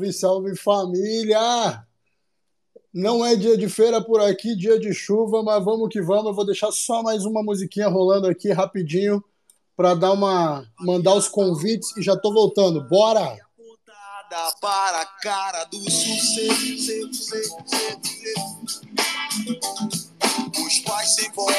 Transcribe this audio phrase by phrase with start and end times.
[0.00, 1.86] Salve, salve família!
[2.92, 6.26] Não é dia de feira por aqui, dia de chuva, mas vamos que vamos.
[6.26, 9.22] Eu vou deixar só mais uma musiquinha rolando aqui rapidinho
[9.76, 12.82] para dar uma mandar os convites e já tô voltando.
[12.88, 13.36] Bora!
[14.60, 15.78] Para cara do
[20.66, 21.56] os pais sem voz,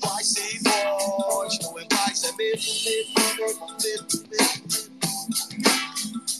[0.00, 4.09] pais sem voz, não é é medo, medo, medo, medo.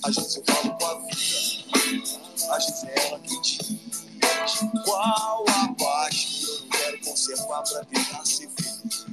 [0.02, 3.80] A gente se fala com a vida, a gente é ela que te
[4.84, 9.06] Qual a paz que eu não quero conservar pra tentar ser feliz?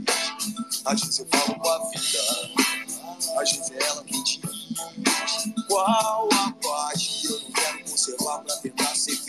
[0.85, 4.41] A gente se fala com a vida, a gente é ela que te
[5.67, 9.26] Qual a paz que eu não quero conservar pra tentar ser feliz?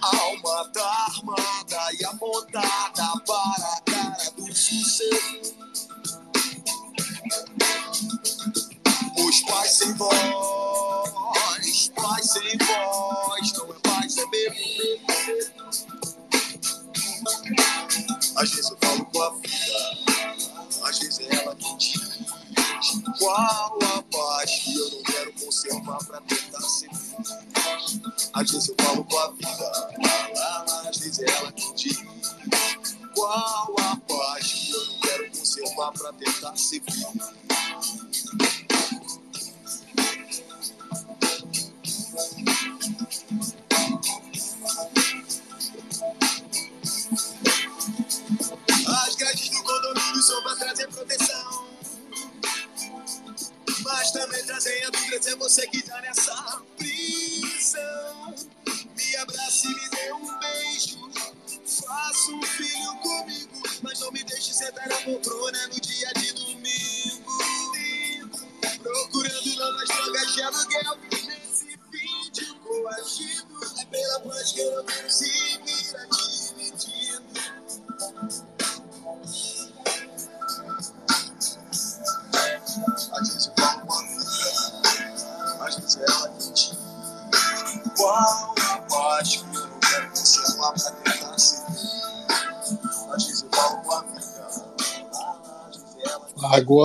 [0.00, 3.51] alma tá armada e apontada para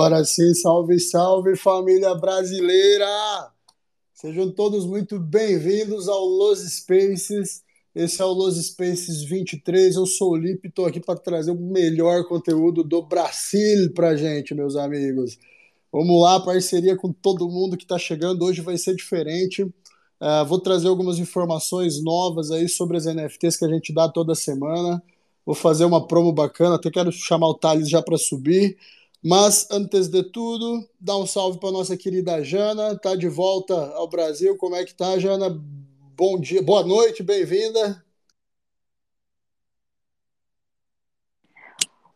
[0.08, 3.06] Agora sim, salve, salve família brasileira!
[4.14, 7.62] Sejam todos muito bem-vindos ao Los Spaces.
[7.94, 9.96] Esse é o Los Spaces 23.
[9.96, 14.54] Eu sou o Lipe, estou aqui para trazer o melhor conteúdo do Brasil para gente,
[14.54, 15.38] meus amigos.
[15.92, 18.46] Vamos lá, parceria com todo mundo que está chegando.
[18.46, 19.62] Hoje vai ser diferente.
[19.62, 24.34] Uh, vou trazer algumas informações novas aí sobre as NFTs que a gente dá toda
[24.34, 25.02] semana.
[25.44, 28.78] Vou fazer uma promo bacana, até quero chamar o Thales já para subir.
[29.22, 34.08] Mas, antes de tudo, dá um salve para nossa querida Jana, tá de volta ao
[34.08, 34.56] Brasil.
[34.56, 35.50] Como é que tá, Jana?
[36.16, 38.04] Bom dia, boa noite, bem-vinda.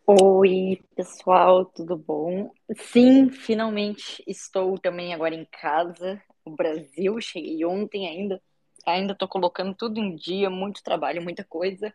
[0.07, 2.51] Oi, pessoal, tudo bom?
[2.77, 7.21] Sim, finalmente estou também agora em casa, no Brasil.
[7.21, 8.41] Cheguei ontem ainda.
[8.87, 11.95] Ainda estou colocando tudo em dia, muito trabalho, muita coisa,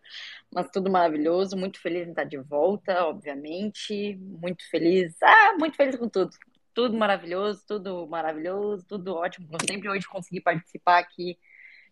[0.54, 1.58] mas tudo maravilhoso.
[1.58, 4.16] Muito feliz em estar de volta, obviamente.
[4.18, 6.32] Muito feliz, ah, muito feliz com tudo.
[6.74, 9.48] Tudo maravilhoso, tudo maravilhoso, tudo ótimo.
[9.48, 11.38] Como sempre, hoje consegui participar aqui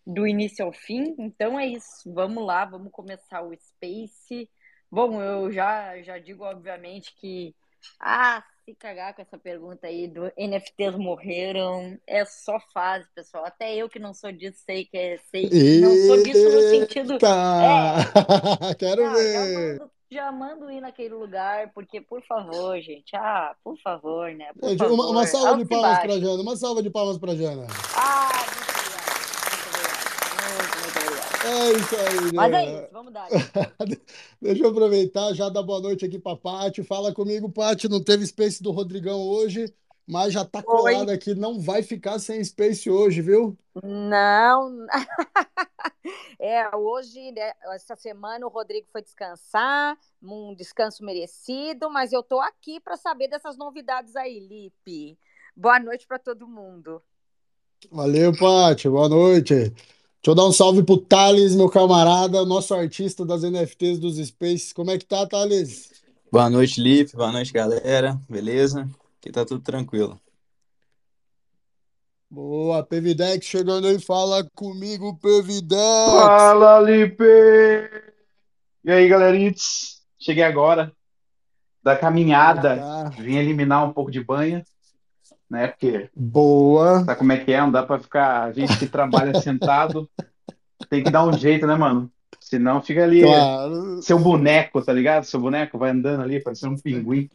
[0.06, 1.16] do início ao fim.
[1.18, 4.50] Então é isso, vamos lá, vamos começar o Space.
[4.92, 7.56] Bom, eu já, já digo, obviamente, que.
[8.00, 13.46] Ah, se cagar com essa pergunta aí do NFTs morreram, é só fase, pessoal.
[13.46, 15.18] Até eu que não sou disso, sei que é.
[15.30, 15.48] Sei,
[15.82, 17.18] não sou disso no sentido.
[18.72, 19.78] É, Quero já ver!
[19.80, 23.16] mando, já mando ir naquele lugar, porque, por favor, gente.
[23.16, 24.48] Ah, por favor, né?
[24.60, 25.28] Por Gente, uma, uma favor.
[25.28, 26.20] salva de Altos e palmas para.
[26.20, 27.68] Jana, uma salva de palmas para Jana.
[27.96, 28.75] Ah, muito.
[31.46, 33.28] É isso aí, Mas é isso, vamos dar.
[34.42, 36.84] Deixa eu aproveitar, já dar boa noite aqui para Paty.
[36.84, 37.88] Fala comigo, Paty.
[37.88, 39.72] Não teve Space do Rodrigão hoje,
[40.08, 41.36] mas já tá colado aqui.
[41.36, 43.56] Não vai ficar sem Space hoje, viu?
[43.84, 44.88] Não.
[46.38, 52.40] É, hoje, né, essa semana, o Rodrigo foi descansar, um descanso merecido, mas eu tô
[52.40, 55.18] aqui para saber dessas novidades aí, Lipe.
[55.56, 57.02] Boa noite para todo mundo.
[57.90, 58.90] Valeu, Paty.
[58.90, 59.74] Boa noite.
[60.26, 64.74] Deixa eu dar um salve pro Thales, meu camarada, nosso artista das NFTs dos Spaces.
[64.74, 65.92] Como é que tá, Thales?
[66.32, 67.16] Boa noite, Lipe.
[67.16, 68.20] Boa noite, galera.
[68.28, 68.90] Beleza?
[69.22, 70.20] Aqui tá tudo tranquilo.
[72.28, 74.00] Boa, Pevidex chegando aí.
[74.00, 75.76] Fala comigo, Pevidex.
[75.80, 77.24] Fala, Lipe!
[78.84, 80.02] E aí, galerites?
[80.18, 80.92] Cheguei agora
[81.84, 82.78] da caminhada.
[82.78, 83.10] cá.
[83.10, 84.66] Vim eliminar um pouco de banha,
[85.50, 85.68] né?
[85.68, 87.04] Porque Boa.
[87.06, 87.60] sabe como é que é?
[87.62, 88.44] Não dá pra ficar.
[88.44, 90.10] A gente que trabalha sentado
[90.90, 92.10] tem que dar um jeito, né, mano?
[92.40, 94.02] Senão fica ali Claro.
[94.02, 95.24] seu boneco, tá ligado?
[95.26, 97.30] Seu boneco vai andando ali, parecendo um pinguim.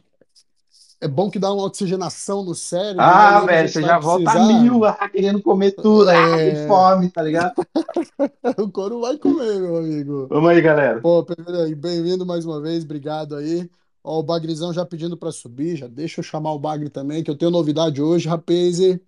[1.03, 3.03] É bom que dá uma oxigenação no cérebro, né?
[3.03, 4.61] Ah, a velho, você já volta a precisar.
[4.61, 6.07] mil, ah, querendo comer tudo.
[6.09, 7.53] Ah, que É, fome, tá ligado?
[8.59, 10.27] o couro vai comer, meu amigo.
[10.29, 11.01] Vamos aí, galera.
[11.01, 13.67] Pô, Pevidex, bem-vindo mais uma vez, obrigado aí.
[14.03, 17.29] Ó, o Bagrizão já pedindo para subir, já deixa eu chamar o Bagre também, que
[17.29, 18.77] eu tenho novidade hoje, rapaz.
[18.79, 18.99] Tem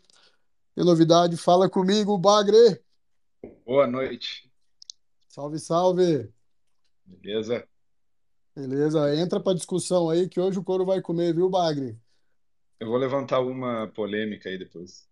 [0.86, 2.82] novidade, fala comigo, Bagre.
[3.66, 4.50] Boa noite,
[5.28, 6.32] Salve, salve.
[7.06, 7.68] beleza?
[8.56, 11.98] Beleza, entra pra discussão aí que hoje o couro vai comer, viu, Bagre?
[12.80, 15.08] Eu vou levantar uma polêmica aí depois.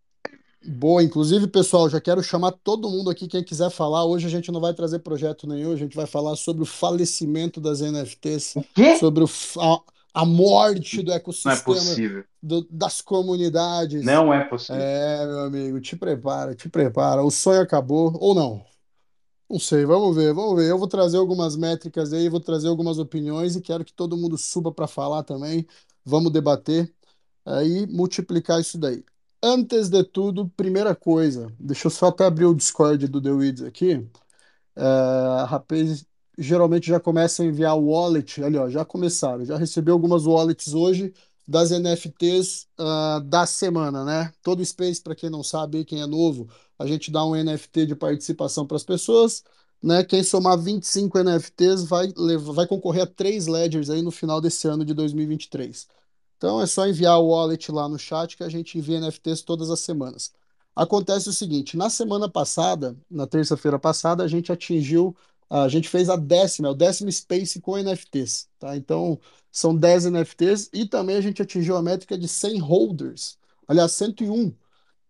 [0.63, 4.05] Boa, inclusive, pessoal, já quero chamar todo mundo aqui, quem quiser falar.
[4.05, 7.59] Hoje a gente não vai trazer projeto nenhum, a gente vai falar sobre o falecimento
[7.59, 8.95] das NFTs, O quê?
[8.97, 9.27] sobre o
[9.59, 12.23] a, a morte do Não é ecossistema, possível.
[12.43, 14.05] do- das comunidades.
[14.05, 14.81] Não é possível.
[14.83, 17.23] É, meu amigo, te prepara, te prepara.
[17.23, 18.63] O sonho acabou, ou não?
[19.49, 20.69] Não sei, vamos ver, vamos ver.
[20.69, 24.37] Eu vou trazer algumas métricas aí, vou trazer algumas opiniões e quero que todo mundo
[24.37, 25.65] suba para falar também.
[26.05, 26.93] Vamos debater
[27.45, 29.03] aí, multiplicar isso daí.
[29.43, 33.63] Antes de tudo, primeira coisa, deixa eu só até abrir o Discord do The Weeds
[33.63, 34.07] aqui.
[34.75, 36.05] É, rapaz,
[36.37, 41.13] geralmente já começa a enviar wallet, ali ó, já começaram, já recebi algumas wallets hoje
[41.47, 44.33] das NFTs ah, da semana, né?
[44.43, 47.95] Todo Space, para quem não sabe, quem é novo, a gente dá um NFT de
[47.95, 49.43] participação para as pessoas,
[49.83, 50.03] né?
[50.03, 52.13] Quem somar 25 NFTs vai,
[52.53, 55.87] vai concorrer a três Ledgers aí no final desse ano de 2023.
[56.41, 59.69] Então é só enviar o wallet lá no chat que a gente envia NFTs todas
[59.69, 60.31] as semanas.
[60.75, 65.15] Acontece o seguinte, na semana passada, na terça-feira passada, a gente atingiu,
[65.47, 68.75] a gente fez a décima, é o décimo Space com NFTs, tá?
[68.75, 69.19] Então,
[69.51, 74.51] são 10 NFTs e também a gente atingiu a métrica de 100 holders, aliás, 101.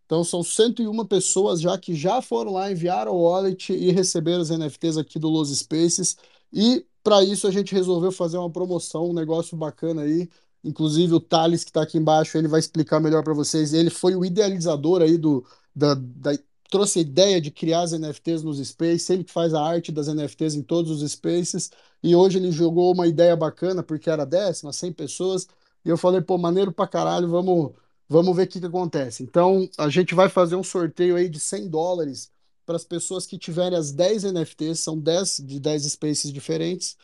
[0.05, 4.49] Então são 101 pessoas já que já foram lá, enviaram o wallet e receberam os
[4.49, 6.17] NFTs aqui do Los Spaces.
[6.51, 10.29] E para isso a gente resolveu fazer uma promoção, um negócio bacana aí.
[10.63, 13.73] Inclusive o Thales, que está aqui embaixo, ele vai explicar melhor para vocês.
[13.73, 16.31] Ele foi o idealizador aí do, da, da,
[16.69, 20.07] trouxe a ideia de criar as NFTs nos Spaces, ele que faz a arte das
[20.07, 21.71] NFTs em todos os Spaces.
[22.03, 25.47] E hoje ele jogou uma ideia bacana, porque era décima, 100 pessoas.
[25.83, 27.73] E eu falei, pô, maneiro pra caralho, vamos
[28.11, 29.23] Vamos ver o que, que acontece.
[29.23, 32.29] Então, a gente vai fazer um sorteio aí de 100 dólares
[32.65, 36.97] para as pessoas que tiverem as 10 NFTs, são 10 de 10 spaces diferentes.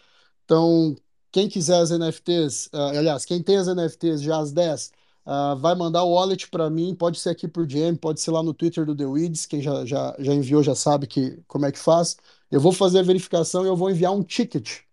[0.44, 0.98] Então,
[1.32, 4.92] quem quiser as NFTs, uh, ah, aliás, quem tem as NFTs já as 10, uh,
[5.26, 8.42] ah, vai mandar o wallet para mim, pode ser aqui por DM, pode ser lá
[8.44, 11.72] no Twitter do The Weeds, quem já, já, já enviou já sabe que, como é
[11.72, 12.18] que faz.
[12.52, 14.88] Eu vou fazer a verificação e eu vou enviar um ticket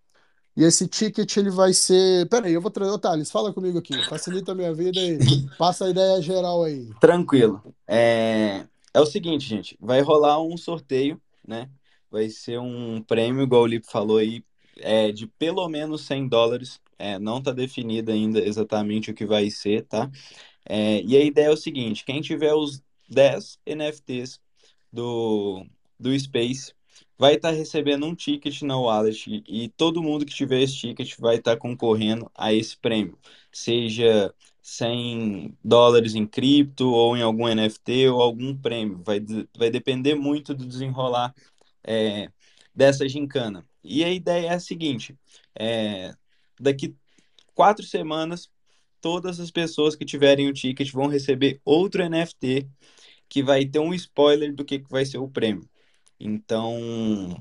[0.56, 2.28] e esse ticket ele vai ser.
[2.28, 2.96] Peraí, eu vou trazer.
[2.98, 4.00] Thales, fala comigo aqui.
[4.04, 5.18] Facilita a minha vida e
[5.58, 6.90] passa a ideia geral aí.
[7.00, 7.60] Tranquilo.
[7.88, 8.64] É...
[8.92, 9.76] é o seguinte, gente.
[9.80, 11.68] Vai rolar um sorteio, né?
[12.08, 14.44] Vai ser um prêmio, igual o Lipe falou aí,
[14.78, 16.80] é, de pelo menos 100 dólares.
[16.98, 20.10] É, não está definido ainda exatamente o que vai ser, tá?
[20.66, 24.40] É, e a ideia é o seguinte: quem tiver os 10 NFTs
[24.92, 25.66] do,
[25.98, 26.72] do Space
[27.18, 31.16] vai estar tá recebendo um ticket na wallet e todo mundo que tiver esse ticket
[31.18, 33.18] vai estar tá concorrendo a esse prêmio,
[33.52, 39.02] seja 100 dólares em cripto ou em algum NFT ou algum prêmio.
[39.04, 39.20] Vai,
[39.56, 41.34] vai depender muito do desenrolar
[41.84, 42.30] é,
[42.74, 43.66] dessa gincana.
[43.84, 45.16] E a ideia é a seguinte:
[45.54, 46.14] é,
[46.58, 46.96] daqui
[47.54, 48.50] quatro semanas,
[49.00, 52.68] todas as pessoas que tiverem o ticket vão receber outro NFT
[53.28, 55.68] que vai ter um spoiler do que, vai ser o prêmio.
[56.18, 57.36] Então,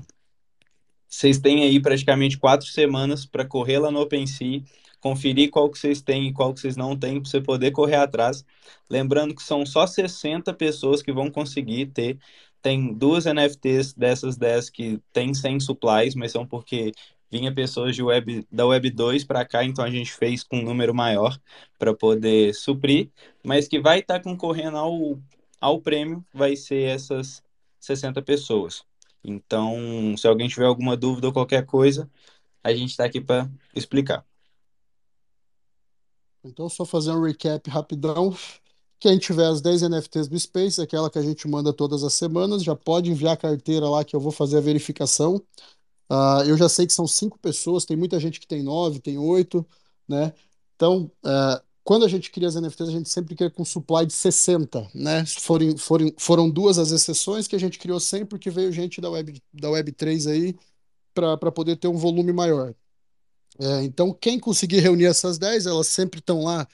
[1.08, 4.62] vocês têm aí praticamente quatro semanas para correr lá no OpenSea,
[5.00, 7.96] conferir qual que vocês têm e qual que vocês não têm, para você poder correr
[7.96, 8.44] atrás.
[8.90, 12.18] Lembrando que são só 60 pessoas que vão conseguir ter.
[12.64, 16.92] Tem duas NFTs dessas 10 que tem 100 supplies, mas são porque
[17.30, 20.62] vinha pessoas de web, da Web 2 para cá, então a gente fez com um
[20.62, 21.38] número maior
[21.78, 23.10] para poder suprir,
[23.44, 25.18] mas que vai estar tá concorrendo ao,
[25.60, 27.42] ao prêmio, vai ser essas
[27.80, 28.82] 60 pessoas.
[29.22, 32.10] Então, se alguém tiver alguma dúvida ou qualquer coisa,
[32.62, 34.24] a gente está aqui para explicar.
[36.42, 38.34] Então, só fazer um recap rapidão.
[39.04, 42.64] Quem tiver as 10 NFTs do Space, aquela que a gente manda todas as semanas,
[42.64, 45.42] já pode enviar a carteira lá que eu vou fazer a verificação.
[46.10, 49.18] Uh, eu já sei que são cinco pessoas, tem muita gente que tem nove, tem
[49.18, 49.62] oito,
[50.08, 50.32] né?
[50.74, 54.14] Então, uh, quando a gente cria as NFTs, a gente sempre quer com supply de
[54.14, 55.26] 60, né?
[55.26, 59.38] Foram, foram, duas as exceções que a gente criou 100 porque veio gente da Web,
[59.52, 60.56] da Web 3 aí
[61.12, 62.74] para poder ter um volume maior.
[63.60, 66.66] É, então, quem conseguir reunir essas 10, elas sempre estão lá.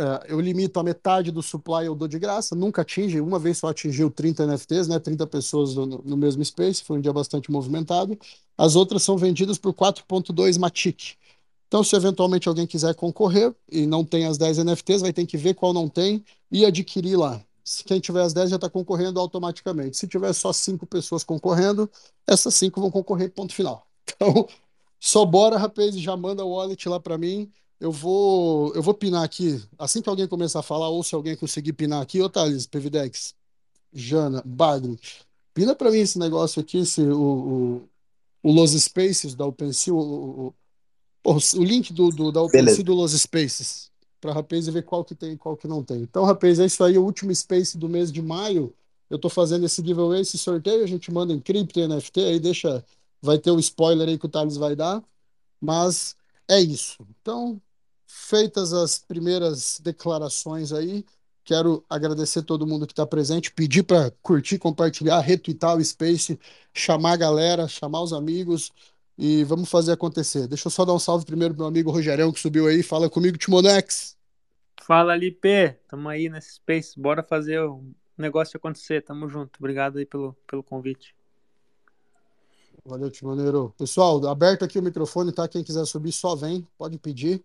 [0.00, 3.58] É, eu limito a metade do supply, eu dou de graça, nunca atinge, uma vez
[3.58, 4.98] só atingiu 30 NFTs, né?
[4.98, 8.18] 30 pessoas no, no mesmo space, foi um dia bastante movimentado.
[8.56, 11.16] As outras são vendidas por 4.2 Matic.
[11.68, 15.36] Então, se eventualmente alguém quiser concorrer e não tem as 10 NFTs, vai ter que
[15.36, 17.44] ver qual não tem e adquirir lá.
[17.62, 19.98] Se quem tiver as 10 já está concorrendo automaticamente.
[19.98, 21.88] Se tiver só 5 pessoas concorrendo,
[22.26, 23.86] essas 5 vão concorrer, ponto final.
[24.16, 24.48] Então,
[24.98, 27.50] só bora, rapaz, já manda o wallet lá para mim.
[27.80, 31.34] Eu vou, eu vou pinar aqui, assim que alguém começar a falar, ou se alguém
[31.34, 33.34] conseguir pinar aqui, ô Thales, Pevidex,
[33.92, 34.98] Jana, Bagno,
[35.54, 37.82] pina para mim esse negócio aqui, esse, o,
[38.42, 40.48] o, o Los Spaces da OpenSea, o,
[41.24, 45.14] o, o link do, do da OpenSea do Los Spaces para rapaz ver qual que
[45.14, 46.02] tem e qual que não tem.
[46.02, 48.72] Então, rapaz, é isso aí, o último Space do mês de maio.
[49.08, 52.84] Eu estou fazendo esse giveaway, esse sorteio, a gente manda em cripto, NFT, aí deixa,
[53.20, 55.02] vai ter o spoiler aí que o Thales vai dar,
[55.60, 56.14] mas
[56.46, 57.04] é isso.
[57.20, 57.60] Então,
[58.12, 61.04] feitas as primeiras declarações aí,
[61.44, 66.38] quero agradecer todo mundo que está presente, pedir para curtir, compartilhar, retweetar o Space,
[66.74, 68.72] chamar a galera, chamar os amigos,
[69.16, 70.46] e vamos fazer acontecer.
[70.48, 72.82] Deixa eu só dar um salve primeiro pro meu amigo Rogerão que subiu aí.
[72.82, 74.16] Fala comigo, Timonex.
[74.82, 75.76] Fala, Lipe.
[75.86, 76.98] Tamo aí nesse Space.
[76.98, 77.84] Bora fazer o
[78.16, 79.02] negócio acontecer.
[79.02, 79.58] Tamo junto.
[79.58, 81.14] Obrigado aí pelo, pelo convite.
[82.82, 83.74] Valeu, Timoneiro.
[83.76, 85.46] Pessoal, aberto aqui o microfone, tá?
[85.46, 86.66] Quem quiser subir, só vem.
[86.78, 87.44] Pode pedir.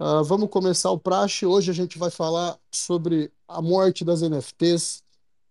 [0.00, 1.44] Uh, vamos começar o praxe.
[1.44, 5.02] Hoje a gente vai falar sobre a morte das NFTs,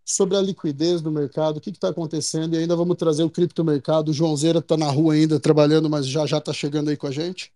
[0.03, 4.09] sobre a liquidez do mercado, o que está acontecendo, e ainda vamos trazer o criptomercado.
[4.09, 7.11] O Joãozeira está na rua ainda trabalhando, mas já já está chegando aí com a
[7.11, 7.53] gente.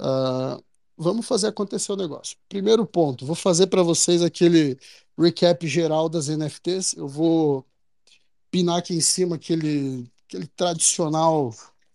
[0.00, 0.62] Uh,
[0.96, 2.36] vamos fazer acontecer o negócio.
[2.48, 4.78] Primeiro ponto, vou fazer para vocês aquele
[5.18, 6.92] recap geral das NFTs.
[6.96, 7.66] Eu vou
[8.52, 11.52] pinar aqui em cima aquele, aquele tradicional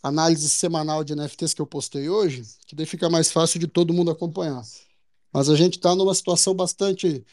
[0.07, 3.93] análise semanal de NFTs que eu postei hoje, que daí fica mais fácil de todo
[3.93, 4.63] mundo acompanhar.
[5.33, 7.25] Mas a gente está numa situação bastante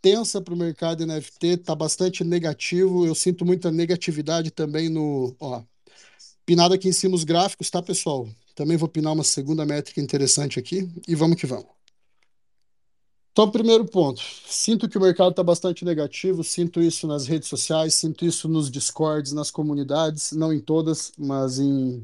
[0.00, 3.06] tensa para o mercado NFT, está bastante negativo.
[3.06, 5.34] Eu sinto muita negatividade também no.
[5.40, 5.62] Ó,
[6.46, 8.28] pinado aqui em cima os gráficos, tá, pessoal?
[8.54, 11.79] Também vou pinar uma segunda métrica interessante aqui e vamos que vamos.
[13.32, 17.94] Então, primeiro ponto, sinto que o mercado está bastante negativo, sinto isso nas redes sociais,
[17.94, 22.02] sinto isso nos discords, nas comunidades, não em todas, mas em,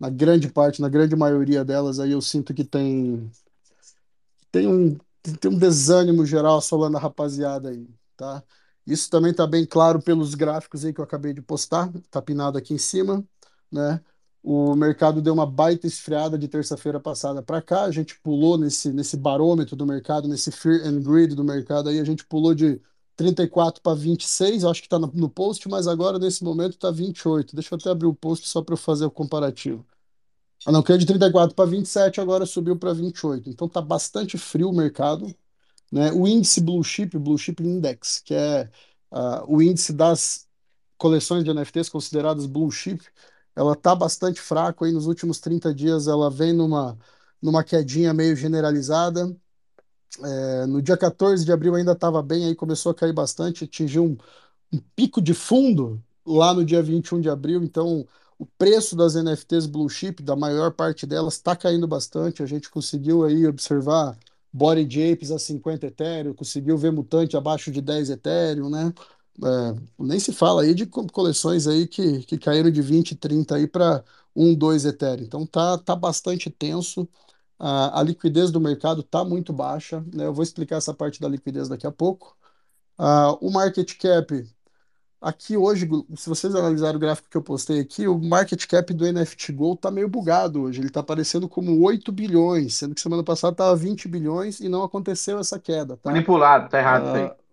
[0.00, 3.30] na grande parte, na grande maioria delas, aí eu sinto que tem,
[4.50, 4.96] tem um,
[5.40, 8.42] tem um desânimo geral assolando a rapaziada aí, tá?
[8.86, 12.58] Isso também está bem claro pelos gráficos aí que eu acabei de postar, tá pinado
[12.58, 13.24] aqui em cima,
[13.72, 14.00] né?
[14.46, 17.84] O mercado deu uma baita esfriada de terça-feira passada para cá.
[17.84, 21.98] A gente pulou nesse, nesse barômetro do mercado, nesse fear and greed do mercado aí,
[21.98, 22.78] a gente pulou de
[23.16, 27.56] 34 para 26, acho que está no, no post, mas agora nesse momento está 28.
[27.56, 29.82] Deixa eu até abrir o post só para eu fazer o comparativo.
[30.66, 33.48] Ah, não, é de 34 para 27, agora subiu para 28.
[33.48, 35.34] Então está bastante frio o mercado.
[35.90, 36.12] Né?
[36.12, 38.68] O índice Blue Chip, Blue Chip Index, que é
[39.10, 40.46] uh, o índice das
[40.98, 43.02] coleções de NFTs consideradas Blue Chip,
[43.56, 46.98] ela está bastante fraco aí nos últimos 30 dias, ela vem numa,
[47.40, 49.34] numa quedinha meio generalizada.
[50.22, 54.04] É, no dia 14 de abril ainda estava bem, aí começou a cair bastante, atingiu
[54.04, 54.16] um,
[54.72, 58.06] um pico de fundo lá no dia 21 de abril, então
[58.38, 62.42] o preço das NFTs Blue Chip, da maior parte delas, está caindo bastante.
[62.42, 64.18] A gente conseguiu aí observar
[64.52, 68.92] Body Japes a 50 Ethereum, conseguiu ver Mutante abaixo de 10 Ethereum, né?
[69.42, 73.66] É, nem se fala aí de coleções aí que, que caíram de 20, 30 aí
[73.66, 75.24] para 1, 2 Ethereum.
[75.24, 77.08] Então tá, tá bastante tenso.
[77.58, 80.26] A, a liquidez do mercado tá muito baixa, né?
[80.26, 82.36] Eu vou explicar essa parte da liquidez daqui a pouco.
[83.40, 84.46] O market cap,
[85.20, 89.04] aqui hoje, se vocês analisarem o gráfico que eu postei aqui, o market cap do
[89.10, 90.80] NFT Gold tá meio bugado hoje.
[90.80, 94.82] Ele tá aparecendo como 8 bilhões, sendo que semana passada tava 20 bilhões e não
[94.84, 96.10] aconteceu essa queda, tá?
[96.10, 97.43] Manipulado, tá errado isso aí.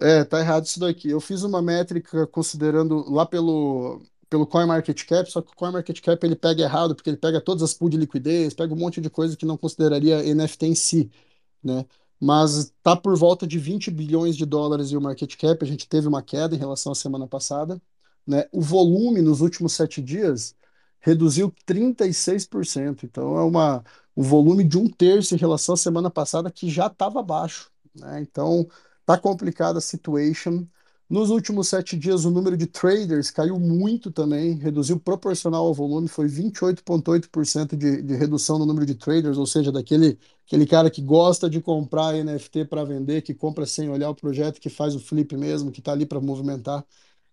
[0.00, 1.10] É, tá errado isso daqui.
[1.10, 6.62] Eu fiz uma métrica considerando lá pelo, pelo CoinMarketCap, só que o CoinMarketCap ele pega
[6.62, 9.46] errado, porque ele pega todas as pools de liquidez, pega um monte de coisa que
[9.46, 11.10] não consideraria NFT em si,
[11.62, 11.84] né?
[12.20, 15.88] Mas tá por volta de 20 bilhões de dólares e o market cap, a gente
[15.88, 17.80] teve uma queda em relação à semana passada,
[18.26, 18.46] né?
[18.52, 20.54] O volume nos últimos sete dias
[21.00, 23.82] reduziu 36%, então é uma,
[24.16, 28.20] um volume de um terço em relação à semana passada que já estava baixo, né?
[28.20, 28.68] Então
[29.10, 30.64] Tá complicada a situation.
[31.08, 36.06] Nos últimos sete dias, o número de traders caiu muito também, reduziu proporcional ao volume,
[36.06, 41.02] foi 28,8% de, de redução no número de traders, ou seja, daquele aquele cara que
[41.02, 45.00] gosta de comprar NFT para vender, que compra sem olhar o projeto, que faz o
[45.00, 46.84] flip mesmo, que está ali para movimentar.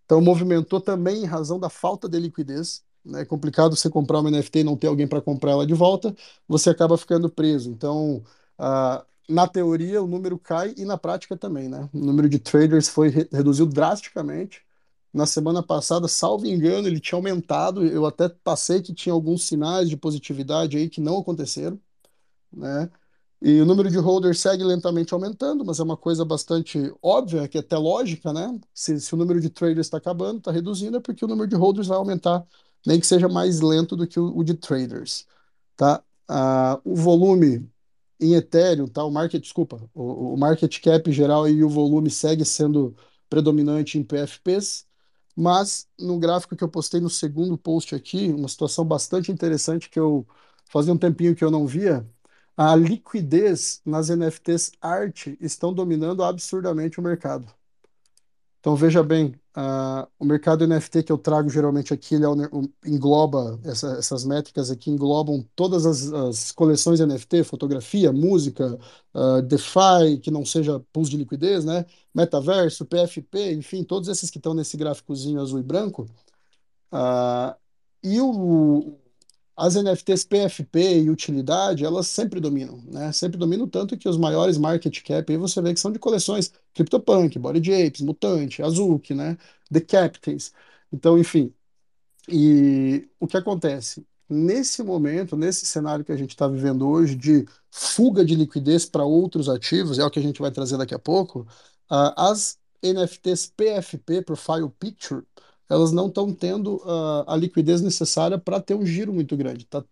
[0.06, 2.84] Então, movimentou também em razão da falta de liquidez.
[3.06, 3.22] Né?
[3.22, 6.16] É complicado você comprar uma NFT e não ter alguém para comprar ela de volta,
[6.48, 7.70] você acaba ficando preso.
[7.70, 8.24] Então,
[8.60, 11.90] uh, na teoria o número cai e na prática também, né?
[11.94, 14.66] O número de traders foi reduziu drasticamente.
[15.14, 17.86] Na semana passada, salvo engano, ele tinha aumentado.
[17.86, 21.80] Eu até passei que tinha alguns sinais de positividade aí que não aconteceram,
[22.52, 22.90] né?
[23.42, 27.58] E o número de holders segue lentamente aumentando, mas é uma coisa bastante óbvia, que
[27.58, 28.60] é até lógica, né?
[28.74, 31.56] Se, se o número de traders está acabando, está reduzindo, é porque o número de
[31.56, 32.46] holders vai aumentar,
[32.86, 35.28] nem que seja mais lento do que o, o de traders,
[35.76, 36.04] tá?
[36.28, 37.70] Ah, o volume
[38.20, 39.04] em Ethereum, tá?
[39.04, 42.96] O market, desculpa, o, o market cap geral e o volume segue sendo
[43.30, 44.86] predominante em PFPs,
[45.36, 50.00] mas no gráfico que eu postei no segundo post aqui, uma situação bastante interessante que
[50.00, 50.28] eu
[50.70, 52.08] fazia um tempinho que eu não via,
[52.56, 57.52] a liquidez nas NFTs arte estão dominando absurdamente o mercado.
[58.68, 62.68] Então veja bem, uh, o mercado NFT que eu trago geralmente aqui, ele é um,
[62.86, 68.78] engloba, essa, essas métricas aqui englobam todas as, as coleções NFT, fotografia, música,
[69.14, 71.86] uh, DeFi, que não seja pools de liquidez, né?
[72.14, 76.06] Metaverso, PFP, enfim, todos esses que estão nesse gráficozinho azul e branco.
[76.92, 77.56] Uh,
[78.04, 79.00] e o,
[79.58, 83.12] as NFTs PFP e utilidade, elas sempre dominam, né?
[83.12, 86.52] Sempre dominam tanto que os maiores market cap aí você vê que são de coleções
[86.76, 89.38] CryptoPunk, Body Apes, Mutante, Azuki, né?
[89.72, 90.54] The Captains.
[90.94, 91.54] Então, enfim.
[92.30, 94.06] E o que acontece?
[94.30, 99.06] Nesse momento, nesse cenário que a gente está vivendo hoje de fuga de liquidez para
[99.06, 101.42] outros ativos, é o que a gente vai trazer daqui a pouco,
[101.92, 105.24] uh, as NFTs PFP, Profile Picture,
[105.70, 109.64] elas não estão tendo uh, a liquidez necessária para ter um giro muito grande.
[109.64, 109.84] Está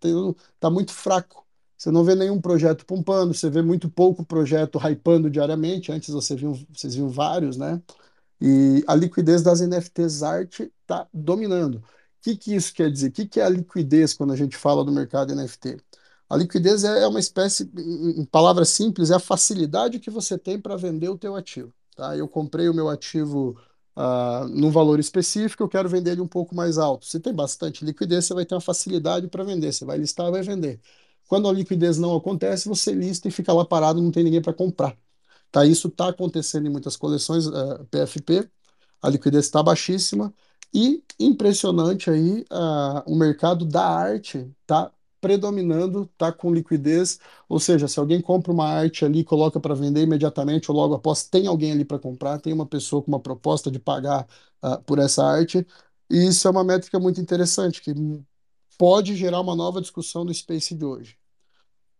[0.60, 1.46] tá muito fraco.
[1.76, 5.92] Você não vê nenhum projeto pumpando, você vê muito pouco projeto hypando diariamente.
[5.92, 7.80] Antes você viu, vocês viram vários, né?
[8.40, 11.76] E a liquidez das NFTs arte está dominando.
[11.76, 11.82] O
[12.22, 13.08] que, que isso quer dizer?
[13.08, 15.78] O que, que é a liquidez quando a gente fala do mercado NFT?
[16.28, 20.60] A liquidez é é uma espécie, em palavras simples, é a facilidade que você tem
[20.60, 22.16] para vender o teu ativo, tá?
[22.16, 23.56] Eu comprei o meu ativo
[23.96, 27.06] ah, num valor específico, eu quero vender ele um pouco mais alto.
[27.06, 29.72] Se tem bastante liquidez, você vai ter uma facilidade para vender.
[29.72, 30.80] Você vai listar, vai vender.
[31.28, 34.52] Quando a liquidez não acontece, você lista e fica lá parado, não tem ninguém para
[34.52, 34.96] comprar.
[35.50, 35.64] Tá?
[35.66, 38.48] Isso está acontecendo em muitas coleções ah, PFP.
[39.02, 40.32] A liquidez está baixíssima
[40.74, 47.88] e impressionante aí, ah, o mercado da arte está predominando, está com liquidez, ou seja,
[47.88, 51.72] se alguém compra uma arte ali, coloca para vender imediatamente ou logo após, tem alguém
[51.72, 54.26] ali para comprar, tem uma pessoa com uma proposta de pagar
[54.62, 55.66] ah, por essa arte,
[56.10, 57.92] e isso é uma métrica muito interessante, que
[58.78, 61.18] pode gerar uma nova discussão do Space de hoje.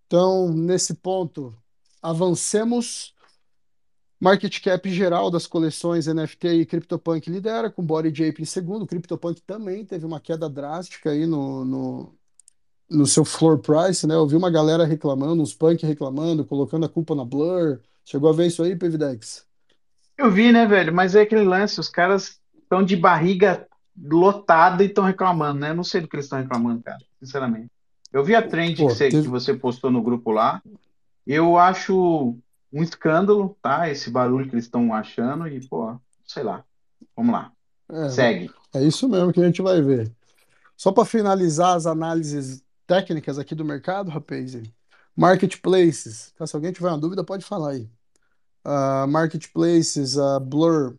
[0.06, 1.54] Então, nesse ponto,
[2.02, 3.14] avancemos.
[4.18, 8.82] Market cap geral das coleções NFT e CryptoPunk lidera, com Body Ape em segundo.
[8.82, 12.15] O CryptoPunk também teve uma queda drástica aí no, no,
[12.88, 14.14] no seu floor price, né?
[14.14, 17.80] Eu vi uma galera reclamando, uns punk reclamando, colocando a culpa na Blur.
[18.04, 19.44] Chegou a ver isso aí, Pevidex?
[20.16, 20.94] Eu vi, né, velho?
[20.94, 23.66] Mas é aquele lance, os caras estão de barriga
[24.00, 25.70] lotada e estão reclamando, né?
[25.70, 27.70] Eu não sei do que eles estão reclamando, cara, sinceramente.
[28.12, 29.28] Eu vi a trend que Pô, você, que teve.
[29.28, 30.62] você postou no grupo lá.
[31.26, 32.36] Eu acho
[32.72, 33.90] um escândalo, tá?
[33.90, 36.64] Esse barulho que eles estão achando e, pô, sei lá.
[37.16, 37.52] Vamos lá.
[37.90, 38.50] É, Segue.
[38.74, 40.10] é isso mesmo que a gente vai ver.
[40.76, 44.56] Só para finalizar as análises técnicas aqui do mercado, rapaz,
[45.16, 46.32] marketplaces.
[46.36, 46.46] Tá?
[46.46, 47.90] Se alguém tiver uma dúvida, pode falar aí.
[48.64, 50.96] Ah, marketplaces, a Blur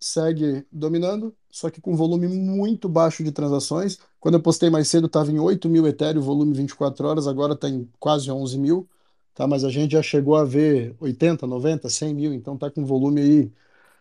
[0.00, 3.98] segue dominando, só que com volume muito baixo de transações.
[4.20, 7.68] Quando eu postei mais cedo, estava em 8 mil Ethereum, volume 24 horas, agora está
[7.68, 8.88] em quase 11 mil.
[9.34, 9.46] Tá?
[9.46, 13.20] Mas a gente já chegou a ver 80, 90, 100 mil, então está com volume
[13.20, 13.52] aí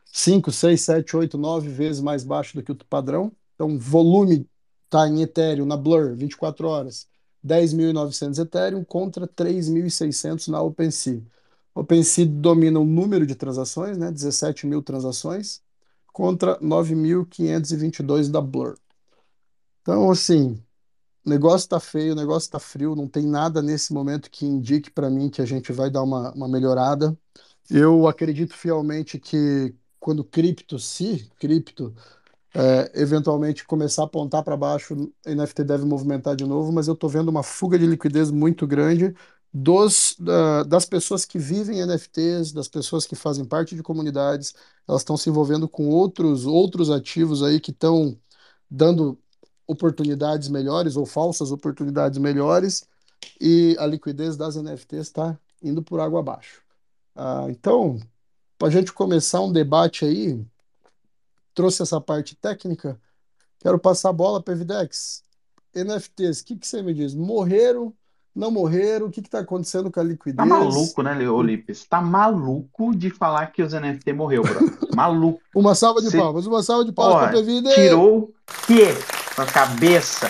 [0.06, 3.32] 5, 6, 7, 8, 9 vezes mais baixo do que o padrão.
[3.56, 4.47] Então, volume
[4.86, 7.08] está em Ethereum, na Blur, 24 horas,
[7.45, 11.21] 10.900 Ethereum contra 3.600 na OpenSea.
[11.73, 14.12] OpenSea domina o número de transações, né?
[14.12, 15.62] 17 mil transações,
[16.12, 18.78] contra 9.522 da Blur.
[19.82, 20.62] Então, assim,
[21.26, 24.89] o negócio tá feio, o negócio tá frio, não tem nada nesse momento que indique
[24.89, 27.17] para mim que a gente vai dar uma, uma melhorada.
[27.69, 31.93] Eu acredito fielmente que quando cripto, se cripto,
[32.58, 37.10] é, eventualmente começar a apontar para baixo, NFT deve movimentar de novo, mas eu estou
[37.10, 39.13] vendo uma fuga de liquidez muito grande
[39.54, 44.56] dos, da- das pessoas que vivem NFTs, das pessoas que fazem parte de comunidades,
[44.88, 48.17] elas estão se envolvendo com outros, outros ativos aí que estão
[48.70, 49.17] dando
[49.67, 52.88] oportunidades melhores ou falsas oportunidades melhores,
[53.39, 56.62] e a liquidez das NFTs está indo por água abaixo.
[57.15, 58.00] Ah, então,
[58.58, 60.46] para a gente começar um debate aí,
[61.58, 63.00] trouxe essa parte técnica,
[63.58, 65.24] quero passar a bola para Evidex.
[65.76, 67.15] NFTs, o que que você me diz?
[67.15, 67.91] Morreram?
[68.36, 69.08] Não morreram?
[69.08, 70.48] O que está acontecendo com a Tá liquidez?
[70.48, 71.84] maluco, né, ô Lipes?
[71.86, 74.96] Tá maluco de falar que os NFT morreu, brother.
[74.96, 75.41] Maluco.
[75.56, 77.74] Uma salva de Você, palmas, uma salva de palmas para Pevide.
[77.74, 78.34] tirou o
[78.67, 78.89] quê
[79.36, 80.30] da cabeça?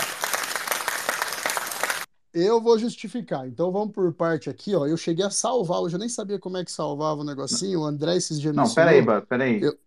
[2.34, 3.46] Eu vou justificar.
[3.48, 4.86] Então vamos por parte aqui, ó.
[4.86, 7.82] Eu cheguei a salvar, eu nem sabia como é que salvava o negocinho.
[7.82, 9.62] O André esses dias Não, peraí, peraí.
[9.62, 9.78] Eu,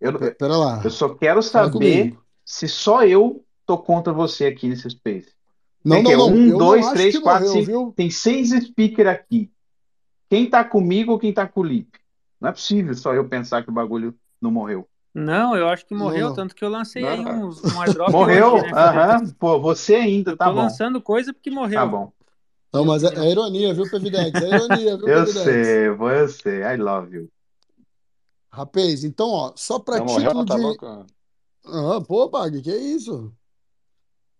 [0.00, 2.24] Eu, pe- pera lá, eu só quero fala saber comigo.
[2.44, 5.34] se só eu tô contra você aqui nesse space.
[5.84, 6.42] Não, Tem não, que não.
[6.46, 7.64] um, Eu não dois, acho três, que quatro, morreu, cinco.
[7.64, 7.96] viu?
[7.96, 9.52] Tem seis speakers aqui.
[10.30, 11.98] Quem tá comigo ou quem tá com o Lipe?
[12.40, 14.88] Não é possível só eu pensar que o bagulho não morreu.
[15.14, 16.32] Não, eu acho que Não, morreu, não.
[16.32, 18.56] tanto que eu lancei aí Não, uns, um airdrop Morreu?
[18.62, 18.72] NFT.
[18.72, 19.32] Aham.
[19.38, 20.52] Pô, você ainda, Eu tá tô bom.
[20.52, 22.12] lançando coisa porque Tá morreu, bom.
[22.72, 24.40] Não, mas é, é ironia, viu, Pevidex?
[24.40, 25.82] É ironia, viu, Eu Pevidex?
[25.86, 26.62] sei, eu sei.
[26.62, 27.30] I love you.
[28.52, 30.60] Rapaz, então, ó, só para não morreu, título tá de.
[30.60, 30.86] louco?
[31.64, 33.32] Ah, pô, Bag, que isso?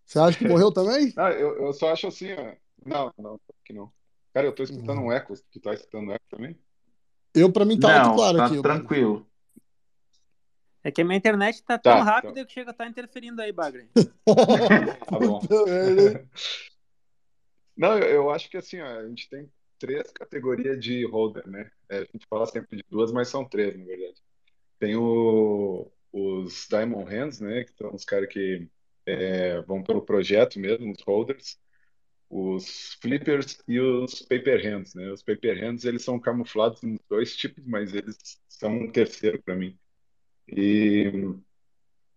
[0.04, 1.12] Você acha que morreu também?
[1.16, 2.54] Não, eu, eu só acho assim, ó.
[2.84, 3.92] Não, não, que não.
[4.32, 5.34] Cara, eu tô escutando um eco.
[5.52, 6.58] Tu tá escutando eco também?
[7.34, 9.26] Eu, para mim, tá alto Não, claro tá aqui, tranquilo.
[10.82, 12.46] É que a minha internet tá tão Tá, rápida então.
[12.46, 13.88] que chega a estar interferindo aí, Bagre.
[15.06, 15.40] Tá bom.
[15.42, 16.28] Hein?
[17.76, 21.70] Não, eu, eu acho que assim, ó, a gente tem três categorias de holder, né?
[21.90, 24.22] É, a gente fala sempre de duas, mas são três, na verdade.
[24.78, 27.64] Tem o, os Diamond Hands, né?
[27.64, 28.68] Que são os caras que
[29.06, 31.58] é, vão pelo projeto mesmo, os holders.
[32.30, 35.10] Os flippers e os paper hands, né?
[35.12, 39.56] Os paper hands, eles são camuflados em dois tipos, mas eles são um terceiro para
[39.56, 39.78] mim.
[40.48, 41.12] E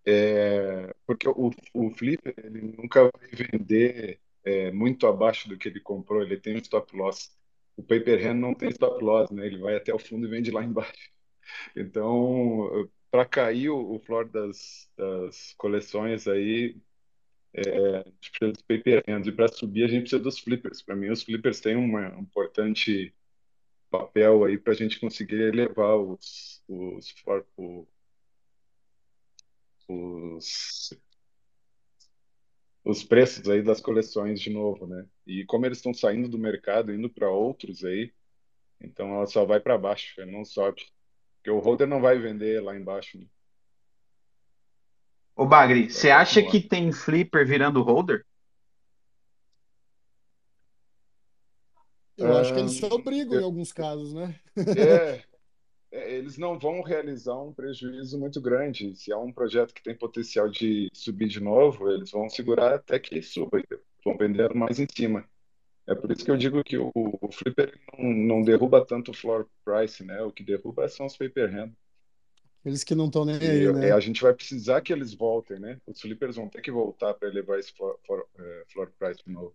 [0.05, 5.79] é, porque o, o flipper, ele nunca vai vender é, muito abaixo do que ele
[5.79, 7.31] comprou, ele tem um stop loss.
[7.75, 9.45] O paper hand não tem stop loss, né?
[9.47, 11.11] Ele vai até o fundo e vende lá embaixo.
[11.75, 16.77] Então, para cair o, floor das, das coleções aí,
[17.53, 19.27] é, a gente precisa dos paper hands.
[19.27, 20.81] E para subir, a gente precisa dos flippers.
[20.81, 23.13] Para mim, os flippers têm uma- um importante
[23.91, 27.87] papel aí para a gente conseguir elevar os, os, for- o-
[29.87, 30.93] os,
[32.83, 35.05] os preços aí das coleções de novo, né?
[35.25, 38.11] E como eles estão saindo do mercado, indo para outros aí,
[38.81, 40.85] então ela só vai para baixo, ela não sobe.
[41.37, 43.25] Porque o holder não vai vender lá embaixo, né?
[45.35, 48.23] Ô, Bagri, você acha que tem flipper virando holder?
[52.17, 54.35] Eu acho que eles se Ahn, obrigam em alguns casos, né?
[54.77, 55.23] é,
[55.93, 58.95] eles não vão realizar um prejuízo muito grande.
[58.95, 62.97] Se há um projeto que tem potencial de subir de novo, eles vão segurar até
[62.97, 63.61] que suba,
[64.03, 65.23] vão vender mais em cima.
[65.85, 69.13] É por isso que eu digo que o, o Flipper não, não derruba tanto o
[69.13, 70.21] floor price, né?
[70.23, 71.71] O que derruba são os paper hand.
[72.65, 73.91] Eles que não estão nem aí, é, né?
[73.91, 75.77] a gente vai precisar que eles voltem, né?
[75.85, 77.97] Os flippers vão ter que voltar para elevar esse floor,
[78.39, 79.53] é, floor price de novo.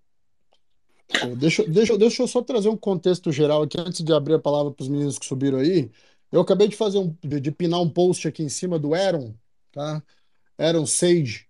[1.39, 4.71] Deixa, deixa, deixa eu só trazer um contexto geral aqui antes de abrir a palavra
[4.71, 5.91] para os meninos que subiram aí.
[6.33, 9.35] Eu acabei de fazer um, de, de pinar um post aqui em cima do Aaron,
[9.73, 10.03] tá?
[10.59, 11.47] Aaron Sage,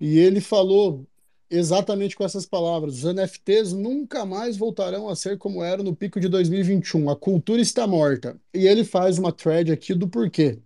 [0.00, 1.06] e ele falou
[1.50, 6.20] exatamente com essas palavras: os NFTs nunca mais voltarão a ser como eram no pico
[6.20, 7.10] de 2021.
[7.10, 8.40] A cultura está morta.
[8.54, 10.58] E ele faz uma thread aqui do porquê.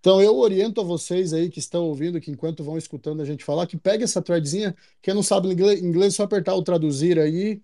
[0.00, 3.44] Então eu oriento a vocês aí que estão ouvindo, que enquanto vão escutando a gente
[3.44, 4.74] falar, que pegue essa threadzinha.
[5.02, 7.60] Quem não sabe inglês, inglês só apertar o traduzir aí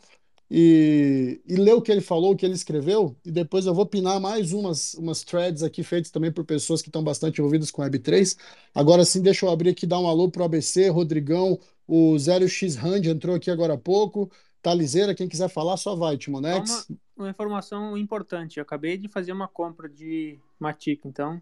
[0.50, 3.86] e, e ler o que ele falou, o que ele escreveu, e depois eu vou
[3.86, 7.82] pinar mais umas, umas threads aqui feitas também por pessoas que estão bastante envolvidas com
[7.82, 8.36] Web3.
[8.74, 13.06] Agora sim, deixa eu abrir aqui, dar um alô pro ABC, Rodrigão, o 0x Hand
[13.06, 14.30] entrou aqui agora há pouco,
[14.62, 16.86] Talizeira, quem quiser falar, só vai, Timonex.
[16.88, 18.58] uma, uma informação importante.
[18.58, 21.40] Eu acabei de fazer uma compra de Matic, então.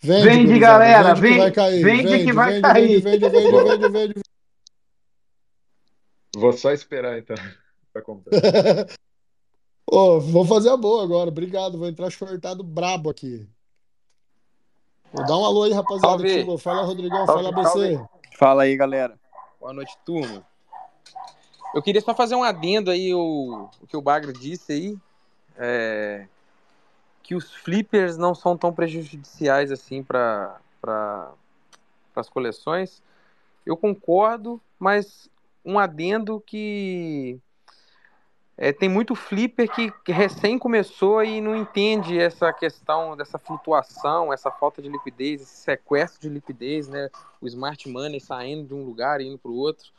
[0.00, 3.00] Vende, Vende, galera, vende que vai vende, cair, vende que vende, vai vende, cair.
[3.00, 4.20] vende, vende, vende, vende, vende, vende.
[6.36, 7.34] Vou só esperar então
[7.92, 8.32] para comprar.
[9.90, 13.48] Ô, vou fazer a boa agora, obrigado, vou entrar shortado brabo aqui.
[15.12, 16.58] Vou dar um alô aí, rapaziada, Salve!
[16.58, 18.08] Fala, Rodrigão, Salve, fala, salve.
[18.36, 19.18] Fala aí, galera.
[19.58, 20.46] Boa noite, turma.
[21.74, 24.98] Eu queria só fazer um adendo aí o, o que o Bagre disse aí,
[25.56, 26.26] é,
[27.22, 31.32] que os flippers não são tão prejudiciais assim para pra,
[32.14, 33.02] as coleções.
[33.66, 35.28] Eu concordo, mas
[35.64, 37.38] um adendo que
[38.60, 44.32] é, tem muito flipper que que recém começou e não entende essa questão dessa flutuação,
[44.32, 47.08] essa falta de liquidez, esse sequestro de liquidez, né?
[47.40, 49.92] O smart money saindo de um lugar e indo para o outro.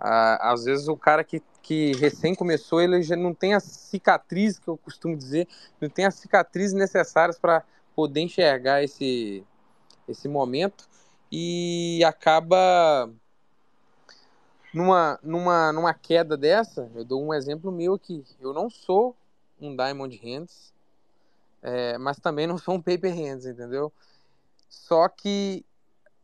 [0.00, 4.58] Ah, às vezes o cara que, que recém começou, ele já não tem a cicatriz,
[4.58, 5.46] que eu costumo dizer,
[5.80, 7.62] não tem as cicatrizes necessárias para
[7.94, 9.44] poder enxergar esse,
[10.08, 10.88] esse momento
[11.30, 13.08] e acaba
[14.72, 18.24] numa, numa, numa queda dessa, eu dou um exemplo meu aqui.
[18.40, 19.14] Eu não sou
[19.60, 20.72] um Diamond Hands,
[21.62, 23.92] é, mas também não sou um Paper Hands, entendeu?
[24.68, 25.64] Só que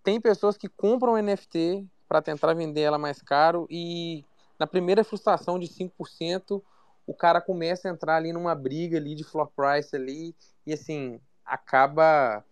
[0.03, 4.25] tem pessoas que compram NFT para tentar vender ela mais caro e
[4.59, 6.63] na primeira frustração de 5%,
[7.07, 10.35] o cara começa a entrar ali numa briga ali de floor price ali
[10.67, 12.43] e assim, acaba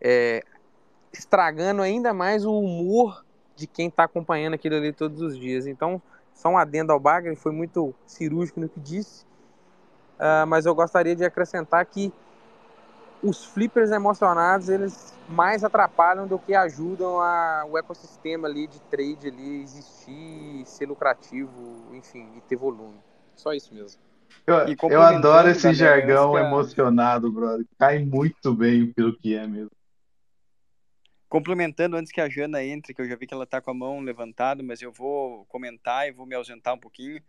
[0.00, 0.42] é,
[1.12, 3.25] estragando ainda mais o humor
[3.56, 5.66] de quem está acompanhando aquilo ali todos os dias.
[5.66, 6.00] Então,
[6.34, 9.24] só um adendo ao Bagre, foi muito cirúrgico no que disse,
[10.18, 12.12] ah, mas eu gostaria de acrescentar que
[13.22, 19.28] os flippers emocionados, eles mais atrapalham do que ajudam a, o ecossistema ali de trade
[19.28, 21.50] ali existir, ser lucrativo,
[21.92, 22.98] enfim, e ter volume.
[23.34, 23.98] Só isso mesmo.
[24.46, 27.66] Eu, eu adoro esse jargão a- emocionado, brother.
[27.78, 29.70] Cai muito bem pelo que é mesmo.
[31.28, 33.74] Complementando antes que a Jana entre, que eu já vi que ela tá com a
[33.74, 37.20] mão levantada, mas eu vou comentar e vou me ausentar um pouquinho.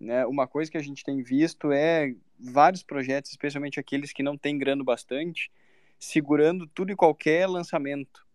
[0.00, 0.26] Né?
[0.26, 4.58] Uma coisa que a gente tem visto é vários projetos, especialmente aqueles que não têm
[4.58, 5.50] grana bastante,
[5.98, 8.26] segurando tudo e qualquer lançamento.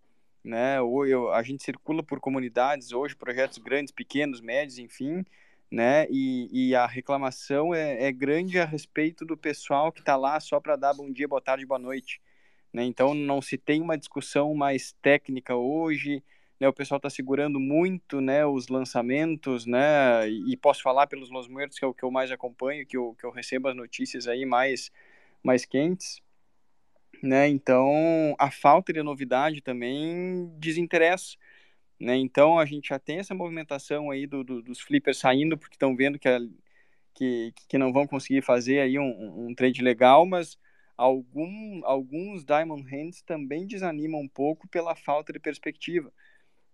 [0.43, 0.79] Né?
[0.81, 5.25] Ou eu, a gente circula por comunidades hoje, projetos grandes, pequenos, médios, enfim,
[5.71, 6.05] né?
[6.09, 10.59] E, e a reclamação é, é grande a respeito do pessoal que está lá só
[10.59, 12.21] para dar bom dia, boa tarde, boa noite.
[12.73, 12.85] Né?
[12.85, 16.23] Então não se tem uma discussão mais técnica hoje,
[16.59, 16.67] né?
[16.67, 18.45] O pessoal está segurando muito, né?
[18.45, 20.27] Os lançamentos, né?
[20.29, 23.15] E, posso falar pelos Los Muertos que é o que eu mais acompanho, que eu,
[23.19, 24.91] que eu recebo as notícias aí mais
[25.43, 26.21] mais quentes,
[27.21, 27.47] né?
[27.47, 31.35] Então a falta de novidade também desinteressa,
[31.99, 32.17] né?
[32.17, 35.95] Então a gente já tem essa movimentação aí do, do- dos flippers saindo porque estão
[35.95, 36.39] vendo que, a-
[37.15, 40.57] que que não vão conseguir fazer aí um, um trade legal, mas
[40.97, 46.11] algum, alguns Diamond Hands também desanimam um pouco pela falta de perspectiva,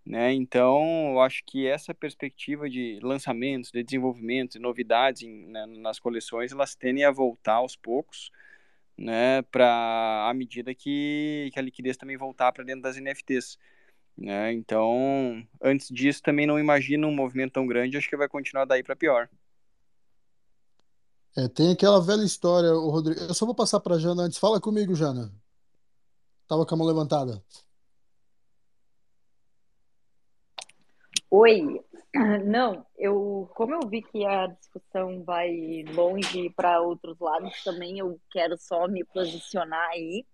[0.05, 0.33] Né?
[0.33, 5.99] Então, eu acho que essa perspectiva de lançamentos, de desenvolvimento, de novidades em, né, nas
[5.99, 8.31] coleções, elas tendem a voltar aos poucos,
[8.97, 13.57] né, para à medida que, que a liquidez também voltar para dentro das NFTs.
[14.17, 14.53] Né?
[14.53, 18.83] Então, antes disso, também não imagino um movimento tão grande, acho que vai continuar daí
[18.83, 19.29] para pior.
[21.37, 23.19] É, tem aquela velha história, o Rodrigo.
[23.21, 24.37] Eu só vou passar para Jana antes.
[24.37, 25.31] Fala comigo, Jana.
[26.47, 27.43] Tava com a mão levantada.
[31.29, 31.79] Oi.
[32.43, 38.19] Não, eu, como eu vi que a discussão vai longe para outros lados, também eu
[38.31, 40.25] quero só me posicionar aí.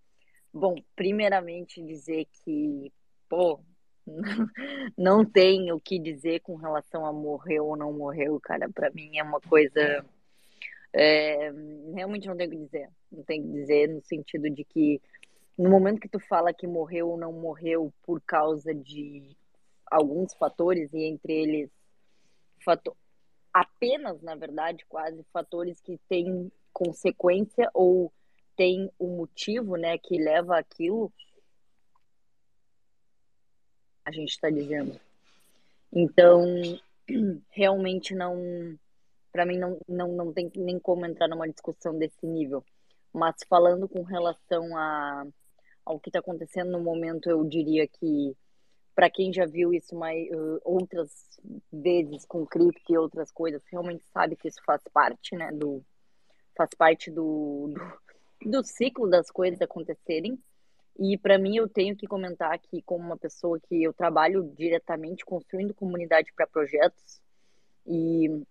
[0.53, 2.93] Bom, primeiramente dizer que,
[3.27, 3.60] pô,
[4.97, 8.69] não tem o que dizer com relação a morreu ou não morreu, cara.
[8.69, 10.05] Para mim é uma coisa.
[10.97, 11.51] É,
[11.93, 12.89] realmente não tem o que dizer.
[13.12, 15.01] Não tem o que dizer no sentido de que
[15.58, 19.36] no momento que tu fala que morreu ou não morreu por causa de
[19.86, 21.69] alguns fatores, e entre eles
[22.63, 22.95] fator,
[23.53, 28.12] apenas, na verdade, quase fatores que têm consequência ou
[28.55, 31.12] tem um motivo né, que leva aquilo,
[34.03, 34.99] a gente está dizendo.
[35.91, 36.45] Então,
[37.49, 38.77] realmente não,
[39.36, 42.63] para mim não, não, não tem nem como entrar numa discussão desse nível.
[43.12, 45.28] Mas falando com relação a,
[45.84, 48.34] ao que está acontecendo no momento, eu diria que
[48.95, 51.12] para quem já viu isso mais, uh, outras
[51.69, 55.84] vezes com cripto e outras coisas, realmente sabe que isso faz parte, né, do
[56.56, 57.74] faz parte do,
[58.41, 60.41] do, do ciclo das coisas acontecerem.
[60.98, 65.26] E para mim eu tenho que comentar aqui como uma pessoa que eu trabalho diretamente
[65.26, 67.19] construindo comunidade para projetos
[67.86, 68.45] e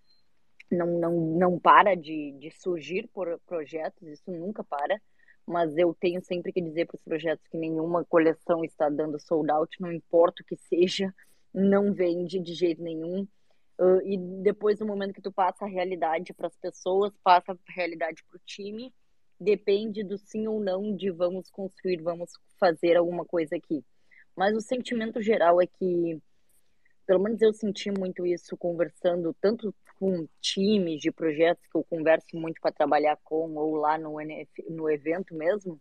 [0.75, 5.01] não, não, não para de, de surgir por projetos, isso nunca para,
[5.47, 9.51] mas eu tenho sempre que dizer para os projetos que nenhuma coleção está dando sold
[9.51, 11.15] out, não importa o que seja,
[11.53, 13.27] não vende de jeito nenhum.
[13.79, 17.73] Uh, e depois do momento que tu passa a realidade para as pessoas, passa a
[17.73, 18.93] realidade para o time,
[19.39, 23.85] depende do sim ou não de vamos construir, vamos fazer alguma coisa aqui.
[24.37, 26.21] Mas o sentimento geral é que,
[27.07, 32.27] pelo menos eu senti muito isso conversando tanto com times de projetos que eu converso
[32.35, 35.81] muito para trabalhar com ou lá no, NF, no evento mesmo,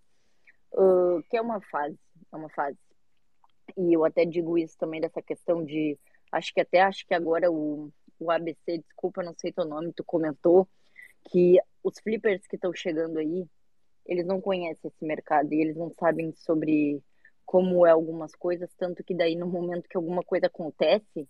[0.73, 1.97] uh, que é uma fase,
[2.31, 2.77] é uma fase.
[3.77, 5.97] E eu até digo isso também dessa questão de,
[6.31, 10.03] acho que até acho que agora o, o ABC, desculpa, não sei teu nome, tu
[10.03, 10.67] comentou
[11.29, 13.45] que os flippers que estão chegando aí,
[14.05, 17.01] eles não conhecem esse mercado e eles não sabem sobre
[17.45, 21.27] como é algumas coisas, tanto que daí no momento que alguma coisa acontece,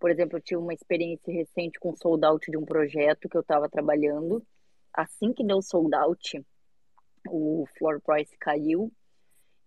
[0.00, 3.42] por exemplo, eu tive uma experiência recente com sold out de um projeto que eu
[3.42, 4.42] estava trabalhando.
[4.92, 6.44] Assim que deu sold out,
[7.28, 8.90] o floor price caiu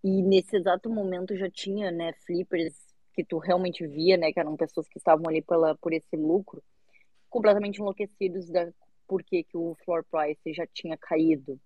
[0.02, 2.74] e nesse exato momento já tinha, né, flippers
[3.14, 6.62] que tu realmente via, né, que eram pessoas que estavam ali pela por esse lucro,
[7.30, 8.70] completamente enlouquecidos da
[9.06, 11.58] por que, que o floor price já tinha caído.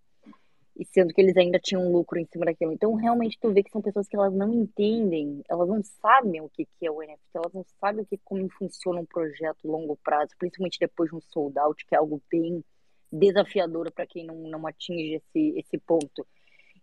[0.78, 2.72] E sendo que eles ainda tinham lucro em cima daquilo.
[2.72, 6.48] Então, realmente, tu vê que são pessoas que elas não entendem, elas não sabem o
[6.48, 9.96] que, que é o NFT, elas não sabem o que, como funciona um projeto longo
[9.96, 12.64] prazo, principalmente depois de um sold out, que é algo bem
[13.10, 16.26] desafiador para quem não, não atinge esse, esse ponto.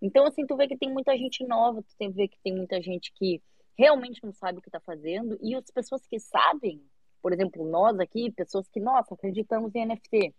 [0.01, 3.13] Então, assim, tu vê que tem muita gente nova, tu vê que tem muita gente
[3.13, 3.41] que
[3.77, 6.81] realmente não sabe o que está fazendo, e as pessoas que sabem,
[7.21, 10.33] por exemplo, nós aqui, pessoas que, nossa, acreditamos em NFT,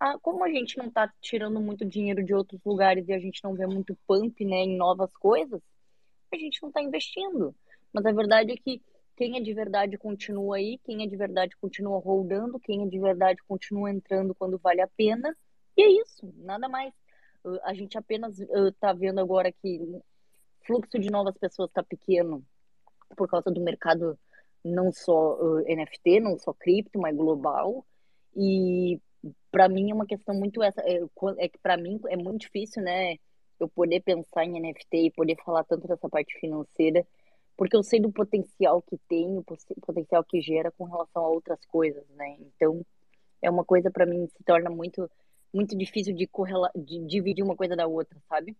[0.00, 3.42] ah, como a gente não está tirando muito dinheiro de outros lugares e a gente
[3.44, 5.60] não vê muito pump né, em novas coisas,
[6.32, 7.54] a gente não está investindo.
[7.92, 8.82] Mas a verdade é que
[9.16, 12.98] quem é de verdade continua aí, quem é de verdade continua rodando, quem é de
[12.98, 15.36] verdade continua entrando quando vale a pena.
[15.76, 16.92] E é isso, nada mais.
[17.62, 20.02] A gente apenas está vendo agora que o
[20.66, 22.44] fluxo de novas pessoas está pequeno
[23.16, 24.18] por causa do mercado
[24.64, 27.86] não só uh, NFT, não só cripto, mas global.
[28.34, 28.98] E
[29.50, 31.00] para mim é uma questão muito essa é,
[31.38, 33.16] é que para mim é muito difícil né
[33.58, 37.06] eu poder pensar em NFT e poder falar tanto dessa parte financeira
[37.56, 39.44] porque eu sei do potencial que tem o
[39.80, 42.36] potencial que gera com relação a outras coisas né.
[42.40, 42.84] Então
[43.40, 45.08] é uma coisa para mim se torna muito
[45.52, 48.56] muito difícil de, correla de dividir uma coisa da outra sabe.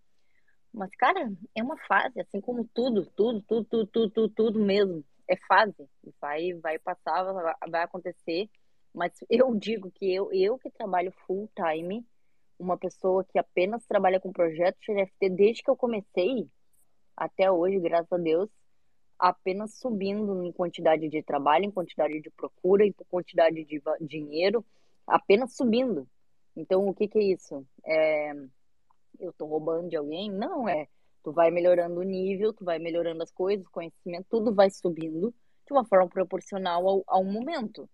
[0.72, 5.04] Mas cara é uma fase assim como tudo tudo tudo tudo tudo tudo, mesmo.
[5.28, 5.88] É fase
[6.20, 7.24] vai vai passar
[7.68, 8.48] vai acontecer
[8.94, 12.06] mas eu digo que eu, eu que trabalho full time,
[12.58, 16.48] uma pessoa que apenas trabalha com projetos de NFT desde que eu comecei
[17.16, 18.48] até hoje, graças a Deus,
[19.18, 24.64] apenas subindo em quantidade de trabalho, em quantidade de procura, em quantidade de dinheiro,
[25.06, 26.06] apenas subindo.
[26.56, 27.66] Então, o que, que é isso?
[27.84, 28.32] É,
[29.18, 30.30] eu tô roubando de alguém?
[30.30, 30.86] Não, é.
[31.22, 35.34] Tu vai melhorando o nível, tu vai melhorando as coisas, conhecimento, tudo vai subindo
[35.66, 37.88] de uma forma proporcional ao, ao momento.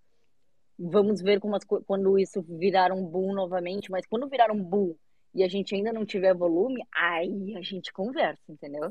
[0.82, 4.96] Vamos ver como as, quando isso virar um boom novamente, mas quando virar um boom
[5.34, 8.90] e a gente ainda não tiver volume, aí a gente conversa, entendeu?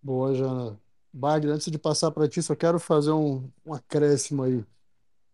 [0.00, 0.80] Boa, Jana.
[1.12, 4.64] Bagre, antes de passar para ti, só quero fazer um, um acréscimo aí.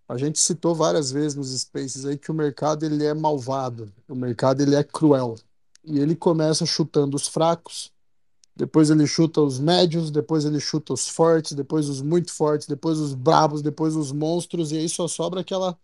[0.08, 4.14] A gente citou várias vezes nos Spaces aí que o mercado ele é malvado, o
[4.14, 5.34] mercado ele é cruel.
[5.84, 7.92] E ele começa chutando os fracos,
[8.56, 12.98] depois ele chuta os médios, depois ele chuta os fortes, depois os muito fortes, depois
[12.98, 15.76] os brabos, depois os monstros, e aí só sobra aquela,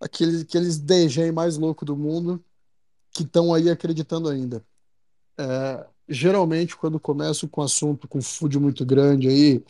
[0.00, 2.42] aquele, aqueles DG mais louco do mundo
[3.12, 4.64] que estão aí acreditando ainda.
[5.38, 9.64] É, geralmente, quando começo com assunto com food muito grande aí,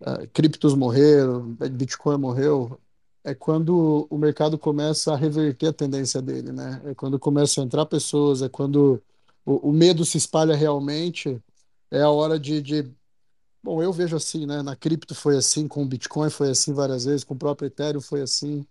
[0.00, 2.78] é, criptos morreram, Bitcoin morreu,
[3.24, 6.80] é quando o mercado começa a reverter a tendência dele, né?
[6.84, 9.02] É quando começam a entrar pessoas, é quando
[9.44, 11.40] o, o medo se espalha realmente,
[11.90, 12.94] é a hora de, de...
[13.62, 14.62] Bom, eu vejo assim, né?
[14.62, 18.00] Na cripto foi assim, com o Bitcoin foi assim várias vezes, com o próprio Ethereum
[18.00, 18.66] foi assim.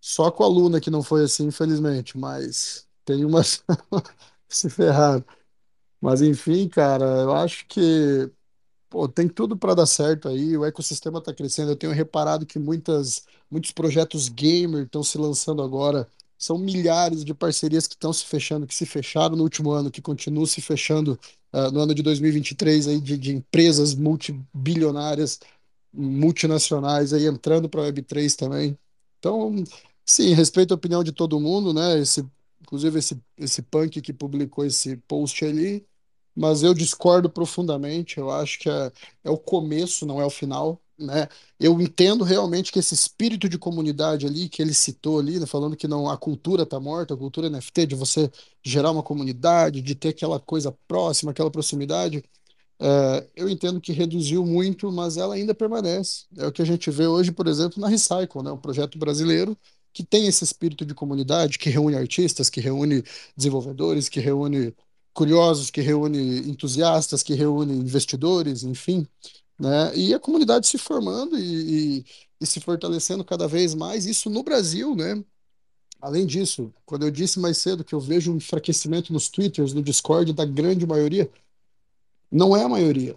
[0.00, 3.64] Só com a Luna que não foi assim, infelizmente, mas tem umas
[4.48, 5.24] se ferraram.
[6.00, 8.30] Mas enfim, cara, eu acho que
[8.90, 11.72] Pô, tem tudo para dar certo aí, o ecossistema está crescendo.
[11.72, 16.08] Eu tenho reparado que muitas, muitos projetos gamer estão se lançando agora.
[16.38, 20.02] São milhares de parcerias que estão se fechando, que se fecharam no último ano, que
[20.02, 21.18] continuam se fechando
[21.52, 25.40] uh, no ano de 2023 aí de, de empresas multibilionárias,
[25.92, 28.78] multinacionais aí entrando para a Web3 também.
[29.18, 29.54] Então,
[30.04, 31.98] sim, respeito a opinião de todo mundo, né?
[31.98, 32.26] Esse,
[32.60, 35.86] inclusive esse, esse punk que publicou esse post ali
[36.34, 38.18] mas eu discordo profundamente.
[38.18, 38.92] Eu acho que é,
[39.24, 40.80] é o começo, não é o final.
[40.98, 41.28] Né?
[41.58, 45.76] Eu entendo realmente que esse espírito de comunidade ali que ele citou ali, né, falando
[45.76, 48.30] que não a cultura está morta, a cultura NFT de você
[48.62, 52.22] gerar uma comunidade, de ter aquela coisa próxima, aquela proximidade,
[52.80, 56.26] é, eu entendo que reduziu muito, mas ela ainda permanece.
[56.36, 59.56] É o que a gente vê hoje, por exemplo, na Recycle, né, um projeto brasileiro
[59.92, 63.04] que tem esse espírito de comunidade, que reúne artistas, que reúne
[63.36, 64.74] desenvolvedores, que reúne
[65.14, 69.06] curiosos, que reúne entusiastas, que reúne investidores, enfim,
[69.58, 69.96] né?
[69.96, 72.04] E a comunidade se formando e, e,
[72.40, 75.22] e se fortalecendo cada vez mais, isso no Brasil, né?
[76.00, 79.82] Além disso, quando eu disse mais cedo que eu vejo um enfraquecimento nos Twitters, no
[79.82, 81.30] Discord da grande maioria,
[82.30, 83.16] não é a maioria.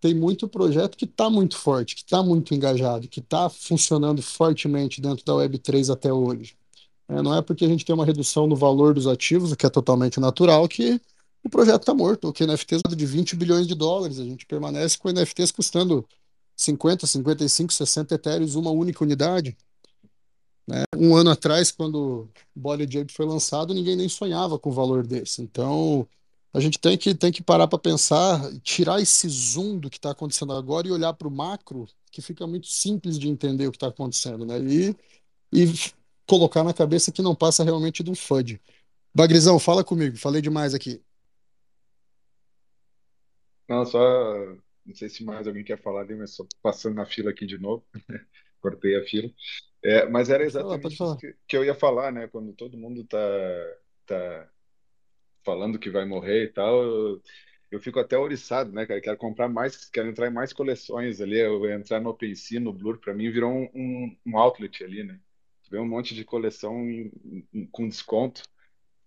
[0.00, 5.00] Tem muito projeto que está muito forte, que está muito engajado, que está funcionando fortemente
[5.00, 6.56] dentro da Web3 até hoje.
[7.08, 9.66] É, não é porque a gente tem uma redução no valor dos ativos, o que
[9.66, 11.00] é totalmente natural, que
[11.44, 12.28] o projeto está morto.
[12.28, 14.18] O NFTs de 20 bilhões de dólares.
[14.18, 16.06] A gente permanece com NFTs custando
[16.56, 19.56] 50, 55, 60 etéreos uma única unidade.
[20.66, 20.84] Né?
[20.96, 25.06] Um ano atrás, quando o Body Jump foi lançado, ninguém nem sonhava com o valor
[25.06, 25.42] desse.
[25.42, 26.06] Então,
[26.52, 30.10] a gente tem que, tem que parar para pensar, tirar esse zoom do que está
[30.10, 33.76] acontecendo agora e olhar para o macro, que fica muito simples de entender o que
[33.76, 34.44] está acontecendo.
[34.44, 34.60] Né?
[34.60, 34.96] E,
[35.52, 35.92] e
[36.26, 38.60] colocar na cabeça que não passa realmente de um FUD.
[39.14, 41.02] Bagrizão, fala comigo, falei demais aqui.
[43.68, 44.00] Não, só.
[44.84, 47.58] Não sei se mais alguém quer falar ali, mas só passando na fila aqui de
[47.58, 47.84] novo.
[48.60, 49.30] Cortei a fila.
[49.84, 52.28] É, mas era Pode falar, exatamente isso que, que eu ia falar, né?
[52.28, 53.18] Quando todo mundo tá,
[54.06, 54.50] tá
[55.44, 57.22] falando que vai morrer e tal, eu,
[57.70, 59.00] eu fico até oriçado, né, cara?
[59.00, 61.38] Quero comprar mais, quero entrar em mais coleções ali.
[61.38, 65.20] Eu entrar no OpenSea, no Blur, para mim virou um, um, um outlet ali, né?
[65.70, 67.10] Vê um monte de coleção em-
[67.52, 68.42] em- com desconto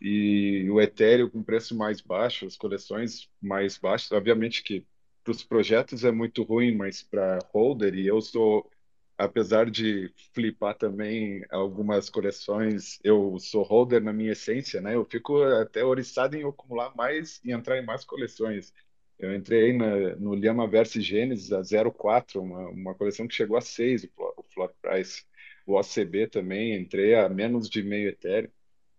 [0.06, 4.12] e o Ethereum com preço mais baixo, as coleções mais baixas.
[4.12, 4.86] Obviamente que
[5.24, 8.70] para os projetos é muito ruim, mas para holder, e eu sou,
[9.18, 14.96] apesar de flipar também algumas coleções, eu sou holder na minha essência, né?
[14.96, 18.74] Eu fico até oriçado em acumular mais e entrar em mais coleções.
[19.18, 23.62] Eu entrei na, no Lhama Versus Genesis a 0,4, uma, uma coleção que chegou a
[23.62, 25.24] 6 o, flo- o floor price.
[25.66, 28.52] O OCB também, entrei a menos de meio Ethereum.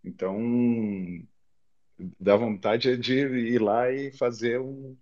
[0.06, 0.38] Então,
[2.20, 4.96] dá vontade de ir lá e fazer um,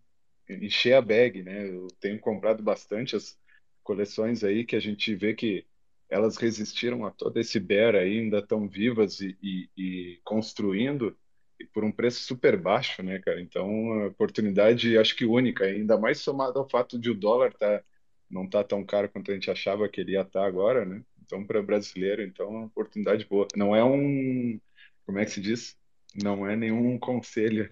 [0.48, 1.68] encher a bag, né?
[1.70, 3.38] Eu tenho comprado bastante as
[3.82, 5.66] coleções aí que a gente vê que
[6.09, 11.16] elas resistiram a todo esse bear aí, ainda estão vivas e, e, e construindo
[11.59, 13.40] e por um preço super baixo, né, cara?
[13.40, 17.82] Então, a oportunidade acho que única, ainda mais somado ao fato de o dólar tá,
[18.30, 21.02] não tá tão caro quanto a gente achava que ele ia estar agora, né?
[21.24, 23.48] Então, para brasileiro, então, é uma oportunidade boa.
[23.57, 24.61] Não é um,
[25.07, 25.74] como é que se diz?
[26.22, 27.68] Não é nenhum conselho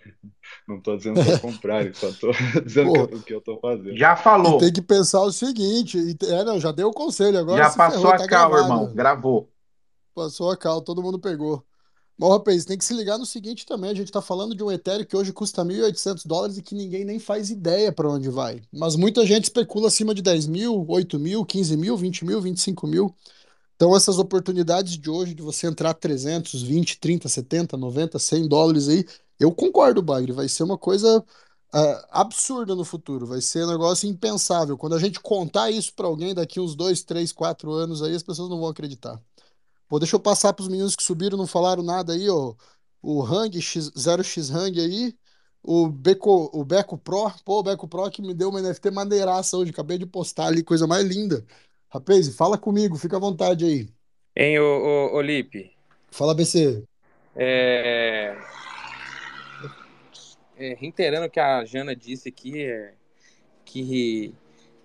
[0.67, 2.33] não estou dizendo para comprar, só estou
[2.67, 3.97] dizendo Pô, que- o que eu estou fazendo.
[3.97, 4.59] Já e falou.
[4.59, 8.01] tem que pensar o seguinte, e- é, não, já deu o conselho, agora Já passou
[8.01, 8.73] ferrou, a tá cal, gravado.
[8.75, 8.95] irmão.
[8.95, 9.49] Gravou.
[10.15, 11.65] Passou a cal, todo mundo pegou.
[12.19, 13.91] Bom, rapaz, tem que se ligar no seguinte também.
[13.91, 17.05] A gente está falando de um Ethereum que hoje custa 1.800 dólares e que ninguém
[17.05, 18.61] nem faz ideia para onde vai.
[18.73, 22.87] Mas muita gente especula acima de 10 mil, 8 mil, 15 mil, 20 mil, 25
[22.87, 23.15] mil.
[23.83, 28.89] Então, essas oportunidades de hoje de você entrar 300, 20, 30, 70, 90, 100 dólares
[28.89, 29.05] aí,
[29.41, 30.31] eu concordo, Bagre.
[30.31, 31.25] Vai ser uma coisa
[31.73, 33.27] ah, absurda no futuro.
[33.27, 34.79] Vai ser um negócio impensável.
[34.79, 38.23] Quando a gente contar isso para alguém daqui uns 2, 3, 4 anos aí, as
[38.23, 39.21] pessoas não vão acreditar.
[39.89, 42.55] Pô, deixa eu passar para os meninos que subiram, não falaram nada aí, ó.
[43.03, 45.17] O Hang, X, 0x Hang aí.
[45.61, 47.33] O Beco, o Beco Pro.
[47.45, 49.73] Pô, o Beco Pro que me deu uma NFT maneiraça hoje.
[49.73, 51.45] Acabei de postar ali, coisa mais linda.
[51.93, 53.87] Rapaz, fala comigo, fica à vontade aí.
[54.35, 55.77] Hein, ô, ô, ô Lipe?
[56.11, 56.83] Fala, BC.
[57.37, 58.35] É...
[60.57, 62.95] é, reiterando o que a Jana disse aqui, é,
[63.67, 64.35] que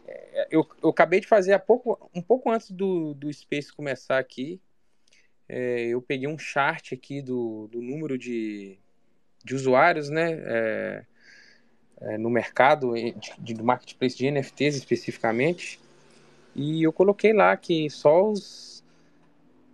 [0.06, 4.18] é, eu, eu acabei de fazer há pouco, um pouco antes do, do Space começar
[4.18, 4.60] aqui,
[5.48, 8.78] é, eu peguei um chart aqui do, do número de,
[9.46, 11.06] de usuários, né, é,
[12.02, 15.80] é, no mercado de, de, do marketplace de NFTs especificamente,
[16.58, 18.84] e eu coloquei lá que só os,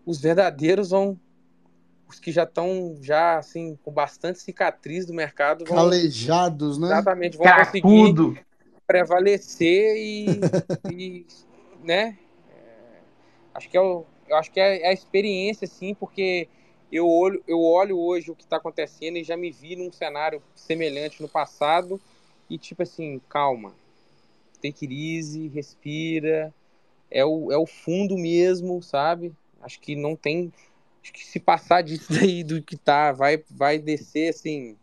[0.05, 1.17] os verdadeiros vão
[2.09, 6.87] os que já estão já assim com bastante cicatriz do mercado vão, calejados, né?
[6.87, 8.45] Exatamente, vão conseguir
[8.85, 10.25] prevalecer e,
[10.91, 11.25] e
[11.81, 12.17] né?
[12.51, 12.99] É,
[13.55, 16.49] acho que é o, eu acho que é, é a experiência sim, porque
[16.91, 20.43] eu olho, eu olho hoje o que está acontecendo e já me vi num cenário
[20.53, 21.99] semelhante no passado
[22.49, 23.73] e tipo assim, calma,
[24.61, 26.53] take it easy, respira,
[27.13, 29.33] é o, é o fundo mesmo, sabe?
[29.61, 30.51] Acho que não tem
[31.03, 34.77] Acho que se passar disso daí do que tá, vai, vai descer assim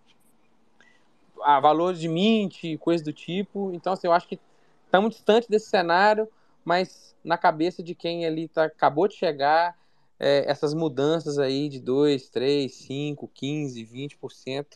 [1.43, 3.73] a valores de mint, coisa do tipo.
[3.73, 4.39] Então, assim, eu acho que
[4.85, 6.29] estamos distante desse cenário,
[6.63, 9.75] mas na cabeça de quem ali tá, acabou de chegar,
[10.19, 14.67] é, essas mudanças aí de 2, 3, 5, 15, 20%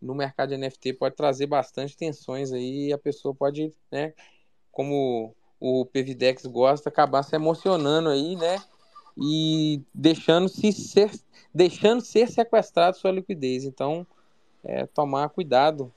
[0.00, 4.12] no mercado de NFT pode trazer bastante tensões aí e a pessoa pode, né,
[4.72, 5.32] como
[5.64, 8.60] o PVDEX gosta, acabar se emocionando aí, né,
[9.16, 11.12] e deixando se ser,
[11.54, 13.62] deixando ser sequestrado sua liquidez.
[13.62, 14.04] Então,
[14.64, 15.92] é, tomar cuidado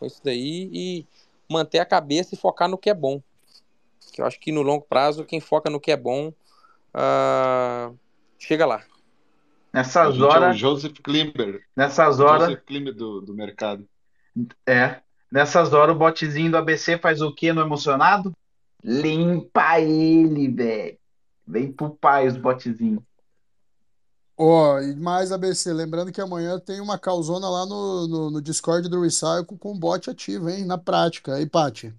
[0.00, 1.06] com isso daí e
[1.48, 3.22] manter a cabeça e focar no que é bom.
[4.12, 6.32] Que eu acho que no longo prazo, quem foca no que é bom,
[6.92, 7.96] uh,
[8.36, 8.82] chega lá.
[9.72, 10.42] Nessas horas.
[10.42, 11.62] É o Joseph Klimber.
[11.76, 12.48] Nessas horas.
[12.48, 13.88] Joseph Klimber do, do mercado.
[14.66, 15.00] É.
[15.30, 18.34] Nessas horas, o botezinho do ABC faz o que no emocionado?
[18.84, 20.98] Limpa ele, velho.
[21.46, 23.02] Vem pro pai os botezinhos.
[24.36, 28.42] Ó, oh, e mais ABC, lembrando que amanhã tem uma causona lá no, no, no
[28.42, 30.64] Discord do Recycle com bot ativo, hein?
[30.64, 31.36] Na prática.
[31.36, 31.94] Aí, Paty?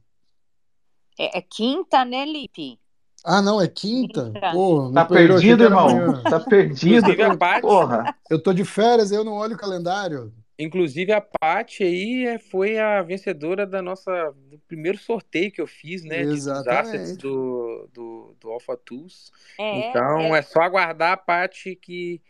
[1.17, 2.77] É, é, quinta, né, Lipe?
[3.23, 4.25] Ah, não, é quinta?
[4.25, 4.51] quinta.
[4.51, 6.21] Pô, tá perdido, irmão?
[6.23, 7.07] Tá perdido.
[7.61, 8.15] Porra.
[8.29, 10.31] Eu tô de férias, eu não olho o calendário.
[10.57, 15.67] Inclusive a Paty aí é, foi a vencedora da nossa do primeiro sorteio que eu
[15.67, 16.21] fiz, né?
[16.21, 17.13] Exatamente.
[17.13, 19.31] De, do, do, do Alpha Tools.
[19.59, 20.39] É, então é...
[20.39, 22.21] é só aguardar a Paty que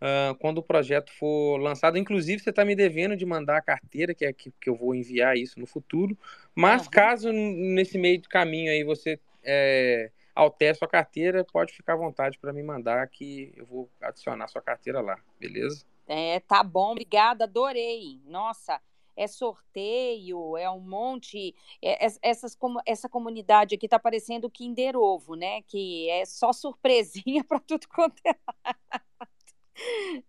[0.00, 4.14] uh, quando o projeto for lançado, inclusive você está me devendo de mandar a carteira,
[4.14, 6.16] que é que, que eu vou enviar isso no futuro.
[6.54, 6.90] Mas uhum.
[6.90, 12.38] caso nesse meio do caminho aí você é, altere sua carteira, pode ficar à vontade
[12.38, 15.84] para me mandar que eu vou adicionar sua carteira lá, beleza?
[16.06, 18.20] É, tá bom, obrigada, adorei.
[18.26, 18.80] Nossa,
[19.16, 21.54] é sorteio, é um monte.
[21.80, 25.62] É, essas, essa comunidade aqui tá parecendo Kinder Ovo, né?
[25.62, 28.74] Que é só surpresinha para tudo quanto é lado.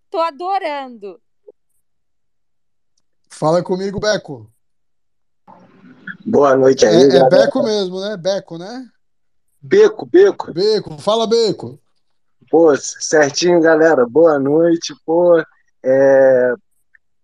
[0.10, 1.22] Tô adorando.
[3.30, 4.50] Fala comigo, Beco.
[6.26, 7.12] Boa noite aí.
[7.12, 8.18] É, é Beco mesmo, né?
[8.18, 8.90] Beco, né?
[9.62, 10.54] Beco, Beco.
[10.54, 11.80] Beco, fala, Beco.
[12.50, 14.06] Pô, certinho, galera.
[14.08, 14.96] Boa noite.
[15.06, 15.44] Pô,
[15.86, 16.54] é,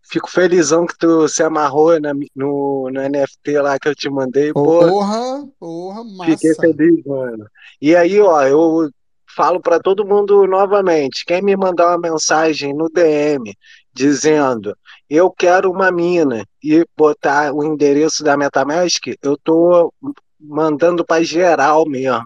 [0.04, 4.54] fico felizão que tu se amarrou na, no, no NFT lá que eu te mandei.
[4.54, 6.32] Porra, porra, massa.
[6.32, 7.46] Fiquei feliz, mano.
[7.82, 8.90] E aí, ó, eu
[9.36, 13.54] falo para todo mundo novamente: quem me mandar uma mensagem no DM
[13.94, 14.78] dizendo
[15.10, 19.94] eu quero uma mina e botar o endereço da MetaMask, eu tô
[20.40, 22.24] mandando para geral mesmo.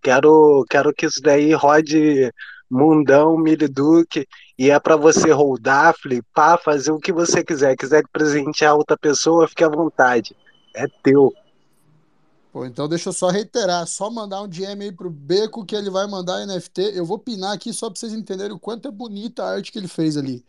[0.00, 2.30] Quero, quero que isso daí rode
[2.70, 4.26] mundão, miliduque
[4.58, 7.76] e é para você rodar, flipar, fazer o que você quiser.
[7.76, 10.36] Quiser presentear outra pessoa, fique à vontade.
[10.74, 11.32] É teu.
[12.52, 15.90] Pô, então deixa eu só reiterar, só mandar um DM aí pro Beco que ele
[15.90, 16.92] vai mandar NFT.
[16.94, 19.78] Eu vou pinar aqui só para vocês entenderem o quanto é bonita a arte que
[19.78, 20.44] ele fez ali.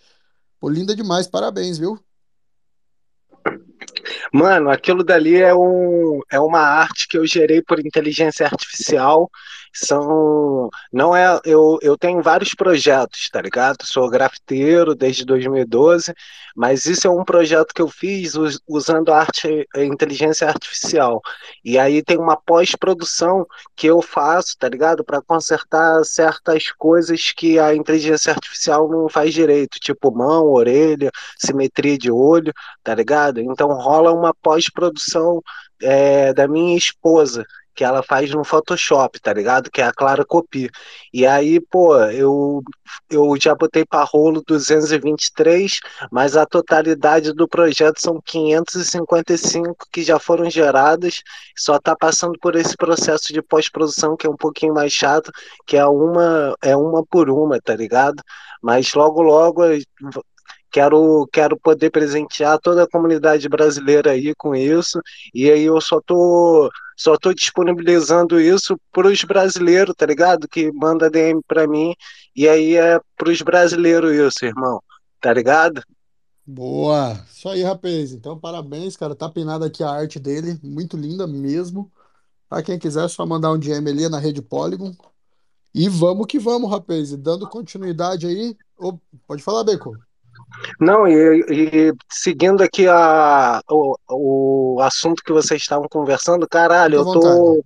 [0.59, 1.99] Pô, linda demais, parabéns, viu?
[4.31, 9.29] Mano, aquilo dali é, um, é uma arte que eu gerei por inteligência artificial.
[9.73, 10.69] São.
[10.91, 11.39] Não é.
[11.45, 13.85] Eu, eu tenho vários projetos, tá ligado?
[13.85, 16.13] Sou grafiteiro desde 2012,
[16.55, 21.21] mas isso é um projeto que eu fiz us- usando arte, inteligência artificial.
[21.63, 23.45] E aí tem uma pós-produção
[23.75, 25.03] que eu faço, tá ligado?
[25.03, 31.97] Para consertar certas coisas que a inteligência artificial não faz direito, tipo mão, orelha, simetria
[31.97, 32.53] de olho
[32.83, 33.39] tá ligado?
[33.39, 35.41] Então rola uma pós-produção
[35.81, 37.45] é, da minha esposa,
[37.79, 39.71] que ela faz no Photoshop, tá ligado?
[39.71, 40.69] Que é a Clara Copy.
[41.13, 42.61] E aí, pô, eu,
[43.09, 45.79] eu já botei para rolo 223,
[46.11, 51.23] mas a totalidade do projeto são 555 que já foram geradas,
[51.55, 55.31] só tá passando por esse processo de pós-produção que é um pouquinho mais chato,
[55.65, 58.21] que é uma, é uma por uma, tá ligado?
[58.61, 59.61] Mas logo, logo
[60.71, 65.01] Quero, quero poder presentear toda a comunidade brasileira aí com isso.
[65.33, 66.69] E aí eu só tô,
[66.99, 70.49] só tô disponibilizando isso para os brasileiros, tá ligado?
[70.49, 71.95] Que manda DM para mim.
[72.35, 74.83] E aí é para os brasileiros isso, irmão.
[75.21, 75.81] Tá ligado?
[76.45, 77.25] Boa!
[77.31, 78.11] Isso aí, rapaz.
[78.11, 79.15] Então, parabéns, cara.
[79.15, 80.59] Tá pinada aqui a arte dele.
[80.61, 81.89] Muito linda mesmo.
[82.49, 84.93] Pra quem quiser, é só mandar um DM ali na rede Polygon.
[85.73, 87.13] E vamos que vamos, rapaz.
[87.13, 88.57] E dando continuidade aí.
[88.77, 89.95] Ô, pode falar, Beco.
[90.79, 91.41] Não, e,
[91.89, 93.95] e seguindo aqui a, o,
[94.77, 97.65] o assunto que vocês estavam conversando, caralho, eu tô, vontade.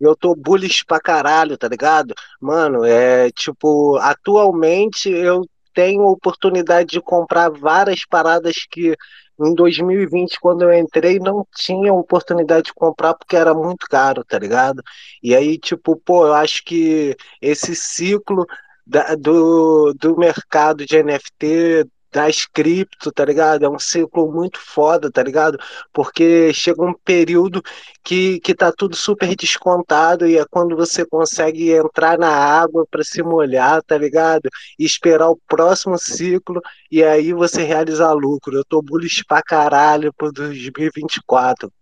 [0.00, 2.14] eu tô bullish pra caralho, tá ligado?
[2.40, 5.42] Mano, é tipo, atualmente eu
[5.74, 8.94] tenho oportunidade de comprar várias paradas que
[9.40, 14.38] em 2020, quando eu entrei, não tinha oportunidade de comprar porque era muito caro, tá
[14.38, 14.80] ligado?
[15.22, 18.46] E aí, tipo, pô, eu acho que esse ciclo
[18.86, 21.84] da- do, do mercado de NFT,
[22.14, 23.64] das cripto, tá ligado?
[23.64, 25.58] É um ciclo muito foda, tá ligado?
[25.92, 27.60] Porque chega um período
[28.04, 33.02] que, que tá tudo super descontado e é quando você consegue entrar na água para
[33.02, 34.48] se molhar, tá ligado?
[34.78, 36.60] E esperar o próximo ciclo
[36.90, 38.56] e aí você realizar lucro.
[38.56, 41.72] Eu tô bullish pra caralho pro 2024.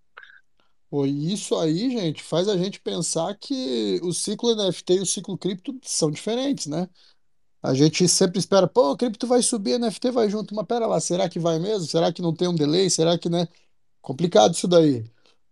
[0.88, 5.38] Pô, isso aí, gente, faz a gente pensar que o ciclo NFT e o ciclo
[5.38, 6.88] cripto são diferentes, né?
[7.62, 10.98] A gente sempre espera, pô, o cripto vai subir, NFT vai junto, mas pera lá,
[11.00, 11.86] será que vai mesmo?
[11.86, 12.90] Será que não tem um delay?
[12.90, 13.46] Será que, né?
[14.02, 15.04] Complicado isso daí.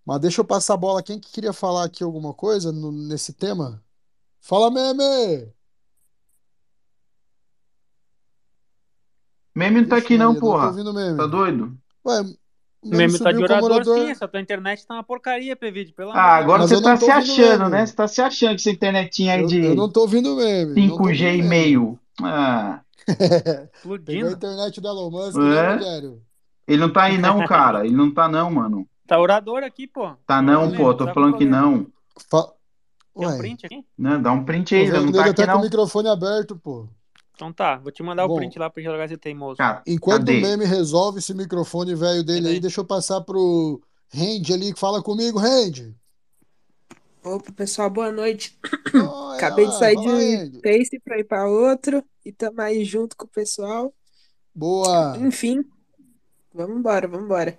[0.07, 1.03] Mas deixa eu passar a bola.
[1.03, 3.85] Quem que queria falar aqui alguma coisa no- nesse tema?
[4.41, 5.53] Fala, meme!
[9.55, 10.67] Meme não tá Vixe, aqui não, Maria, não tô porra.
[10.67, 11.27] ouvindo o Tá meme.
[11.27, 11.79] doido?
[12.07, 12.23] Ué,
[12.83, 14.95] o O meme meme tá de subiu como orador, sim, orador, essa tua internet tá
[14.95, 16.69] uma porcaria, Pevide, pelo amor Ah, de agora Deus.
[16.69, 17.85] você tá não tô se ouvindo o achando, né?
[17.85, 17.87] meme.
[17.87, 20.37] Você tá se achando com essa internetinha aí Eu, eu não de tô ouvindo o
[20.37, 20.83] meme.
[20.85, 21.45] Não tô 5G ouvindo e meme.
[21.45, 22.00] meio.
[22.23, 22.83] Ah,
[24.05, 24.33] Pegou a Explodindo.
[24.33, 25.75] internet do Elon Musk, né, é?
[25.75, 26.23] Rogério?
[26.67, 27.85] Ele não tá aí não, cara.
[27.87, 28.89] Ele não tá não, mano.
[29.07, 30.17] Tá orador aqui, pô.
[30.27, 30.89] Tá Não é não, meme, pô.
[30.91, 31.87] não Tô tá falando que não.
[32.31, 32.53] Fa-
[33.19, 33.85] Tem um print aqui?
[33.99, 34.19] Né?
[34.19, 35.63] Dá um print aí, ele não tá aqui até com o não.
[35.63, 36.89] microfone aberto, pô.
[37.35, 39.57] Então tá, vou te mandar o Bom, print lá pra jogar esse teimoso.
[39.57, 40.41] Cara, enquanto o cadê?
[40.41, 43.81] meme resolve esse microfone velho dele aí, deixa eu passar pro
[44.13, 45.97] Randy ali, que fala comigo, Randy.
[47.23, 48.59] Opa, pessoal, boa noite.
[48.95, 50.59] Oi, Acabei de sair de um.
[50.59, 53.95] Space para ir para outro e tamo aí junto com o pessoal.
[54.55, 55.17] Boa.
[55.19, 55.63] Enfim,
[56.53, 57.59] vamos embora, vamos embora.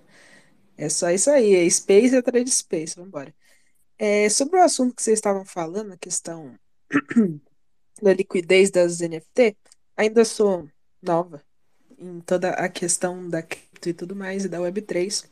[0.76, 3.32] É só isso aí, é Space atrás de Space, vamos embora.
[3.96, 6.58] É, sobre o assunto que vocês estavam falando, a questão
[8.02, 9.56] da liquidez das NFT,
[9.96, 10.68] ainda sou
[11.00, 11.40] nova
[12.02, 15.30] em toda a questão da cripto e tudo mais, e da Web3.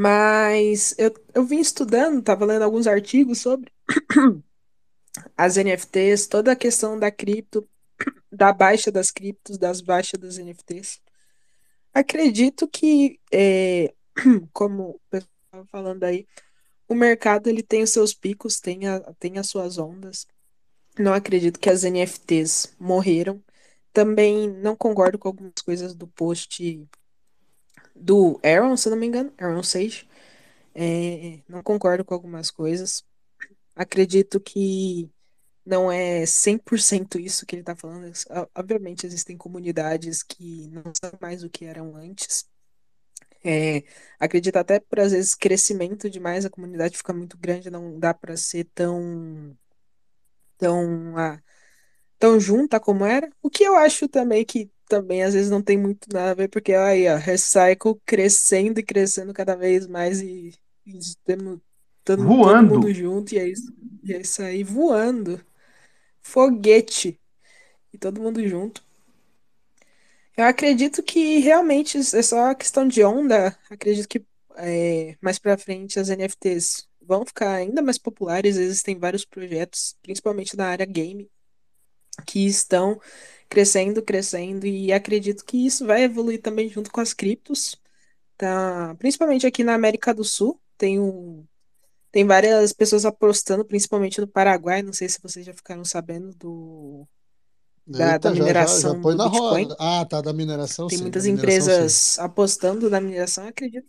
[0.00, 3.72] Mas eu, eu vim estudando, estava lendo alguns artigos sobre
[5.36, 7.68] as NFTs, toda a questão da cripto,
[8.30, 11.00] da baixa das criptos, das baixas das NFTs.
[11.92, 13.92] Acredito que, é,
[14.52, 16.28] como o pessoal estava falando aí,
[16.86, 20.28] o mercado ele tem os seus picos, tem, a, tem as suas ondas.
[20.96, 23.42] Não acredito que as NFTs morreram.
[23.92, 26.88] Também não concordo com algumas coisas do post
[28.00, 30.08] do Aaron, se não me engano, Aaron Sage.
[30.74, 33.04] É, não concordo com algumas coisas.
[33.76, 35.10] Acredito que
[35.64, 38.12] não é 100% isso que ele está falando.
[38.54, 42.48] Obviamente, existem comunidades que não são mais o que eram antes.
[43.44, 43.84] É,
[44.18, 48.36] acredito até por, às vezes, crescimento demais, a comunidade fica muito grande, não dá para
[48.36, 49.56] ser tão,
[50.56, 51.42] tão, ah,
[52.18, 53.30] tão junta como era.
[53.42, 56.48] O que eu acho também que também às vezes não tem muito nada a ver,
[56.48, 60.54] porque aí, ó, Recycle crescendo e crescendo cada vez mais e,
[60.86, 61.60] e temos,
[62.04, 62.92] todo mundo Voando.
[62.92, 63.72] junto, e é isso,
[64.02, 65.40] e é isso aí, voando.
[66.20, 67.20] Foguete.
[67.92, 68.82] E todo mundo junto.
[70.36, 73.58] Eu acredito que realmente é só questão de onda.
[73.70, 74.24] Acredito que
[74.56, 78.56] é, mais pra frente as NFTs vão ficar ainda mais populares.
[78.56, 81.28] Existem vários projetos, principalmente na área game,
[82.26, 83.00] que estão
[83.48, 87.76] crescendo, crescendo, e acredito que isso vai evoluir também junto com as criptos.
[88.36, 88.94] Tá?
[88.98, 91.46] Principalmente aqui na América do Sul, tem um,
[92.10, 94.82] tem várias pessoas apostando, principalmente no Paraguai.
[94.82, 97.08] Não sei se vocês já ficaram sabendo do
[97.86, 99.68] da, da Eita, já, já, já mineração do Bitcoin.
[99.68, 99.76] roda.
[99.78, 101.88] Ah, tá, da mineração Tem sim, muitas mineração sim.
[101.88, 103.46] empresas apostando na mineração.
[103.46, 103.88] Acredito,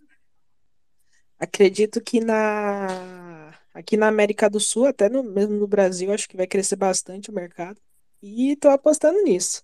[1.37, 6.37] acredito que na aqui na América do Sul, até no, mesmo no Brasil, acho que
[6.37, 7.79] vai crescer bastante o mercado.
[8.21, 9.63] E estou apostando nisso.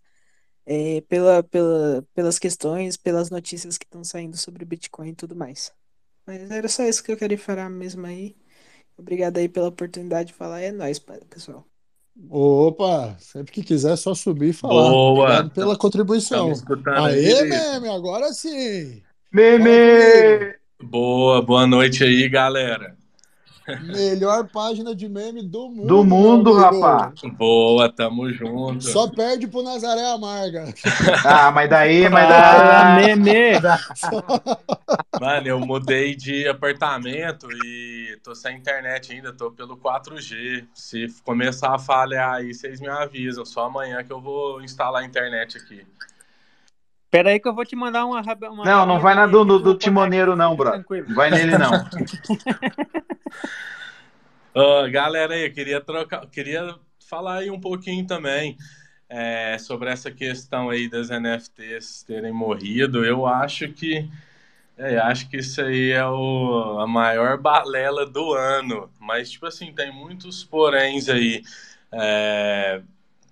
[0.66, 5.36] É, pela, pela, pelas questões, pelas notícias que estão saindo sobre o Bitcoin e tudo
[5.36, 5.72] mais.
[6.26, 8.36] Mas era só isso que eu queria falar mesmo aí.
[8.98, 10.62] Obrigado aí pela oportunidade de falar.
[10.62, 11.00] É nóis,
[11.30, 11.66] pessoal.
[12.30, 14.90] Opa, sempre que quiser é só subir e falar.
[14.90, 15.24] Boa!
[15.24, 16.52] Obrigado pela contribuição.
[16.52, 19.04] Estamos escutando aí, Aê, meme, agora sim!
[19.32, 20.56] Meme!
[20.82, 22.98] Boa, boa noite aí, galera.
[23.82, 27.14] Melhor página de meme do mundo, Do mundo, rapaz.
[27.34, 28.84] Boa, tamo junto.
[28.84, 30.66] Só perde pro Nazaré Amarga.
[31.26, 33.16] Ah, mas daí, mas daí.
[33.16, 33.60] meme!
[35.20, 40.68] Mano, eu mudei de apartamento e tô sem internet ainda, tô pelo 4G.
[40.74, 43.46] Se começar a falhar aí, vocês me avisam.
[43.46, 45.84] Só amanhã que eu vou instalar a internet aqui.
[47.10, 49.58] Pera aí que eu vou te mandar uma, uma Não, não vai na do, do,
[49.58, 50.84] do timoneiro, não, bro.
[51.16, 51.72] vai nele, não.
[54.54, 56.76] Ô, galera eu queria trocar, queria
[57.10, 58.58] falar aí um pouquinho também
[59.10, 63.06] é, sobre essa questão aí das NFTs terem morrido.
[63.06, 64.10] Eu acho que
[64.78, 68.90] é, acho que isso aí é o, a maior balela do ano.
[69.00, 71.44] Mas, tipo assim, tem muitos poréns aí.
[71.92, 72.82] É,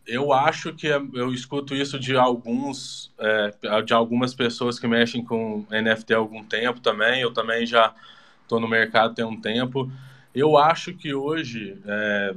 [0.07, 5.65] eu acho que eu escuto isso de alguns, é, de algumas pessoas que mexem com
[5.69, 7.21] NFT há algum tempo também.
[7.21, 7.93] Eu também já
[8.53, 9.91] estou no mercado tem um tempo.
[10.33, 12.35] Eu acho que hoje, é,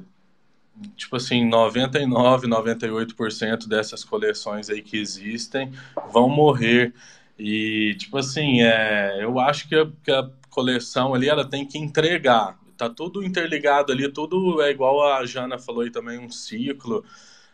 [0.97, 5.73] tipo assim, 99, 98% dessas coleções aí que existem
[6.12, 6.95] vão morrer.
[7.39, 11.79] E, tipo assim, é, eu acho que a, que a coleção ali, ela tem que
[11.79, 12.59] entregar.
[12.79, 17.05] Tá tudo interligado ali, tudo é igual a Jana falou aí também, um ciclo.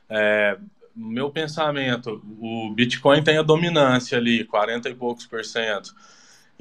[0.09, 0.59] É,
[0.95, 5.95] meu pensamento, o Bitcoin tem a dominância ali, 40 e poucos por cento.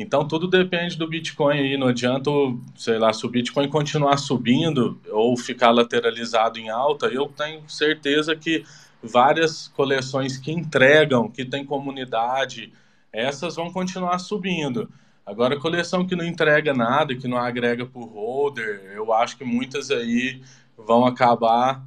[0.01, 2.29] Então tudo depende do Bitcoin aí, não adianta,
[2.75, 8.35] sei lá, se o Bitcoin continuar subindo ou ficar lateralizado em alta, eu tenho certeza
[8.35, 8.63] que
[9.01, 12.71] várias coleções que entregam, que tem comunidade,
[13.11, 14.89] essas vão continuar subindo.
[15.25, 19.91] Agora, coleção que não entrega nada, que não agrega por holder, eu acho que muitas
[19.91, 20.41] aí
[20.77, 21.83] vão acabar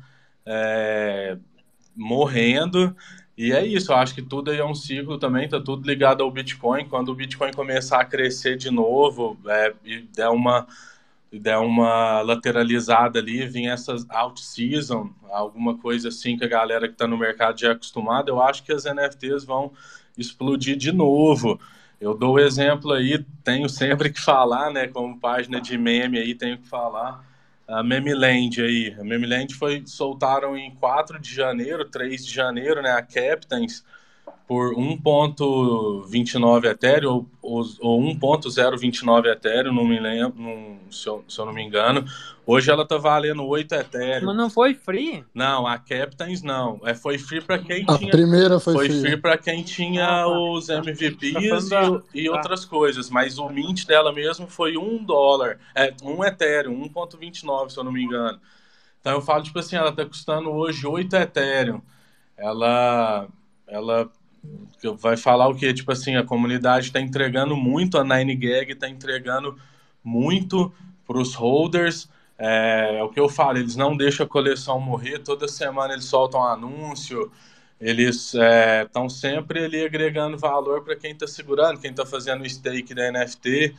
[0.46, 1.36] é,
[1.94, 2.94] morrendo.
[3.36, 6.22] E é isso, eu acho que tudo aí é um ciclo também, tá tudo ligado
[6.22, 6.86] ao Bitcoin.
[6.86, 10.66] Quando o Bitcoin começar a crescer de novo é, e der uma,
[11.32, 17.08] der uma lateralizada ali, vir essas out-season, alguma coisa assim que a galera que está
[17.08, 19.72] no mercado já é acostumada, eu acho que as NFTs vão
[20.16, 21.60] explodir de novo.
[22.00, 26.34] Eu dou o exemplo aí, tenho sempre que falar, né, como página de meme aí,
[26.36, 27.33] tenho que falar
[27.66, 28.94] a Memeland aí.
[28.98, 33.84] A Memeland foi soltaram em 4 de janeiro, 3 de janeiro, né, a Captains
[34.46, 41.46] por 1.29 Ethereum ou, ou 1.029 Ethereum, não me lembro, não, se, eu, se eu
[41.46, 42.04] não me engano.
[42.46, 44.26] Hoje ela tá valendo 8 Ethereum.
[44.26, 45.24] Mas não foi free?
[45.34, 46.78] Não, a Captains não.
[46.84, 48.10] É, foi free para quem A tinha.
[48.10, 49.00] primeira foi Foi free.
[49.00, 50.28] free para quem tinha Ah, tá.
[50.28, 52.36] os Tá MVPs falando da- e, e tá.
[52.36, 57.78] outras coisas, mas o mint dela mesmo foi 1 dólar, é, 1 Ethereum, 1.29, se
[57.78, 58.38] eu não me engano.
[59.00, 61.80] Então eu falo, tipo assim, ela tá custando hoje 8 Ethereum.
[62.36, 63.26] Ela,
[63.66, 64.10] ela
[64.98, 65.72] vai falar o quê?
[65.72, 69.56] Tipo assim, a comunidade está entregando muito, a 9gag está entregando
[70.02, 70.72] muito
[71.06, 72.08] para os holders.
[72.38, 76.06] É, é o que eu falo, eles não deixam a coleção morrer, toda semana eles
[76.06, 77.30] soltam um anúncio,
[77.80, 78.34] eles
[78.84, 83.10] estão sempre ali agregando valor para quem está segurando, quem está fazendo o stake da
[83.12, 83.74] NFT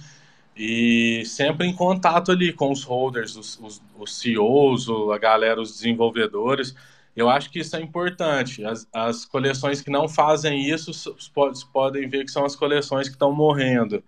[0.55, 5.73] e sempre em contato ali com os holders, os, os, os CEOs, a galera, os
[5.73, 6.73] desenvolvedores.
[7.15, 8.63] Eu acho que isso é importante.
[8.65, 10.91] As, as coleções que não fazem isso
[11.33, 14.03] pode- podem ver que são as coleções que estão morrendo.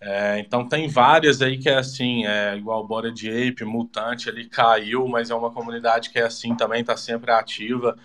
[0.00, 4.48] É, então tem várias aí que é assim, é, igual Bora de Ape, Mutante ali
[4.48, 7.96] caiu, mas é uma comunidade que é assim também, está sempre ativa.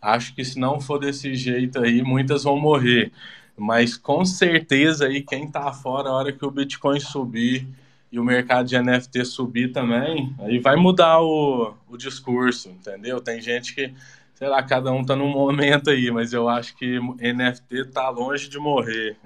[0.00, 3.12] Acho que se não for desse jeito aí, muitas vão morrer.
[3.56, 7.66] Mas com certeza aí, quem tá fora, a hora que o Bitcoin subir
[8.10, 13.20] e o mercado de NFT subir também, aí vai mudar o, o discurso, entendeu?
[13.20, 13.94] Tem gente que
[14.40, 18.48] sei lá, cada um tá num momento aí, mas eu acho que NFT tá longe
[18.48, 19.18] de morrer.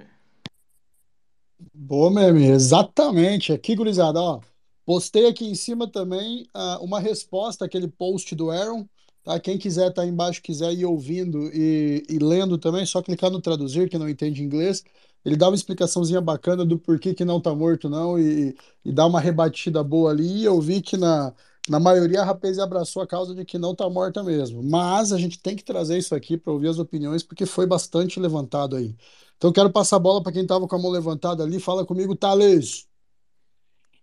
[1.73, 3.53] Boa, meme, exatamente.
[3.53, 4.41] Aqui, gurizada, ó.
[4.85, 8.85] Postei aqui em cima também ah, uma resposta àquele post do Aaron,
[9.25, 9.39] tá?
[9.39, 13.31] Quem quiser tá aí embaixo, quiser ir ouvindo e, e lendo também, é só clicar
[13.31, 14.83] no traduzir, que não entende inglês.
[15.25, 18.55] Ele dá uma explicaçãozinha bacana do porquê que não tá morto, não, e,
[18.85, 20.41] e dá uma rebatida boa ali.
[20.41, 21.33] E eu vi que na,
[21.67, 24.61] na maioria a rapaz abraçou a causa de que não tá morta mesmo.
[24.61, 28.19] Mas a gente tem que trazer isso aqui para ouvir as opiniões, porque foi bastante
[28.19, 28.95] levantado aí.
[29.37, 31.59] Então, quero passar a bola para quem estava com a mão levantada ali.
[31.59, 32.87] Fala comigo, Thales.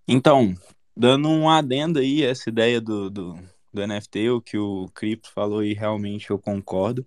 [0.06, 0.54] Então,
[0.96, 3.38] dando um adendo aí, essa ideia do, do,
[3.72, 7.04] do NFT, o que o Cripto falou e realmente eu concordo.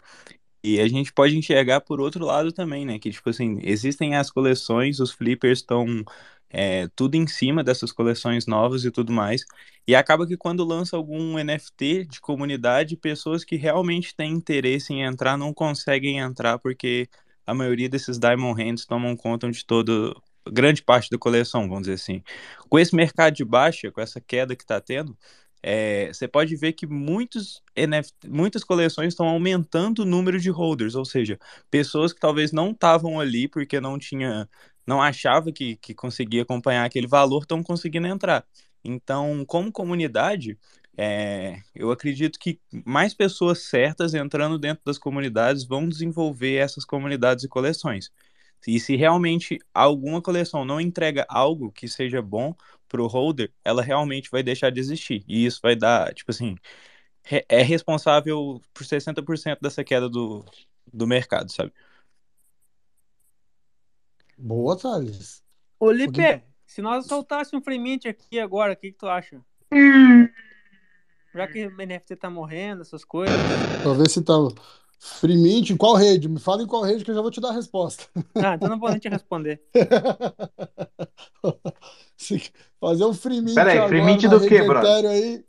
[0.64, 2.98] E a gente pode enxergar por outro lado também, né?
[3.00, 5.86] Que, tipo assim, existem as coleções, os flippers estão
[6.50, 9.46] é, tudo em cima dessas coleções novas e tudo mais.
[9.88, 15.04] E acaba que quando lança algum NFT de comunidade, pessoas que realmente têm interesse em
[15.04, 17.08] entrar não conseguem entrar porque
[17.46, 20.20] a maioria desses Diamond Hands tomam conta de todo
[20.52, 22.24] grande parte da coleção, vamos dizer assim.
[22.70, 25.18] Com esse mercado de baixa, com essa queda que está tendo,
[25.68, 30.94] é, você pode ver que muitos NFT, muitas coleções estão aumentando o número de holders,
[30.94, 31.40] ou seja,
[31.72, 34.48] pessoas que talvez não estavam ali porque não tinha,
[34.86, 38.46] não achava que, que conseguia acompanhar aquele valor, estão conseguindo entrar.
[38.84, 40.56] Então, como comunidade,
[40.96, 47.44] é, eu acredito que mais pessoas certas entrando dentro das comunidades vão desenvolver essas comunidades
[47.44, 48.12] e coleções.
[48.68, 52.56] E se realmente alguma coleção não entrega algo que seja bom
[52.88, 55.24] para o holder, ela realmente vai deixar de existir.
[55.28, 56.56] E isso vai dar, tipo assim,
[57.50, 60.46] é responsável por 60% dessa queda do,
[60.92, 61.74] do mercado, sabe?
[64.38, 65.44] Boa, Thales.
[65.80, 69.42] Ô, Lipe, se nós soltássemos um Freemint aqui agora, o que, que tu acha?
[71.34, 73.36] Já que o NFT tá morrendo, essas coisas.
[73.82, 74.34] Pra ver se tá.
[74.98, 76.30] Freemint, em qual rede?
[76.30, 78.06] Me fala em qual rede que eu já vou te dar a resposta.
[78.36, 79.62] Ah, então não vou nem te responder.
[82.88, 83.90] Fazer um Freemint Peraí, agora
[84.28, 84.90] na do brother?
[85.06, 85.44] Ethereum aí.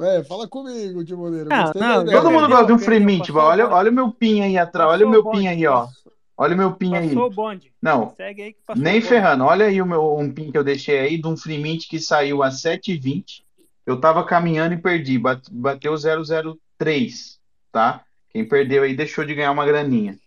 [0.00, 1.48] É, fala comigo, Timoneiro.
[1.52, 2.16] Ah, não, ideia.
[2.20, 3.44] Todo mundo gosta de um passou vai.
[3.44, 5.86] o olha, olha o meu pin aí atrás, olha o Passou meu pin aí, ó.
[5.86, 7.08] Passou, Olha o meu pin aí.
[7.08, 7.72] passou o bonde.
[7.80, 9.44] Não, Segue aí que passou nem ferrando.
[9.44, 12.42] Olha aí o meu, um pin que eu deixei aí de um Freemint que saiu
[12.42, 13.42] a 7,20.
[13.86, 15.16] Eu tava caminhando e perdi.
[15.16, 17.38] Bate- Bateu 003,
[17.72, 18.02] tá?
[18.30, 20.18] Quem perdeu aí deixou de ganhar uma graninha.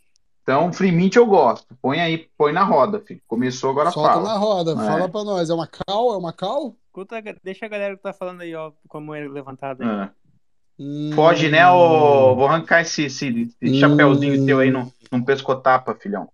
[0.44, 1.76] Então, Freemint eu gosto.
[1.82, 3.22] Põe aí, põe na roda, filho.
[3.28, 4.24] Começou, agora Solta fala.
[4.24, 4.76] na roda, É.
[4.76, 5.50] fala pra nós.
[5.50, 6.14] É uma cal?
[6.14, 6.76] É uma cal?
[6.88, 10.08] Escuta, deixa a galera que tá falando aí, ó, com a moeda levantada aí.
[10.08, 11.14] É.
[11.16, 12.32] Foge, né, ô?
[12.32, 14.74] Hum, Vou arrancar esse, esse, esse chapéuzinho teu aí hum.
[14.74, 16.28] num, num pescotapa, filhão.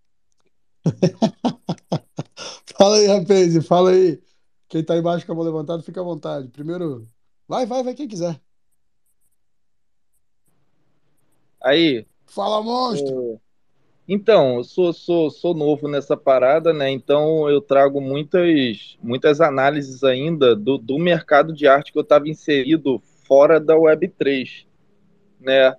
[2.77, 4.21] Fala aí, rapaz, fala aí.
[4.69, 6.47] Quem tá embaixo com a mão levantada, fica à vontade.
[6.49, 7.05] Primeiro,
[7.47, 8.39] vai, vai, vai quem quiser.
[11.61, 13.15] Aí, Fala, monstro.
[13.15, 13.41] o-
[14.07, 16.89] então, eu sou, sou, sou novo nessa parada, né?
[16.89, 22.29] Então eu trago muitas, muitas análises ainda do, do mercado de arte que eu estava
[22.29, 24.65] inserido fora da Web3,
[25.41, 25.75] né?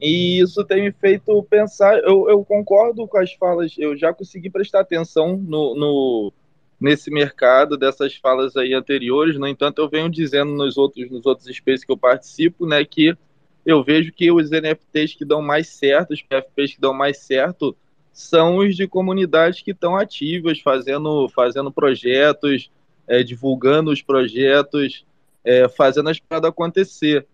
[0.00, 1.98] E isso tem me feito pensar.
[2.04, 6.32] Eu, eu concordo com as falas, eu já consegui prestar atenção no, no-
[6.80, 9.38] nesse mercado dessas falas aí anteriores.
[9.38, 13.16] No entanto, eu venho dizendo nos outros, nos outros spaces que eu participo, né, que
[13.64, 17.76] eu vejo que os NFTs que dão mais certo, os PFPs que dão mais certo,
[18.12, 22.70] são os de comunidades que estão ativas, fazendo, fazendo projetos,
[23.08, 25.04] é, divulgando os projetos,
[25.44, 27.26] é, fazendo as paradas acontecer.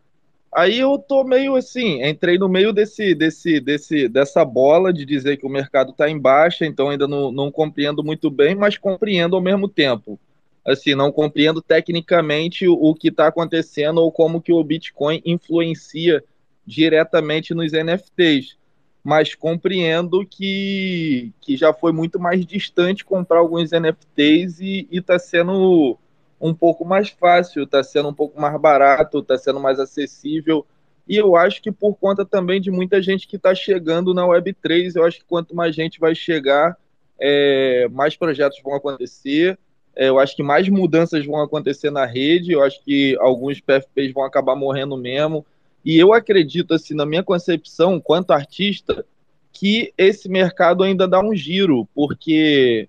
[0.53, 5.37] Aí eu tô meio assim, entrei no meio desse, desse, desse, dessa bola de dizer
[5.37, 9.37] que o mercado está em baixa, então ainda não, não compreendo muito bem, mas compreendo
[9.37, 10.19] ao mesmo tempo.
[10.67, 16.23] Assim, não compreendo tecnicamente o, que está acontecendo ou como que o Bitcoin influencia
[16.67, 18.59] diretamente nos NFTs,
[19.03, 25.99] mas compreendo que, que já foi muito mais distante comprar alguns NFTs e está sendo
[26.41, 30.67] um pouco mais fácil, está sendo um pouco mais barato, está sendo mais acessível.
[31.09, 34.93] E eu acho que por conta também de muita gente que está chegando na Web3,
[34.95, 36.77] eu acho que quanto mais gente vai chegar,
[37.19, 39.59] é, mais projetos vão acontecer.
[39.95, 42.53] É, eu acho que mais mudanças vão acontecer na rede.
[42.53, 45.45] Eu acho que alguns PFPs vão acabar morrendo mesmo.
[45.85, 49.05] E eu acredito, assim, na minha concepção, quanto artista,
[49.53, 52.89] que esse mercado ainda dá um giro, porque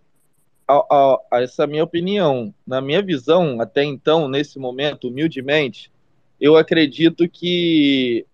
[0.67, 2.53] a, a, essa é a minha opinião.
[2.65, 5.91] Na minha visão, até então, nesse momento, humildemente,
[6.39, 8.25] eu acredito que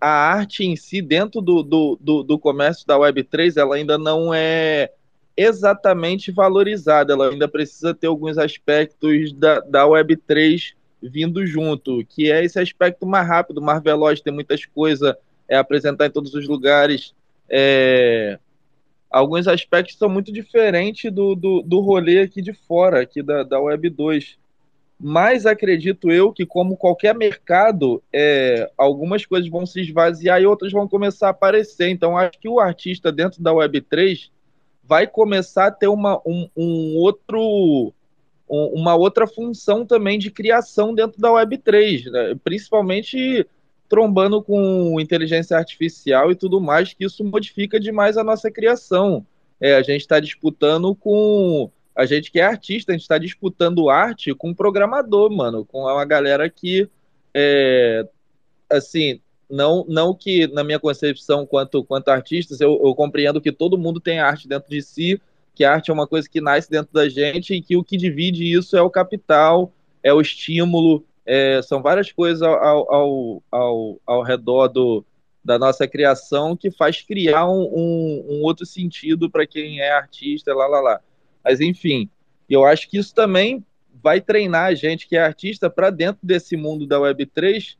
[0.00, 4.34] a arte em si, dentro do, do, do, do comércio da Web3, ela ainda não
[4.34, 4.92] é
[5.36, 12.44] exatamente valorizada, ela ainda precisa ter alguns aspectos da, da Web3 vindo junto, que é
[12.44, 15.14] esse aspecto mais rápido, mais veloz, tem muitas coisas
[15.48, 17.14] é apresentar em todos os lugares.
[17.48, 18.38] É,
[19.10, 23.60] alguns aspectos são muito diferentes do, do, do rolê aqui de fora, aqui da, da
[23.60, 24.38] Web 2.
[24.98, 30.72] Mas acredito eu que, como qualquer mercado, é, algumas coisas vão se esvaziar e outras
[30.72, 31.88] vão começar a aparecer.
[31.88, 34.30] Então, acho que o artista dentro da Web 3
[34.86, 37.92] vai começar a ter uma, um, um outro,
[38.48, 42.34] um, uma outra função também de criação dentro da Web 3, né?
[42.42, 43.46] principalmente
[43.88, 49.26] trombando com inteligência artificial e tudo mais, que isso modifica demais a nossa criação.
[49.60, 51.70] É, a gente está disputando com.
[51.94, 56.04] A gente que é artista, a gente está disputando arte com programador, mano, com uma
[56.04, 56.88] galera que,
[57.32, 58.04] é,
[58.68, 59.20] assim,
[59.50, 64.00] não, não que na minha concepção quanto, quanto artistas, eu, eu compreendo que todo mundo
[64.00, 65.20] tem arte dentro de si,
[65.54, 67.96] que a arte é uma coisa que nasce dentro da gente e que o que
[67.96, 69.72] divide isso é o capital,
[70.02, 75.04] é o estímulo, é, são várias coisas ao, ao, ao, ao redor do,
[75.44, 80.54] da nossa criação que faz criar um, um, um outro sentido para quem é artista,
[80.54, 81.00] lá, lá, lá.
[81.44, 82.08] Mas, enfim,
[82.48, 83.64] eu acho que isso também
[84.02, 87.76] vai treinar a gente que é artista para dentro desse mundo da Web3,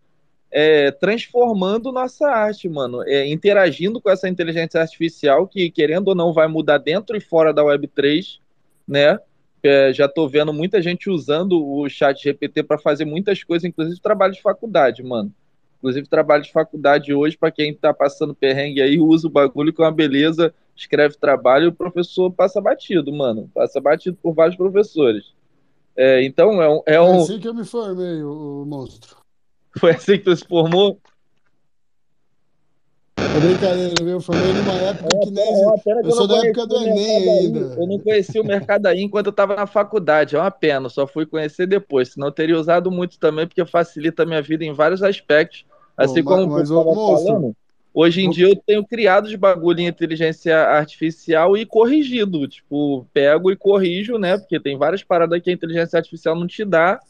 [0.56, 6.32] é, transformando nossa arte, mano, é, interagindo com essa inteligência artificial que, querendo ou não,
[6.32, 8.38] vai mudar dentro e fora da Web3,
[8.86, 9.18] né?
[9.64, 14.00] É, já estou vendo muita gente usando o chat GPT para fazer muitas coisas, inclusive
[14.00, 15.34] trabalho de faculdade, mano.
[15.78, 19.82] Inclusive trabalho de faculdade hoje, para quem está passando perrengue aí, usa o bagulho com
[19.82, 23.50] uma beleza, escreve trabalho o professor passa batido, mano.
[23.52, 25.34] Passa batido por vários professores.
[25.96, 26.82] É, então é um.
[26.86, 27.22] É um...
[27.22, 29.23] Assim que eu me formei, o monstro.
[29.78, 31.00] Foi assim que tu se formou?
[33.16, 34.10] É brincadeira, viu?
[34.10, 35.62] Eu formei numa época que nem.
[36.04, 37.74] Eu sou da época do Enem ainda.
[37.76, 40.36] Eu não conheci o mercado aí enquanto eu estava na faculdade.
[40.36, 42.12] É uma pena, só fui conhecer depois.
[42.12, 45.64] Senão eu teria usado muito também, porque facilita a minha vida em vários aspectos.
[45.96, 47.56] Assim Pô, como mas, monstro, falando,
[47.92, 52.46] hoje em dia eu tenho criado os bagulho em inteligência artificial e corrigido.
[52.46, 54.38] Tipo, pego e corrijo, né?
[54.38, 57.00] Porque tem várias paradas que a inteligência artificial não te dá,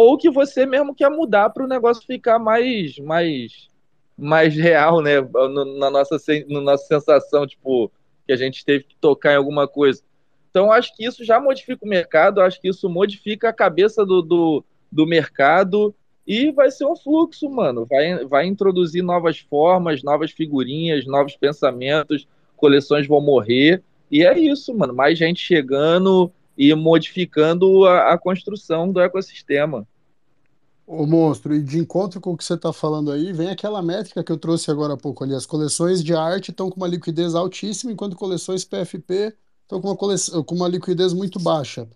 [0.00, 3.68] ou que você mesmo quer mudar para o negócio ficar mais, mais
[4.16, 5.14] mais real, né?
[5.76, 7.90] Na nossa, nossa sensação, tipo,
[8.24, 10.00] que a gente teve que tocar em alguma coisa.
[10.48, 14.22] Então, acho que isso já modifica o mercado, acho que isso modifica a cabeça do,
[14.22, 15.92] do, do mercado
[16.24, 17.84] e vai ser um fluxo, mano.
[17.84, 23.82] Vai, vai introduzir novas formas, novas figurinhas, novos pensamentos, coleções vão morrer.
[24.12, 24.94] E é isso, mano.
[24.94, 29.86] Mais gente chegando e modificando a, a construção do ecossistema.
[30.84, 34.24] Ô monstro, e de encontro com o que você está falando aí, vem aquela métrica
[34.24, 35.34] que eu trouxe agora há pouco ali.
[35.34, 40.54] As coleções de arte estão com uma liquidez altíssima, enquanto coleções PFP estão com com
[40.54, 41.86] uma liquidez muito baixa.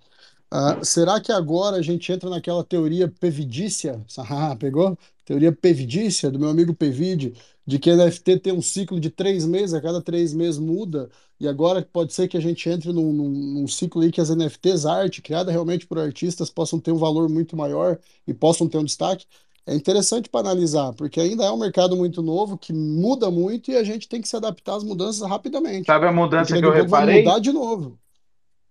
[0.54, 4.04] Ah, será que agora a gente entra naquela teoria pevidícia?
[4.18, 4.98] Ah, pegou?
[5.24, 7.32] Teoria pevidícia do meu amigo Pevide,
[7.66, 11.08] de que NFT tem um ciclo de três meses, a cada três meses muda,
[11.40, 14.28] e agora pode ser que a gente entre num, num, num ciclo aí que as
[14.28, 18.76] NFTs, arte, criada realmente por artistas, possam ter um valor muito maior e possam ter
[18.76, 19.24] um destaque.
[19.64, 23.76] É interessante para analisar, porque ainda é um mercado muito novo, que muda muito e
[23.76, 25.86] a gente tem que se adaptar às mudanças rapidamente.
[25.86, 27.22] Sabe a mudança que eu pouco vai reparei?
[27.22, 27.98] mudar de novo.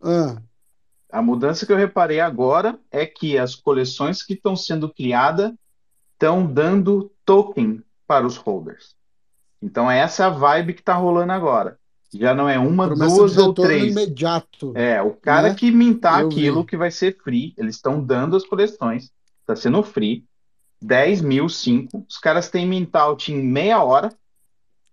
[0.02, 0.42] Ah,
[1.12, 5.52] A mudança que eu reparei agora é que as coleções que estão sendo criadas
[6.14, 8.96] estão dando token para os holders.
[9.62, 11.78] Então, essa é a vibe que está rolando agora.
[12.14, 13.92] Já não é uma, promessa duas ou três.
[13.92, 15.56] imediato, É, o cara né?
[15.56, 16.68] que mintar Eu aquilo vi.
[16.68, 20.26] que vai ser free, eles estão dando as coleções, está sendo free,
[20.82, 22.06] 10 mil, 5.
[22.10, 24.10] Os caras têm mint out em meia hora,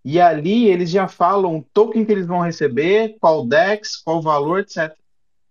[0.04, 4.60] e ali eles já falam o token que eles vão receber, qual DEX, qual valor,
[4.60, 4.94] etc.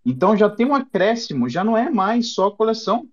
[0.08, 3.08] Então já tem um acréscimo, já não é mais só coleção.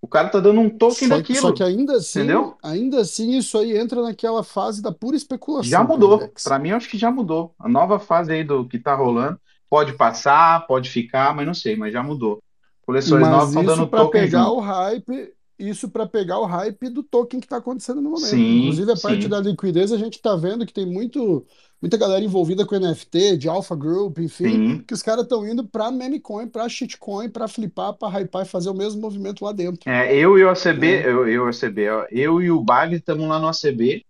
[0.00, 2.56] O cara tá dando um token Só, daquilo, só que ainda assim, entendeu?
[2.62, 6.18] ainda assim, isso aí entra naquela fase da pura Já especulação, mudou.
[6.18, 6.44] Peridex.
[6.44, 7.54] Para mim, acho que já mudou.
[7.58, 11.76] A nova fase aí do que tá rolando pode passar, pode ficar, mas não sei,
[11.76, 12.42] mas já mudou.
[12.86, 14.54] Coleções novas Mas estão isso dando para token pegar junto.
[14.56, 18.26] o hype, isso para pegar o hype do token que está acontecendo no momento.
[18.26, 21.44] Sim, Inclusive a parte sim, da liquidez, a gente está vendo que tem muito,
[21.80, 24.84] muita galera envolvida com NFT, de Alpha Group, enfim, sim.
[24.86, 28.48] que os caras estão indo para meme coin, para shitcoin, para flipar, para hypar e
[28.48, 31.02] fazer o mesmo movimento lá dentro, É, eu e o ACB, né?
[31.04, 34.04] eu, eu, e o ACB, ó, eu e o Bagre estamos lá no ACB.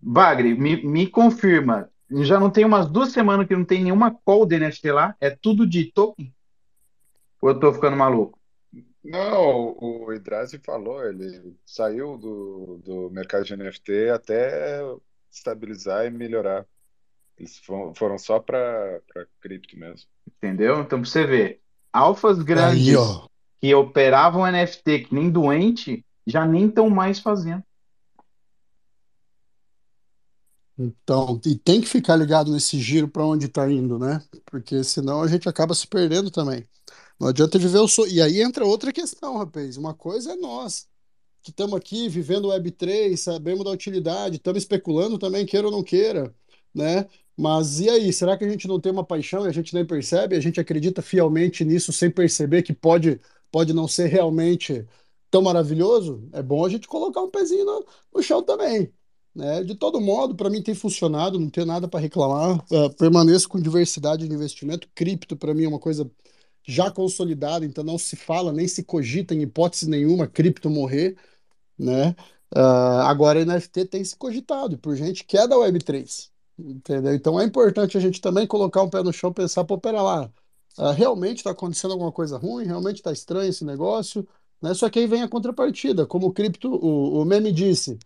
[0.00, 1.88] Bagre, me, me confirma.
[2.10, 5.16] Já não tem umas duas semanas que não tem nenhuma call de NFT lá?
[5.20, 6.32] É tudo de token?
[7.42, 8.35] Ou eu tô ficando maluco?
[9.08, 14.80] Não, o Idrazi falou, ele saiu do, do mercado de NFT até
[15.30, 16.66] estabilizar e melhorar.
[17.38, 19.00] Eles fo- foram só para
[19.40, 20.08] cripto mesmo.
[20.26, 20.80] Entendeu?
[20.80, 21.60] Então, pra você ver,
[21.92, 23.28] alfas Aí, grandes ó.
[23.60, 27.62] que operavam NFT que nem doente, já nem estão mais fazendo.
[30.78, 34.22] Então, e tem que ficar ligado nesse giro para onde está indo, né?
[34.44, 36.66] Porque senão a gente acaba se perdendo também.
[37.18, 38.12] Não adianta viver o sonho.
[38.12, 39.76] E aí entra outra questão, rapaz.
[39.76, 40.86] Uma coisa é nós,
[41.42, 46.34] que estamos aqui vivendo Web3, sabemos da utilidade, estamos especulando também, queira ou não queira,
[46.74, 47.06] né?
[47.36, 49.84] Mas e aí, será que a gente não tem uma paixão e a gente nem
[49.84, 50.36] percebe?
[50.36, 54.86] A gente acredita fielmente nisso sem perceber que pode, pode não ser realmente
[55.30, 56.28] tão maravilhoso?
[56.32, 58.90] É bom a gente colocar um pezinho no, no chão também.
[59.34, 59.62] Né?
[59.62, 62.58] De todo modo, para mim tem funcionado, não tenho nada para reclamar.
[62.72, 64.88] Uh, permaneço com diversidade de investimento.
[64.94, 66.10] Cripto, para mim, é uma coisa
[66.66, 71.16] já consolidada, então não se fala, nem se cogita em hipótese nenhuma cripto morrer.
[71.78, 72.14] Né?
[72.54, 76.28] Uh, agora, NFT tem se cogitado por gente que é da Web3.
[76.58, 77.14] Entendeu?
[77.14, 80.30] Então é importante a gente também colocar um pé no chão, pensar, pô, pera lá,
[80.78, 84.26] uh, realmente está acontecendo alguma coisa ruim, realmente está estranho esse negócio,
[84.60, 84.74] né?
[84.74, 87.98] Só que aí vem a contrapartida, como o cripto, o, o meme disse,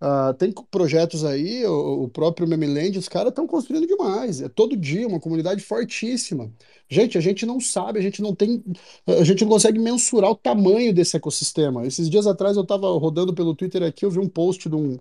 [0.00, 4.76] uh, tem projetos aí, o, o próprio Memeland, os caras estão construindo demais, é todo
[4.76, 6.52] dia uma comunidade fortíssima.
[6.88, 8.62] Gente, a gente não sabe, a gente não tem,
[9.06, 11.86] a gente não consegue mensurar o tamanho desse ecossistema.
[11.86, 14.98] Esses dias atrás eu estava rodando pelo Twitter aqui, eu vi um post de um,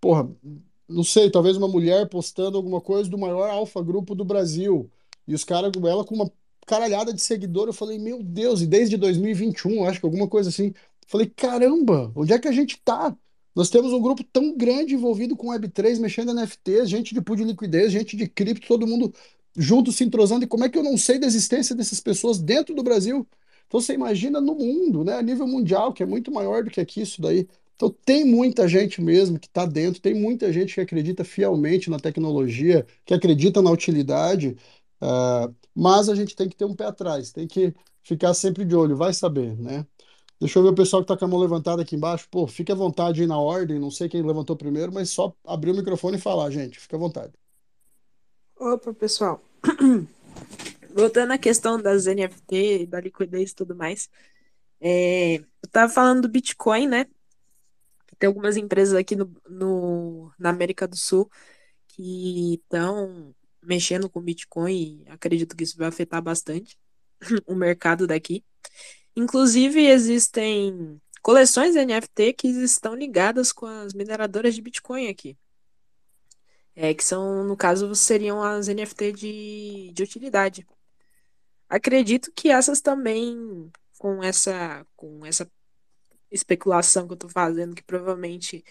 [0.00, 0.28] porra,
[0.88, 4.90] não sei, talvez uma mulher postando alguma coisa do maior alfa grupo do Brasil.
[5.26, 6.32] E os caras, ela com uma
[6.66, 10.72] caralhada de seguidor, eu falei, meu Deus, e desde 2021, acho que alguma coisa assim.
[11.06, 13.16] Falei, caramba, onde é que a gente tá?
[13.58, 17.34] Nós temos um grupo tão grande envolvido com Web3, mexendo em NFTs, gente de pool
[17.34, 19.12] de liquidez, gente de cripto, todo mundo
[19.56, 20.44] junto se entrosando.
[20.44, 23.26] E como é que eu não sei da existência dessas pessoas dentro do Brasil?
[23.66, 26.80] Então você imagina no mundo, né, a nível mundial, que é muito maior do que
[26.80, 27.48] aqui isso daí.
[27.74, 31.98] Então, tem muita gente mesmo que está dentro, tem muita gente que acredita fielmente na
[31.98, 34.56] tecnologia, que acredita na utilidade,
[35.02, 38.76] uh, mas a gente tem que ter um pé atrás, tem que ficar sempre de
[38.76, 39.84] olho, vai saber, né?
[40.40, 42.28] Deixa eu ver o pessoal que está com a mão levantada aqui embaixo.
[42.30, 45.72] Pô, fique à vontade aí na ordem, não sei quem levantou primeiro, mas só abrir
[45.72, 47.32] o microfone e falar, gente, fica à vontade.
[48.56, 49.42] Opa, pessoal.
[50.94, 54.08] Voltando à questão das NFT, da liquidez e tudo mais,
[54.80, 57.06] é, eu estava falando do Bitcoin, né?
[58.18, 61.30] Tem algumas empresas aqui no, no, na América do Sul
[61.88, 66.78] que estão mexendo com Bitcoin e acredito que isso vai afetar bastante
[67.46, 68.44] o mercado daqui.
[69.18, 75.36] Inclusive, existem coleções NFT que estão ligadas com as mineradoras de Bitcoin aqui.
[76.72, 80.64] É, que são, no caso, seriam as NFT de, de utilidade.
[81.68, 85.50] Acredito que essas também, com essa, com essa
[86.30, 88.64] especulação que eu tô fazendo, que provavelmente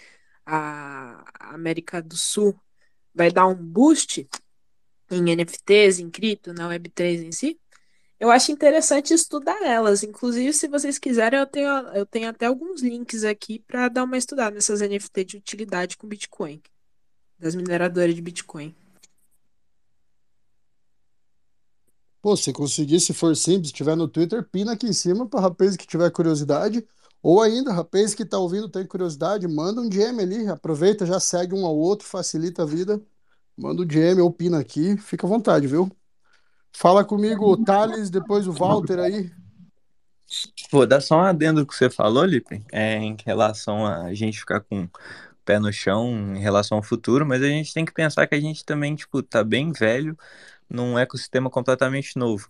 [0.46, 2.58] a América do Sul
[3.14, 4.26] vai dar um boost
[5.12, 7.60] em NFTs, em cripto, na Web3 em si,
[8.20, 10.04] eu acho interessante estudar elas.
[10.04, 14.18] Inclusive, se vocês quiserem, eu tenho, eu tenho até alguns links aqui para dar uma
[14.18, 16.62] estudada nessas NFT de utilidade com Bitcoin,
[17.38, 18.76] das mineradoras de Bitcoin.
[22.22, 25.78] Pô, se conseguir, se for simples, estiver no Twitter, pina aqui em cima para rapaz
[25.78, 26.86] que tiver curiosidade.
[27.22, 31.56] Ou ainda, rapaz que está ouvindo, tem curiosidade, manda um DM ali, aproveita, já segue
[31.56, 33.02] um ao outro, facilita a vida.
[33.56, 35.90] Manda o um DM ou pina aqui, fica à vontade, viu?
[36.80, 39.32] Fala comigo, o Thales, depois o Walter aí.
[40.72, 44.60] Vou dar só um adendo que você falou, Lipe, é, em relação a gente ficar
[44.60, 44.90] com o
[45.44, 48.40] pé no chão em relação ao futuro, mas a gente tem que pensar que a
[48.40, 50.16] gente também, tipo, tá bem velho
[50.70, 52.48] num ecossistema completamente novo.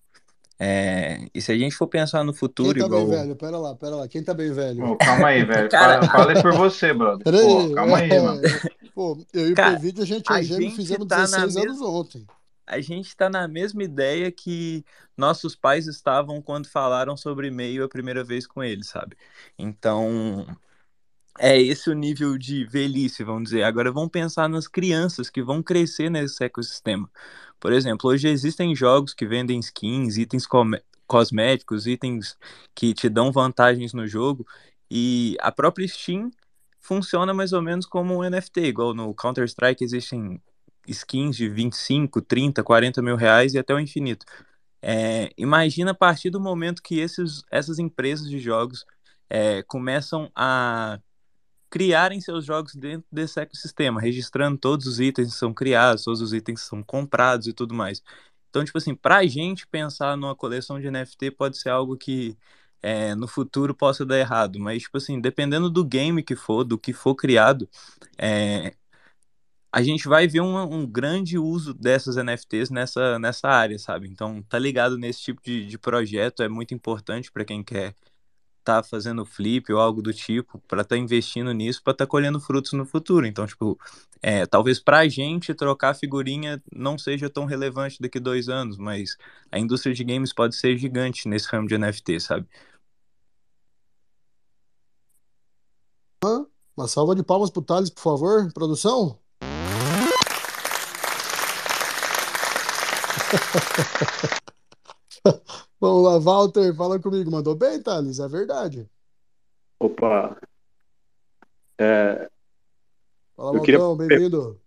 [0.59, 3.07] É, e se a gente for pensar no futuro, Quem tá igual.
[3.07, 3.35] bem velho?
[3.37, 4.07] Pera lá, pera lá.
[4.09, 4.87] Quem tá bem velho?
[4.87, 5.69] Pô, calma aí, velho.
[5.69, 7.23] Cara- aí por você, brother.
[7.23, 7.73] Pera Pô, aí.
[7.75, 8.41] calma aí, é, mano.
[8.93, 11.23] Pô, eu e o Cara, Prevídeo, a gente a é gêmeo, gente fizemos tá na
[11.25, 12.25] 16 mes- anos ontem.
[12.68, 14.84] A gente tá na mesma ideia que
[15.15, 19.15] nossos pais estavam quando falaram sobre e-mail a primeira vez com eles, sabe?
[19.57, 20.45] Então,
[21.39, 23.64] é esse o nível de velhice, vamos dizer.
[23.64, 27.10] Agora vamos pensar nas crianças que vão crescer nesse ecossistema.
[27.60, 30.45] Por exemplo, hoje existem jogos que vendem skins, itens
[31.07, 32.38] cosméticos, itens
[32.76, 34.45] que te dão vantagens no jogo,
[34.91, 36.30] e a própria Steam
[36.80, 40.41] funciona mais ou menos como um NFT, igual no Counter-Strike existem
[40.88, 44.26] skins de 25, 30, 40 mil reais e até o infinito.
[44.81, 48.85] É, imagina a partir do momento que esses, essas empresas de jogos
[49.30, 50.99] é, começam a
[51.69, 56.34] criarem seus jogos dentro desse ecossistema, registrando todos os itens que são criados, todos os
[56.34, 58.01] itens que são comprados e tudo mais.
[58.49, 62.38] Então, tipo assim, pra gente pensar numa coleção de NFT pode ser algo que
[62.81, 66.77] é, no futuro possa dar errado, mas, tipo assim, dependendo do game que for, do
[66.77, 67.68] que for criado,
[68.18, 68.73] é,
[69.77, 74.07] a gente vai ver um, um grande uso dessas NFTs nessa, nessa área, sabe?
[74.07, 77.93] Então, tá ligado nesse tipo de, de projeto é muito importante para quem quer
[78.63, 82.73] tá fazendo flip ou algo do tipo, para tá investindo nisso, para tá colhendo frutos
[82.73, 83.27] no futuro.
[83.27, 83.79] Então, tipo,
[84.19, 89.15] é, talvez para a gente trocar figurinha não seja tão relevante daqui dois anos, mas
[89.51, 92.47] a indústria de games pode ser gigante nesse ramo de NFT, sabe?
[96.75, 99.19] Uma salva de palmas pro Thales, por favor, produção.
[105.79, 107.29] Vamos lá, Walter, fala comigo.
[107.29, 108.89] Mandou bem, Thales, é verdade.
[109.79, 110.35] Opa.
[111.77, 112.27] É,
[113.37, 113.79] Fala, eu queria...
[113.95, 114.59] Bem-vindo.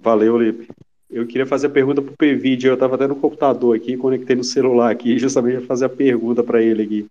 [0.00, 0.68] Valeu, Lipe.
[1.08, 2.68] Eu queria fazer a pergunta pro PVD.
[2.68, 6.42] Eu estava até no computador aqui, conectei no celular aqui, justamente para fazer a pergunta
[6.42, 7.06] para ele aqui.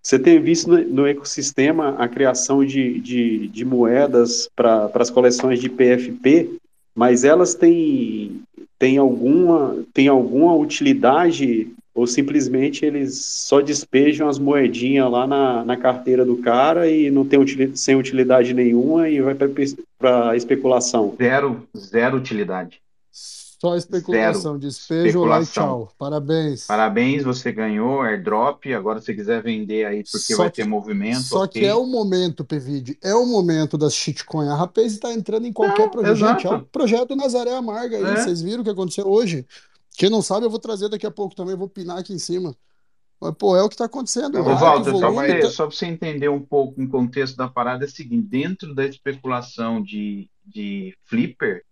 [0.00, 5.60] Você tem visto no, no ecossistema a criação de, de, de moedas para as coleções
[5.60, 6.60] de PFP,
[6.94, 8.40] mas elas têm,
[8.78, 15.76] têm, alguma, têm alguma utilidade ou simplesmente eles só despejam as moedinhas lá na, na
[15.76, 21.16] carteira do cara e não tem utilidade, sem utilidade nenhuma e vai para especulação.
[21.18, 22.80] Zero, zero utilidade.
[23.60, 24.58] Só especulação, Zero.
[24.58, 25.26] despejo especulação.
[25.28, 25.92] lá e tchau.
[25.98, 26.66] Parabéns.
[26.66, 28.64] Parabéns, você ganhou airdrop.
[28.72, 31.22] Agora, se quiser vender aí, porque só vai que, ter movimento.
[31.22, 31.62] Só okay.
[31.62, 34.48] que é o momento, PVD, é o momento das shitcoin.
[34.48, 36.16] A Rapaz está entrando em qualquer não, projeto.
[36.16, 38.04] Gente, é o projeto Nazaré Amarga aí.
[38.04, 38.16] É.
[38.16, 39.44] Vocês viram o que aconteceu hoje?
[39.96, 42.54] Quem não sabe, eu vou trazer daqui a pouco também, vou pinar aqui em cima.
[43.20, 44.38] Mas, pô, é o que está acontecendo.
[44.38, 48.28] Ô, Walter, só para você entender um pouco o contexto da parada, é o seguinte:
[48.28, 51.64] dentro da especulação de, de Flipper,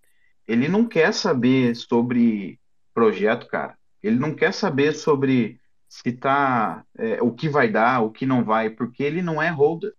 [0.47, 2.61] ele não quer saber sobre
[2.95, 3.77] projeto, cara.
[4.03, 8.45] Ele não quer saber sobre se tá é, o que vai dar, o que não
[8.45, 9.93] vai, porque ele não é holder.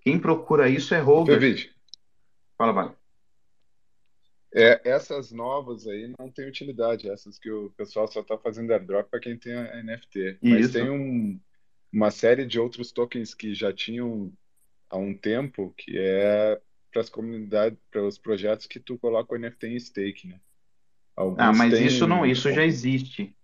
[0.00, 1.36] Quem procura isso é holder.
[2.56, 2.94] Fala, vai.
[4.52, 9.08] É, essas novas aí não tem utilidade, essas que o pessoal só está fazendo airdrop
[9.08, 10.38] para quem tem a NFT.
[10.42, 10.72] Mas Isso.
[10.72, 11.38] tem um,
[11.92, 14.32] uma série de outros tokens que já tinham
[14.88, 16.60] há um tempo, que é
[16.90, 20.40] para as comunidades, para os projetos que tu coloca o NFT em stake, né?
[21.16, 21.86] Alguns ah, mas tem...
[21.86, 23.34] isso não, isso já existe.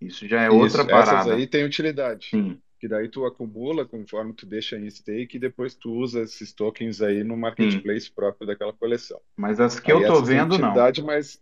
[0.00, 1.20] Isso já é isso, outra parada.
[1.20, 2.28] Essas aí tem utilidade.
[2.30, 6.52] Sim que daí tu acumula conforme tu deixa em stake e depois tu usa esses
[6.52, 8.12] tokens aí no marketplace Sim.
[8.14, 9.18] próprio daquela coleção.
[9.34, 10.74] Mas as que aí eu tô vendo, não.
[11.02, 11.40] Mas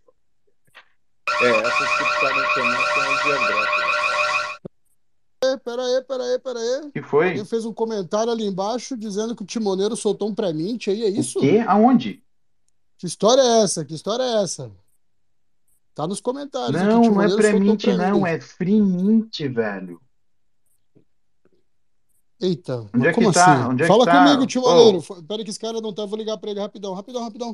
[1.41, 3.92] é, essas que tu tá mencionando são as de
[5.57, 6.91] Pera aí, pera aí, pera aí.
[6.91, 7.29] que foi?
[7.29, 11.09] Alguém fez um comentário ali embaixo dizendo que o timoneiro soltou um pré-mint aí, é
[11.09, 11.39] isso?
[11.39, 11.63] O quê?
[11.67, 12.23] Aonde?
[12.97, 13.83] Que história é essa?
[13.83, 14.71] Que história é essa?
[15.95, 16.81] Tá nos comentários.
[16.81, 20.01] Não, não é pré-mint, não, é free mint, velho.
[22.41, 23.53] Eita, Onde é como que tá?
[23.53, 23.69] assim?
[23.69, 24.23] Onde é Fala que tá?
[24.25, 25.03] comigo, timoneiro.
[25.07, 25.23] Oh.
[25.23, 27.53] Pera que esse cara não tá, vou ligar pra ele rapidão, rapidão, rapidão.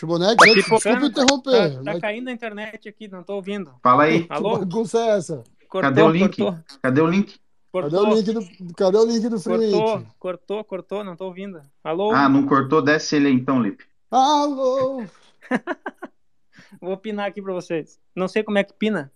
[0.00, 1.70] Timonex, Tá desculpa interromper.
[1.70, 3.72] Tá, tá mas caindo a internet aqui, não tô ouvindo.
[3.82, 4.24] Fala aí.
[4.24, 4.58] que Alô?
[4.58, 5.44] bagunça é essa?
[5.68, 6.36] Cortou, Cadê o link?
[6.42, 6.58] cortou.
[6.82, 7.26] Cadê o link?
[7.32, 7.40] Cadê
[7.70, 10.08] Cortou, o link do, cadê o link do cortou, Mint?
[10.18, 11.60] cortou, cortou, não tô ouvindo.
[11.84, 12.10] Alô?
[12.12, 12.82] Ah, não cortou?
[12.82, 13.84] Desce ele aí então, Lipe.
[14.10, 15.04] Alô?
[16.80, 17.98] Vou pinar aqui pra vocês.
[18.14, 19.12] Não sei como é que pina.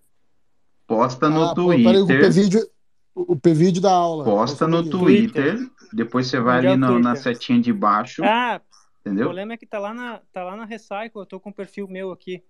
[0.87, 2.19] Posta no Ah, pô, peraí, o Twitter.
[2.21, 2.69] P-vídeo,
[3.15, 4.23] o P-vídeo da aula.
[4.23, 5.57] Posta no no Twitter.
[5.91, 7.33] Depois você vai Onde é ali no- na Twitter?
[7.33, 8.23] setinha de baixo.
[8.23, 8.61] Ah,
[9.05, 9.25] o Entendeu?
[9.27, 11.87] problema é que tá lá na, tá lá na Recycle, eu tô com o perfil
[11.87, 12.43] meu aqui.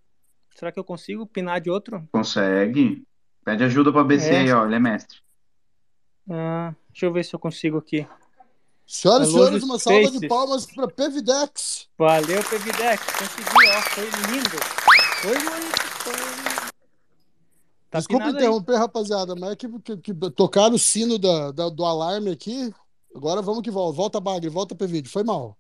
[0.56, 2.08] Será que eu consigo pinar de outro?
[2.12, 3.06] Consegue.
[3.44, 4.40] Pede ajuda pra BC É.
[4.40, 4.66] aí, ó.
[4.66, 5.20] Ele é mestre.
[6.30, 8.08] Ah, deixa eu ver se eu consigo aqui.
[8.88, 11.90] Senhoras e senhores, uma salva de palmas para Pevidex.
[11.98, 13.04] Valeu, Pevidex.
[13.04, 13.82] Consegui, ó.
[13.82, 14.58] Foi lindo.
[15.22, 15.82] Foi muito.
[16.04, 16.14] Foi...
[17.90, 18.44] Tá Desculpa pinado aí.
[18.44, 22.74] interromper, rapaziada, mas é que, que, que tocaram o sino da, da- do alarme aqui.
[23.16, 23.96] Agora vamos que volta.
[23.96, 25.12] Volta, Bagre, volta pro vídeo.
[25.12, 25.58] Foi mal.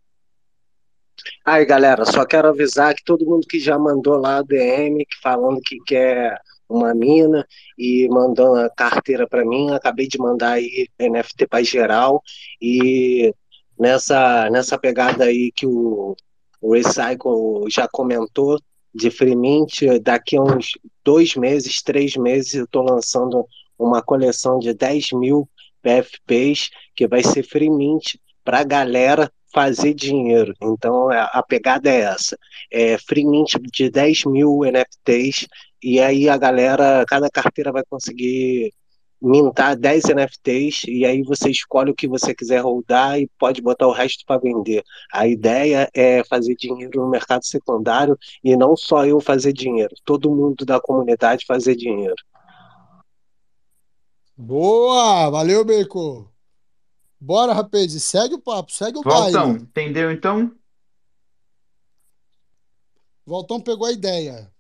[1.45, 5.77] Aí, galera, só quero avisar que todo mundo que já mandou lá DM falando que
[5.85, 7.45] quer uma mina
[7.77, 12.21] e mandando a carteira para mim, acabei de mandar aí NFT para geral
[12.61, 13.33] e
[13.77, 16.15] nessa nessa pegada aí que o,
[16.61, 18.59] o Recycle já comentou
[18.93, 20.71] de free mint, daqui a uns
[21.03, 23.45] dois meses, três meses, eu estou lançando
[23.77, 25.49] uma coleção de 10 mil
[25.81, 30.53] PFPs que vai ser free mint para a galera fazer dinheiro.
[30.61, 32.38] Então a, pegada é essa:
[32.69, 35.48] é free mint de 10 mil NFTs,
[35.82, 38.73] e aí a galera, cada carteira vai conseguir
[39.22, 43.88] mintar 10 NFTs, e aí você escolhe o que você quiser holdar e pode botar
[43.88, 44.84] o resto para vender.
[45.11, 50.36] A ideia é fazer dinheiro no mercado secundário e não só eu fazer dinheiro, todo
[50.36, 52.15] mundo da comunidade fazer dinheiro.
[54.38, 55.30] Boa!
[55.30, 56.34] Valeu, Bacon.
[57.19, 57.93] Bora, rapaz.
[57.93, 59.63] e Segue o papo, segue o Voltão, baile.
[59.63, 60.51] entendeu então?
[63.25, 64.51] Voltão pegou a ideia.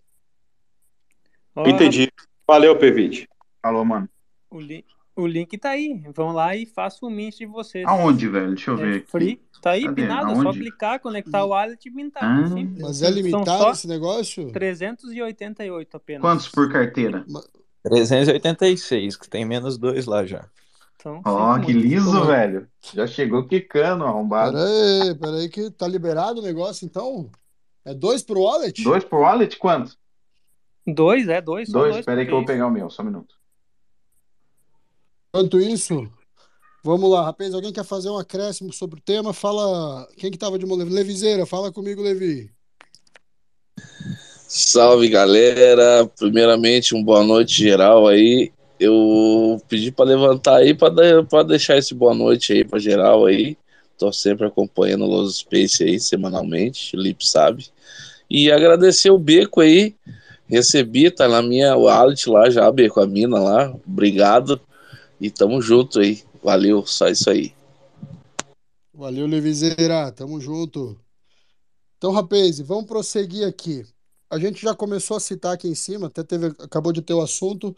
[1.55, 2.11] Ó, Entendi.
[2.47, 3.27] Valeu, Pevide.
[3.61, 4.09] Falou, mano.
[4.49, 6.03] O, li o link tá aí.
[6.13, 7.85] Vão lá e façam o mint de vocês.
[7.87, 8.49] Aonde, velho?
[8.49, 9.07] Deixa eu É ver aqui.
[9.11, 9.41] free.
[9.61, 10.01] Tá aí, Cadê?
[10.01, 10.31] pinado.
[10.31, 10.59] É só Aonde?
[10.59, 12.23] clicar, conectar o wallet e mintar.
[12.23, 12.47] Ah.
[12.47, 12.81] Simples.
[12.81, 14.51] Mas é limitado esse negócio?
[14.51, 16.21] 388 apenas.
[16.21, 17.25] Quantos por carteira?
[17.83, 20.49] 386, que tem menos dois lá já.
[21.05, 22.25] Então, Ó, sinto que liso, Pô.
[22.25, 22.67] velho.
[22.91, 24.57] Já chegou quicando, arrombado.
[24.57, 27.29] Pera aí, pera aí que tá liberado o negócio, então?
[27.85, 28.83] É dois pro wallet?
[28.83, 29.55] Dois por wallet?
[29.59, 29.95] Quanto?
[30.87, 31.69] Dois, é, dois.
[31.69, 31.93] Dois?
[31.93, 33.35] dois Pera aí por que eu vou pegar o meu, só um minuto.
[35.29, 36.09] Enquanto isso,
[36.83, 37.53] vamos lá, rapaz.
[37.53, 39.31] Alguém quer fazer um acréscimo sobre o tema?
[39.31, 40.07] Fala.
[40.17, 40.89] Quem que tava de molho?
[40.89, 42.49] Levizeira, fala comigo, Levi.
[44.47, 48.54] Salve galera, primeiramente um boa noite geral aí.
[48.79, 53.57] Eu pedi para levantar aí para deixar esse boa noite aí para geral aí.
[53.97, 57.67] Tô sempre acompanhando o Los Space aí semanalmente, o Lip sabe.
[58.29, 59.95] E agradecer o Beco aí.
[60.47, 63.73] Recebi, tá na minha wallet lá já, Beco, a mina lá.
[63.87, 64.59] Obrigado.
[65.19, 66.21] E tamo junto aí.
[66.43, 67.53] Valeu, só isso aí.
[68.93, 70.11] Valeu, Levizeira.
[70.11, 70.99] Tamo junto.
[71.97, 73.85] Então, rapaz, vamos prosseguir aqui.
[74.29, 77.21] A gente já começou a citar aqui em cima, até teve, acabou de ter o
[77.21, 77.75] assunto,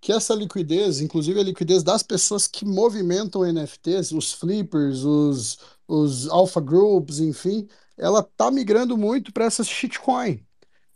[0.00, 6.28] que essa liquidez, inclusive a liquidez das pessoas que movimentam NFTs, os flippers, os, os
[6.28, 10.44] alpha groups, enfim, ela tá migrando muito para essas shitcoin,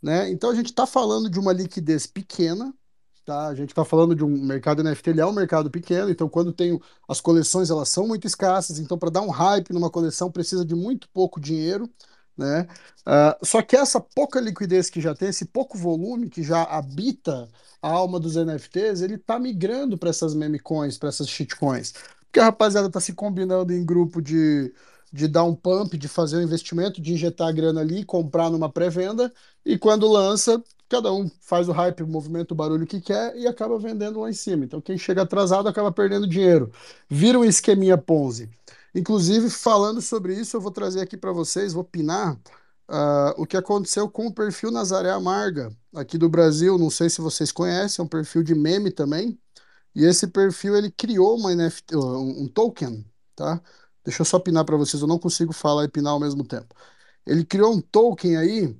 [0.01, 0.29] né?
[0.31, 2.73] Então a gente está falando de uma liquidez pequena,
[3.25, 3.47] tá?
[3.47, 6.53] A gente está falando de um mercado NFT, ele é um mercado pequeno, então quando
[6.53, 10.65] tem as coleções, elas são muito escassas, então para dar um hype numa coleção precisa
[10.65, 11.89] de muito pouco dinheiro,
[12.37, 12.67] né?
[13.05, 17.47] Ah, só que essa pouca liquidez que já tem, esse pouco volume que já habita
[17.81, 21.93] a alma dos NFTs, ele tá migrando para essas meme coins, para essas shitcoins.
[22.25, 24.73] Porque a rapaziada tá se combinando em grupo de,
[25.11, 28.69] de dar um pump, de fazer um investimento, de injetar a grana ali, comprar numa
[28.69, 29.31] pré-venda,
[29.65, 33.47] e quando lança, cada um faz o hype, o movimento, o barulho que quer e
[33.47, 34.65] acaba vendendo lá em cima.
[34.65, 36.71] Então quem chega atrasado acaba perdendo dinheiro.
[37.09, 38.49] Vira um esqueminha Ponzi.
[38.95, 42.39] Inclusive, falando sobre isso, eu vou trazer aqui para vocês, vou pinar
[42.87, 46.77] ah, o que aconteceu com o perfil Nazaré Amarga, aqui do Brasil.
[46.77, 49.39] Não sei se vocês conhecem, é um perfil de meme também.
[49.95, 53.05] E esse perfil ele criou uma NFT, um, token,
[53.35, 53.61] tá?
[54.03, 56.75] Deixa eu só pinar para vocês, eu não consigo falar e pinar ao mesmo tempo.
[57.25, 58.77] Ele criou um token aí,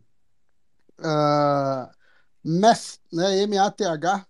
[2.43, 3.41] Math, né?
[3.43, 4.27] M-A-T-H,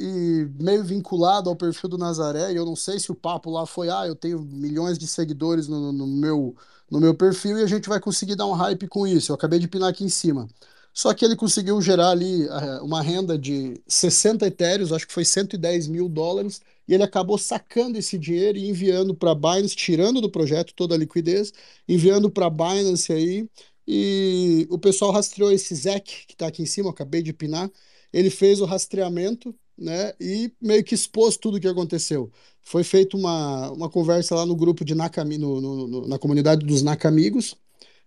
[0.00, 3.66] e meio vinculado ao perfil do Nazaré, e eu não sei se o papo lá
[3.66, 6.56] foi, ah, eu tenho milhões de seguidores no, no meu,
[6.90, 9.32] no meu perfil e a gente vai conseguir dar um hype com isso.
[9.32, 10.48] Eu acabei de pinar aqui em cima.
[10.92, 15.24] Só que ele conseguiu gerar ali eh, uma renda de 60 etéreos, acho que foi
[15.24, 20.30] 110 mil dólares, e ele acabou sacando esse dinheiro e enviando para Binance, tirando do
[20.30, 21.52] projeto toda a liquidez,
[21.88, 23.48] enviando para Binance aí,
[23.86, 27.70] e o pessoal rastreou esse Zec, que está aqui em cima, acabei de pinar,
[28.12, 32.30] ele fez o rastreamento, né, e meio que expôs tudo o que aconteceu.
[32.62, 36.64] Foi feita uma, uma conversa lá no grupo de Nakami, no, no- no- na comunidade
[36.66, 37.56] dos Nakamigos,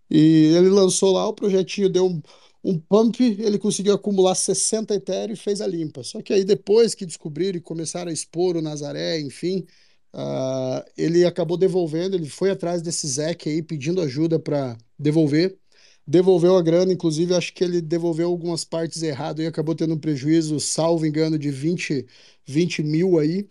[0.09, 2.21] e ele lançou lá, o projetinho deu um,
[2.63, 6.03] um pump, ele conseguiu acumular 60 Ethereum e fez a limpa.
[6.03, 9.65] Só que aí depois que descobriram e começaram a expor o Nazaré, enfim,
[10.13, 15.57] ah, ele acabou devolvendo, ele foi atrás desse Zec aí pedindo ajuda para devolver.
[16.05, 19.99] Devolveu a grana, inclusive acho que ele devolveu algumas partes errado e acabou tendo um
[19.99, 22.05] prejuízo, salvo engano, de 20,
[22.45, 23.49] 20 mil aí.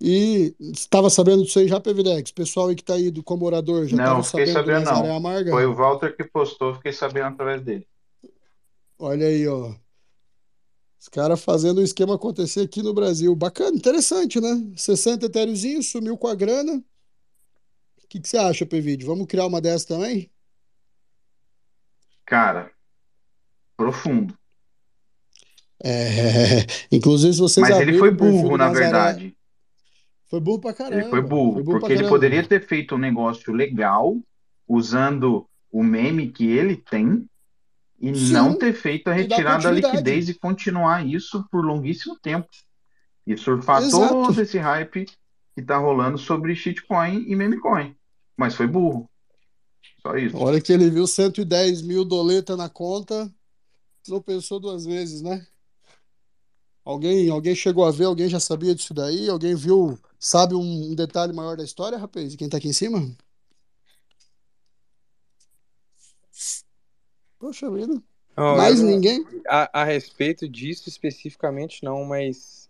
[0.00, 2.30] E estava sabendo disso aí já, Pevidex?
[2.30, 5.08] Pessoal aí que tá aí do Comorador, já Não, estava fiquei sabendo do sabendo Nazaré
[5.08, 5.16] não.
[5.16, 5.50] Amarga?
[5.50, 7.86] Foi o Walter que postou, fiquei sabendo através dele.
[8.98, 9.74] Olha aí, ó.
[11.00, 13.34] Os caras fazendo o esquema acontecer aqui no Brasil.
[13.34, 14.70] Bacana, interessante, né?
[14.76, 16.82] 60 etériozinho, sumiu com a grana.
[18.04, 19.06] O que, que você acha, Pevide?
[19.06, 20.30] Vamos criar uma dessa também?
[22.30, 22.70] Cara,
[23.76, 24.38] profundo.
[25.82, 29.36] É, inclusive, se vocês Mas ele foi burro, na Nazaré, verdade.
[30.28, 31.10] foi burro pra Ele caramba.
[31.10, 34.16] foi burro, Foi burro porque ele poderia ter feito um negócio legal
[34.68, 37.26] usando o meme que ele tem
[38.00, 42.46] e não Sim, ter feito a retirada da liquidez e continuar isso por longuíssimo tempo.
[43.26, 44.14] E surfar Exato.
[44.14, 45.04] todo esse hype
[45.56, 47.94] que tá rolando sobre shitcoin e memecoin.
[48.36, 49.09] Mas foi burro.
[50.02, 50.36] Só isso.
[50.36, 53.32] A hora que ele viu 110 mil doleta na conta,
[54.08, 55.46] não pensou duas vezes, né?
[56.84, 59.28] Alguém, alguém chegou a ver, alguém já sabia disso daí?
[59.28, 62.34] Alguém viu, sabe um, detalhe maior da história, rapaz?
[62.34, 63.14] Quem tá aqui em cima?
[67.38, 68.02] Poxa vida.
[68.36, 69.24] Não, Mais eu ninguém?
[69.46, 72.69] A, a respeito disso especificamente não, mas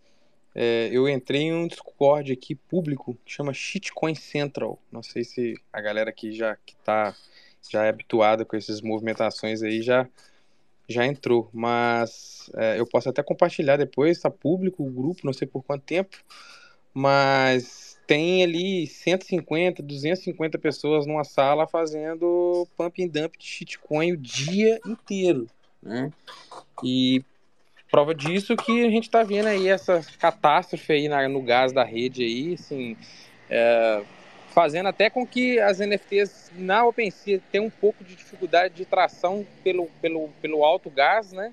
[0.55, 4.79] é, eu entrei em um Discord aqui público que chama Shitcoin Central.
[4.91, 7.15] Não sei se a galera que já que tá
[7.71, 10.09] já é habituada com essas movimentações aí já
[10.89, 15.47] já entrou, mas é, eu posso até compartilhar depois, está público o grupo, não sei
[15.47, 16.17] por quanto tempo,
[16.93, 24.17] mas tem ali 150, 250 pessoas numa sala fazendo pump and dump de shitcoin o
[24.17, 25.49] dia inteiro,
[25.81, 26.13] né?
[26.83, 27.25] E
[27.91, 31.83] prova disso que a gente está vendo aí essa catástrofe aí na, no gás da
[31.83, 32.97] rede aí, assim,
[33.49, 34.03] é,
[34.51, 39.47] fazendo até com que as NFTs na OpenSea tenham um pouco de dificuldade de tração
[39.65, 41.53] pelo, pelo, pelo alto gás, né?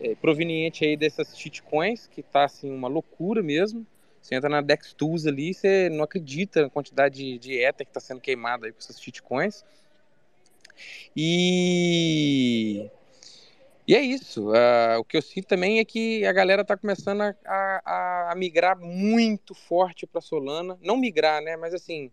[0.00, 3.84] É, proveniente aí dessas shitcoins, que tá assim uma loucura mesmo.
[4.22, 7.90] Você entra na Dex Tools ali, você não acredita na quantidade de, de Ether que
[7.90, 9.64] está sendo queimada aí com essas shitcoins.
[11.16, 12.88] E
[13.88, 14.50] e é isso.
[14.50, 18.34] Uh, o que eu sinto também é que a galera está começando a, a, a,
[18.34, 20.78] migrar muito forte para Solana.
[20.82, 21.56] Não migrar, né?
[21.56, 22.12] Mas assim,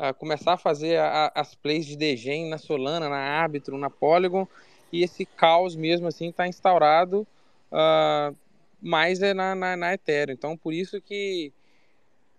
[0.00, 4.48] uh, começar a fazer a, as plays de degen na Solana, na Arbitrum, na Polygon.
[4.92, 7.24] E esse caos mesmo assim está instaurado
[7.70, 8.36] uh,
[8.80, 10.34] mais é na, na, na, Ethereum.
[10.34, 11.52] Então, por isso que,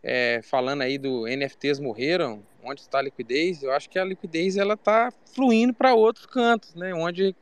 [0.04, 4.58] é, falando aí do NFTs morreram, onde está a liquidez, eu acho que a liquidez
[4.58, 6.94] ela está fluindo para outros cantos, né?
[6.94, 7.34] Onde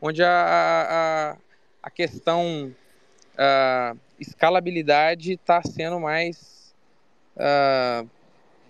[0.00, 1.36] onde a, a,
[1.82, 2.74] a questão
[3.38, 6.74] a escalabilidade está sendo mais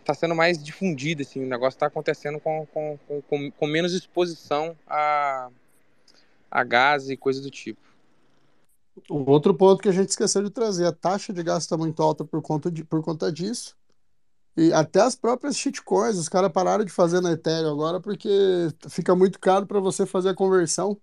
[0.01, 2.99] está sendo mais difundida, assim, o negócio está acontecendo com, com,
[3.29, 5.49] com, com, menos exposição a,
[6.51, 7.81] a gás e coisa do tipo.
[9.11, 12.03] Um outro ponto que a gente esqueceu de trazer, a taxa de gás está muito
[12.03, 13.77] alta por conta, de, por conta disso.
[14.57, 18.29] E até as próprias shitcoins, os caras pararam de fazer na Ethereum agora porque
[18.89, 20.99] fica muito caro para você fazer a conversão.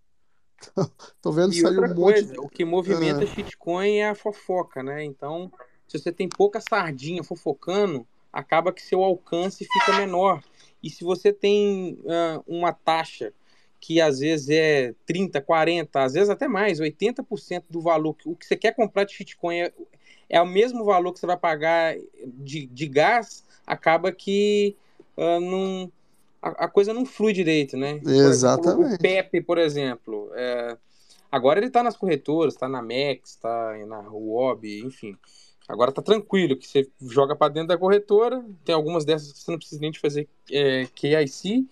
[1.21, 2.39] Tô vendo E sair outra um monte coisa, de.
[2.39, 5.03] o que movimenta Ah, shitcoin é a fofoca, né?
[5.03, 5.51] Então,
[5.87, 10.41] se você tem pouca sardinha fofocando, acaba que seu alcance fica menor.
[10.81, 13.33] E se você tem ah, uma taxa
[13.79, 18.35] que às vezes é 30, 40, às vezes até mais, 80% do valor, que- o
[18.35, 19.73] que você quer comprar de shitcoin é,
[20.29, 24.75] é o mesmo valor que você vai pagar de, de gás, acaba que
[25.17, 25.91] ah, não,
[26.43, 27.91] a, a coisa não flui direito, né?
[27.91, 28.97] Exemplo, o exatamente.
[28.99, 30.77] Pepe, por exemplo, é,
[31.31, 35.17] agora ele está nas corretoras, está na Max, está na Huobi, enfim.
[35.69, 39.51] Agora tá tranquilo, que você joga para dentro da corretora, tem algumas dessas que você
[39.51, 41.65] não precisa nem de fazer é, KIC,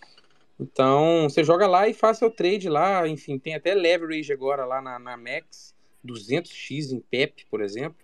[0.58, 4.82] então você joga lá e faz seu trade lá, enfim, tem até leverage agora lá
[4.82, 5.76] na, na Max,
[6.06, 8.00] 200x em PEP, por exemplo,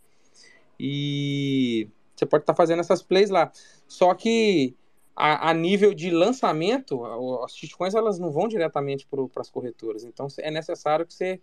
[0.77, 3.49] e você pode estar fazendo essas plays lá.
[3.87, 4.75] Só que
[5.17, 7.03] a, a nível de lançamento,
[7.43, 11.41] as shitcoins elas não vão diretamente para as corretoras, então é necessário que você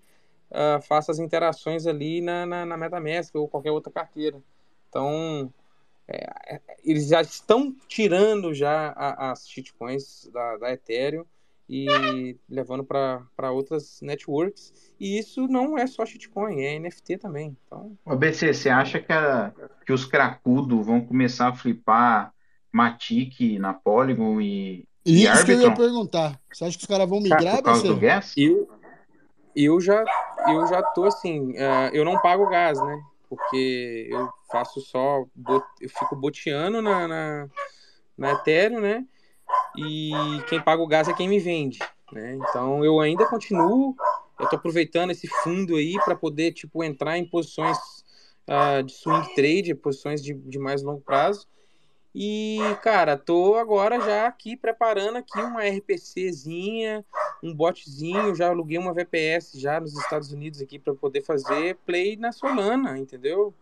[0.51, 4.41] ah, faça as interações ali na, na, na MetaMask ou qualquer outra carteira.
[4.89, 5.53] Então,
[6.07, 11.25] é, é, eles já estão tirando já a- as shitcoins da, da Ethereum
[11.69, 14.93] e levando para outras networks.
[15.01, 17.57] E isso não é só shitcoin, é NFT também.
[17.67, 19.53] Então, Ô, BC, você acha que, a-
[19.87, 22.34] que os cracudos vão começar a flipar
[22.75, 25.75] Matic na Polygon e, e Isso que eu ia Arbitron?
[25.77, 26.41] perguntar.
[26.53, 28.01] Você acha que os caras vão Cara, migrar, Por causa do BC?
[28.01, 28.35] gas?
[28.37, 28.69] eu,
[29.55, 30.05] eu já
[30.49, 33.01] eu já tô assim, ah, eu não pago gás, né?
[33.29, 37.49] Porque eu faço só, bot- eu fico boteando na, na,
[38.19, 39.05] na Ethereum, né?
[39.77, 41.79] E quem paga o gás é quem me vende,
[42.13, 42.35] né?
[42.35, 43.95] Então eu ainda continuo,
[44.39, 47.79] eu tô aproveitando esse fundo aí para poder tipo entrar em posições
[48.49, 51.47] ah, de swing trade, posições de, de mais longo prazo.
[52.15, 57.05] E, cara, tô agora já aqui preparando aqui uma RPCzinha,
[57.43, 62.17] um botzinho, já aluguei uma VPS já nos Estados Unidos aqui para poder fazer play
[62.17, 63.53] na Solana, entendeu?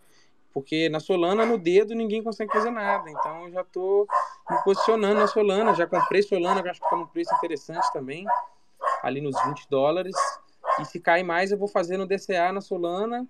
[0.53, 3.09] Porque na Solana, no dedo, ninguém consegue fazer nada.
[3.11, 4.07] Então já tô
[4.51, 8.27] me posicionando na Solana, já comprei Solana, que acho que tá num preço interessante também,
[9.03, 10.15] ali nos 20 dólares.
[10.79, 13.27] E se cair mais, eu vou fazer no DCA na Solana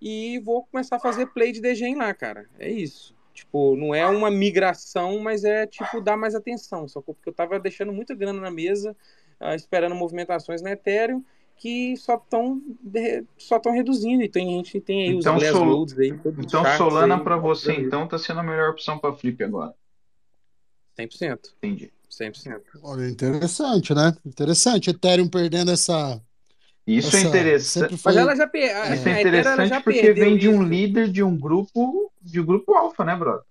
[0.00, 2.48] e vou começar a fazer play de degen lá, cara.
[2.58, 3.14] É isso.
[3.34, 6.86] Tipo, não é uma migração, mas é tipo dar mais atenção.
[6.86, 8.96] Só que porque eu tava deixando muita grana na mesa,
[9.40, 11.22] ah, esperando movimentações na Ethereum
[11.56, 12.60] que só estão
[13.36, 14.22] só estão reduzindo.
[14.22, 17.22] E tem gente tem aí os Então, glass Sol- roads aí, os então Solana aí,
[17.22, 19.74] para você mostrando então tá sendo a melhor opção para flip agora.
[20.96, 21.54] 100%.
[21.58, 21.92] Entendi.
[22.08, 22.62] 100%.
[22.82, 24.14] Olha, interessante, né?
[24.24, 24.90] Interessante.
[24.90, 26.20] Ethereum perdendo essa.
[26.86, 27.90] Isso é essa interessante.
[27.90, 28.22] sempre Mas foi.
[28.22, 28.62] ela já per...
[28.62, 30.62] Isso a é ela interessante já porque vem de um isso.
[30.62, 33.44] líder de um grupo de um grupo alfa, né, brother?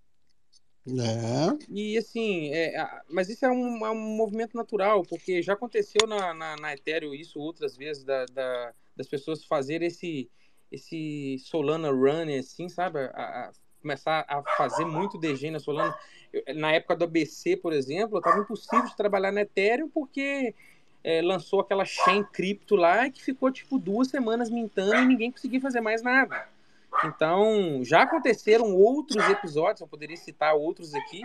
[0.85, 1.65] É.
[1.69, 6.05] E assim, é, a- mas isso é um, é um movimento natural, porque já aconteceu
[6.07, 10.29] na, na, na Ethereum isso outras vezes, da, da- das pessoas fazerem esse,
[10.71, 12.99] esse Solana Run, assim, sabe?
[12.99, 13.51] A, a-
[13.81, 15.93] começar a fazer muito DG na Solana.
[16.31, 20.53] Eu- na época do ABC, por exemplo, estava impossível de trabalhar na Ethereum porque
[21.03, 25.59] é, lançou aquela chain cripto lá que ficou tipo duas semanas mintando e ninguém conseguia
[25.59, 26.47] fazer mais nada.
[27.05, 31.21] Então, já aconteceram outros episódios, eu poderia citar outros aqui,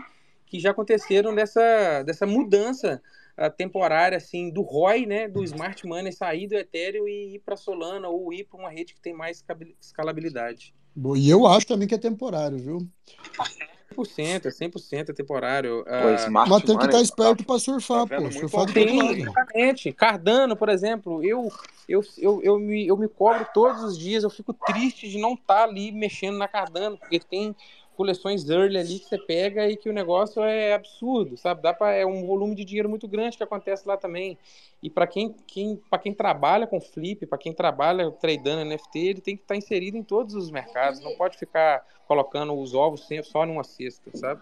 [0.47, 3.03] que já aconteceram dessa, dessa mudança
[3.39, 7.55] uh, temporária assim do ROI, né, do Smart Money sair do Ethereum e ir para
[7.55, 9.45] Solana ou ir para uma rede que tem mais
[9.81, 10.75] escalabilidade.
[10.97, 12.89] Bom, e eu acho também que é temporário, viu?
[13.95, 15.85] 100%, é 100% é temporário.
[15.85, 18.31] Pô, uh, Mas tem que estar tá esperto para surfar, tá pô.
[18.31, 19.93] Surfar do Sim, exatamente.
[19.93, 21.51] Cardano, por exemplo, eu,
[21.89, 25.35] eu, eu, eu, me, eu me cobro todos os dias, eu fico triste de não
[25.35, 27.55] estar tá ali mexendo na Cardano, porque tem
[27.99, 31.61] coleções early ali que você pega e que o negócio é absurdo, sabe?
[31.61, 34.39] Dá para é um volume de dinheiro muito grande que acontece lá também.
[34.81, 39.21] E para quem, quem, para quem trabalha com flip, para quem trabalha tradando NFT, ele
[39.21, 43.05] tem que estar tá inserido em todos os mercados, não pode ficar colocando os ovos
[43.05, 44.41] sempre só numa cesta, sabe?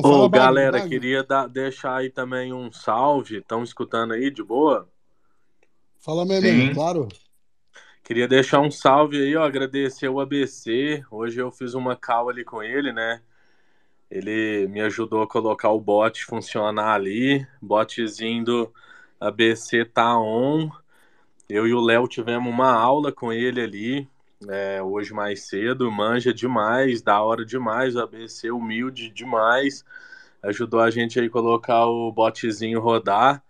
[0.00, 3.38] Ô, fala, galera, queria dar, deixar aí também um salve.
[3.38, 4.88] Estão escutando aí de boa?
[6.00, 6.40] Fala, meu
[6.74, 7.08] claro.
[8.06, 11.02] Queria deixar um salve aí, ó, agradecer o ABC.
[11.10, 13.20] Hoje eu fiz uma call ali com ele, né?
[14.08, 17.44] Ele me ajudou a colocar o bot funcionar ali.
[17.60, 18.74] Botzinho do
[19.20, 20.70] ABC tá on.
[21.48, 24.08] Eu e o Léo tivemos uma aula com ele ali,
[24.48, 25.90] é, hoje mais cedo.
[25.90, 27.96] Manja demais, da hora demais.
[27.96, 29.84] O ABC humilde demais.
[30.44, 33.42] Ajudou a gente aí colocar o botzinho rodar.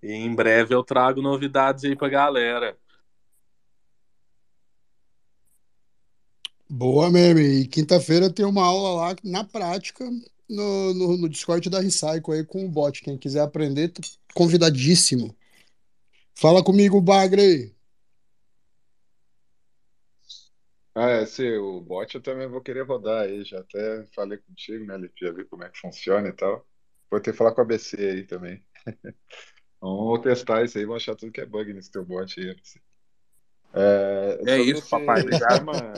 [0.00, 2.76] E em breve eu trago novidades aí pra galera.
[6.68, 7.62] Boa, meme.
[7.62, 10.04] E quinta-feira tem uma aula lá na prática
[10.48, 13.02] no, no, no, Discord da Recycle aí com o bot.
[13.02, 14.02] Quem quiser aprender, tá
[14.34, 15.34] convidadíssimo.
[16.34, 17.74] Fala comigo, Bagre.
[20.94, 23.44] Ah, é, esse, o bot eu também vou querer rodar aí.
[23.44, 25.14] Já até falei contigo, né, Lipe?
[25.20, 26.66] Já como é que funciona e tal.
[27.10, 28.64] Vou ter que falar com a ABC aí também.
[29.80, 32.56] Vamos testar isso aí, vamos achar tudo que é bug nesse teu bot aí.
[33.74, 35.20] É, é isso, esse papai.
[35.20, 35.92] esquema,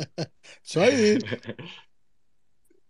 [0.62, 1.18] Isso aí.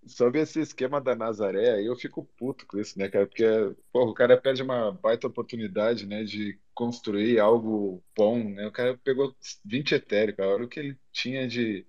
[0.09, 3.27] sobre esse esquema da Nazaré, aí eu fico puto com isso, né, cara?
[3.27, 3.45] Porque,
[3.93, 8.67] porra, o cara perde uma baita oportunidade, né, de construir algo bom, né?
[8.67, 9.35] O cara pegou
[9.65, 10.51] 20 etéreo, cara.
[10.51, 11.87] Olha o que ele tinha de,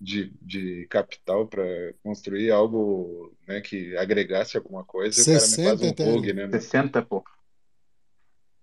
[0.00, 1.64] de, de capital para
[2.02, 6.14] construir algo, né, que agregasse alguma coisa, e o cara me faz 60 um etéreo.
[6.14, 6.60] bug, né, meu?
[6.60, 7.24] 60, pô.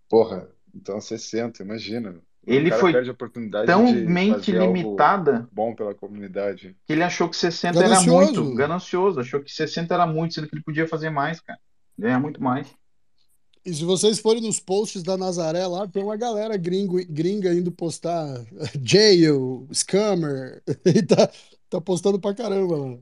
[0.08, 2.22] Porra, então 60, imagina.
[2.46, 2.94] Ele foi
[3.66, 6.76] tão mente limitada bom pela comunidade.
[6.86, 8.56] que ele achou que 60 era muito Ganancioso.
[8.56, 11.60] ganancioso, achou que 60 era muito, sendo que ele podia fazer mais, cara.
[11.98, 12.68] Ganhar muito mais.
[13.66, 17.72] E se vocês forem nos posts da Nazaré lá, tem uma galera gringo, gringa indo
[17.72, 18.28] postar
[18.84, 21.32] jail, scammer, e tá,
[21.70, 22.98] tá postando pra caramba lá.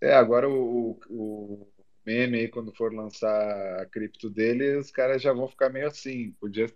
[0.00, 1.71] É, agora o, o
[2.04, 6.32] meme aí, quando for lançar a cripto dele, os caras já vão ficar meio assim.
[6.40, 6.66] Podia,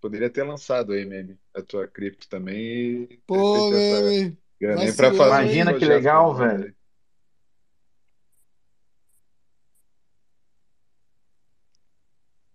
[0.00, 4.38] poderia ter lançado aí, meme, a tua cripto também e Pô, essa meme?
[5.26, 6.74] Imagina que legal, velho.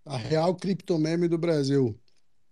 [0.05, 1.97] A real criptomeme do Brasil.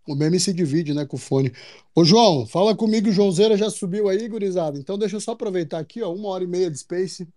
[0.08, 1.52] O meme se divide, né, com o fone.
[1.94, 4.78] Ô, João, fala comigo, o Joãozeira já subiu aí, gurizada.
[4.78, 7.28] Então deixa eu só aproveitar aqui, ó, uma hora e meia de Space.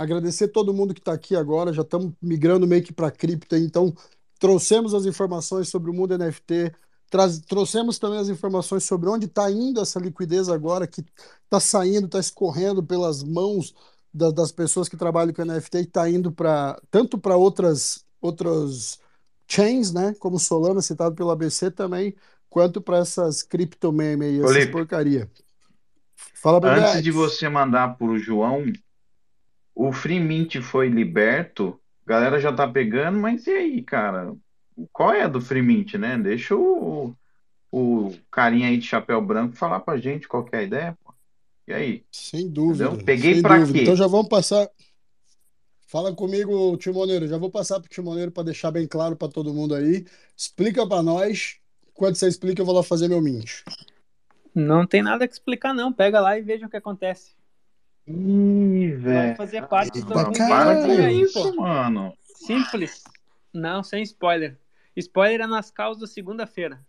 [0.00, 1.74] Agradecer todo mundo que está aqui agora.
[1.74, 3.94] Já estamos migrando meio que para cripto, então
[4.38, 6.72] trouxemos as informações sobre o mundo NFT,
[7.10, 11.04] traz- trouxemos também as informações sobre onde está indo essa liquidez agora, que
[11.44, 13.74] está saindo, está escorrendo pelas mãos
[14.12, 18.98] da- das pessoas que trabalham com NFT e está indo para tanto para outras outras
[19.46, 22.14] chains, né, como Solana, citado pelo ABC também,
[22.48, 25.30] quanto para essas criptomeme aí, Ô, essas porcaria.
[26.34, 28.64] Fala, antes de você mandar pro João,
[29.82, 34.36] o Free Mint foi liberto, a galera já tá pegando, mas e aí, cara?
[34.92, 36.18] Qual é a do Free Mint, né?
[36.18, 37.16] Deixa o,
[37.72, 41.14] o carinha aí de chapéu branco falar pra gente qual que é a ideia, pô.
[41.66, 42.04] E aí?
[42.12, 43.04] Sem dúvida, Entendeu?
[43.06, 43.78] Peguei sem pra dúvida.
[43.78, 43.98] Então quê?
[43.98, 44.68] já vamos passar.
[45.86, 47.26] Fala comigo, Timoneiro.
[47.26, 50.04] Já vou passar para o Timoneiro para deixar bem claro para todo mundo aí.
[50.36, 51.56] Explica para nós.
[51.94, 53.62] Quando você explica, eu vou lá fazer meu mint.
[54.54, 55.90] Não tem nada que explicar, não.
[55.90, 57.39] Pega lá e veja o que acontece.
[58.06, 59.36] Ih, Vai velho.
[59.36, 60.14] fazer parte do
[61.04, 61.62] aí, isso, pô.
[61.62, 62.12] mano.
[62.22, 63.04] Simples.
[63.52, 64.58] Não, sem spoiler.
[64.96, 66.80] Spoiler é nas causas segunda-feira.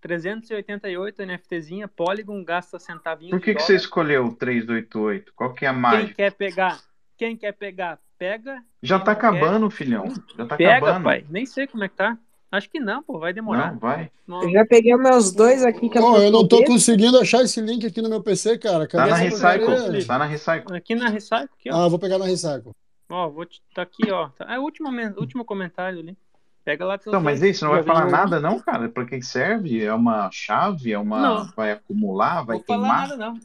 [0.00, 5.32] 388 NFTzinha, Polygon, gasta centavinho Por que que você escolheu o 388?
[5.34, 6.14] Qual que é a Quem mágica?
[6.14, 6.80] quer pegar,
[7.16, 8.62] quem quer pegar, pega.
[8.82, 10.04] Já Quem tá não quer, acabando, filhão.
[10.36, 11.04] Já tá pega, acabando.
[11.04, 11.26] pai.
[11.30, 12.18] Nem sei como é que tá.
[12.54, 13.72] Acho que não, pô, vai demorar.
[13.72, 14.10] Não, vai.
[14.28, 14.44] Não.
[14.44, 17.42] Eu já peguei os meus dois aqui que eu tô eu não tô conseguindo achar
[17.42, 18.86] esse link aqui no meu PC, cara.
[18.86, 19.66] Tá Cadê na Pega no Recycle.
[19.66, 20.06] porcaria?
[20.06, 20.76] Tá na Recycle.
[20.76, 21.74] Aqui na Recycle, aqui, ó.
[21.74, 22.70] Ah, vou pegar na Recycle.
[23.10, 23.60] Ó, vou te...
[23.74, 24.28] tá aqui, ó.
[24.28, 24.46] Tá...
[24.54, 26.16] É o último, último comentário ali.
[26.64, 28.88] Pega lá Então, mas isso, não vai falar nada não, cara?
[28.88, 29.84] Pra que que serve?
[29.84, 30.92] É uma chave?
[30.92, 31.20] É uma...
[31.20, 31.46] Não.
[31.56, 32.44] Vai acumular?
[32.44, 33.08] Vai Vou falar queimar?
[33.08, 33.40] nada, não.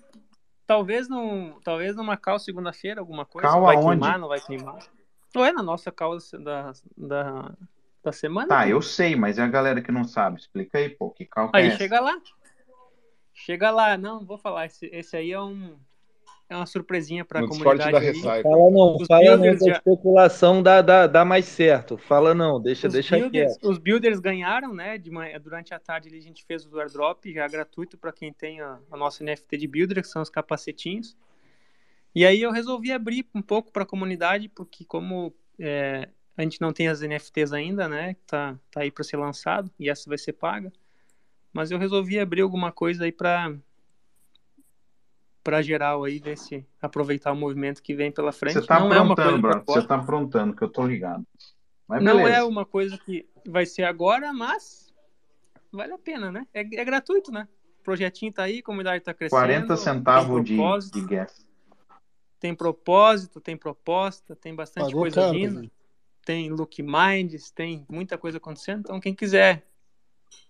[0.67, 3.47] Talvez no, talvez numa cal segunda-feira, alguma coisa.
[3.47, 3.99] Cal vai aonde?
[3.99, 4.77] queimar, não vai queimar.
[5.35, 7.51] Ou é na nossa cal da, da,
[8.03, 8.47] da semana?
[8.47, 10.39] Tá, eu sei, mas é a galera que não sabe.
[10.39, 11.77] Explica aí, pô, que cálculo é Aí essa?
[11.77, 12.17] chega lá.
[13.33, 13.97] Chega lá.
[13.97, 14.65] Não, vou falar.
[14.65, 15.77] Esse, esse aí é um.
[16.51, 18.21] É uma surpresinha No Discord comunidade.
[18.23, 18.41] da.
[18.41, 21.95] Fala não, Os fala não, builders que a já- especulação dá, dá, dá mais certo.
[21.95, 23.69] Fala não, deixa, Os deixa builders, quieto.
[23.69, 24.97] os builders ganharam, né?
[24.97, 28.33] De manhã, durante a tarde ali a gente fez o airdrop já gratuito para quem
[28.33, 31.15] tem a, a nossa NFT de builder, que são os capacetinhos.
[32.15, 36.09] E aí eu resolvi abrir um pouco para a comunidade, porque como é,
[36.39, 38.15] a gente não tem as NFTs ainda, né?
[38.25, 40.71] Tá, tá aí para ser lançado e essa vai ser paga.
[41.51, 43.53] Mas eu resolvi abrir alguma coisa aí para
[45.43, 48.53] para geral aí ver se aproveitar o movimento que vem pela frente.
[48.53, 49.63] Você tá não é uma aprontando, brother.
[49.65, 51.27] Você tá aprontando, que eu tô ligado.
[51.85, 52.37] Mas Não beleza.
[52.37, 54.93] é uma coisa que vai ser agora, mas
[55.73, 56.47] vale a pena, né?
[56.53, 57.49] É, é gratuito, né?
[57.81, 59.39] O projetinho tá aí, a comunidade tá crescendo.
[59.41, 61.45] 40 tem centavos de, propósito, de gas.
[62.39, 65.55] tem propósito, tem proposta, tem bastante Pagou coisa caro, vindo.
[65.55, 65.78] velho.
[66.29, 68.81] Tem look minds, tem muita coisa acontecendo.
[68.81, 69.65] Então, quem quiser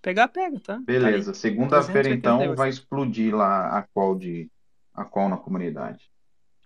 [0.02, 0.78] pegar, pega, tá?
[0.86, 1.32] Beleza.
[1.32, 1.40] Tá.
[1.40, 2.58] Segunda-feira, então, 388.
[2.58, 4.52] vai explodir lá a qual de
[4.94, 6.12] a qual na comunidade.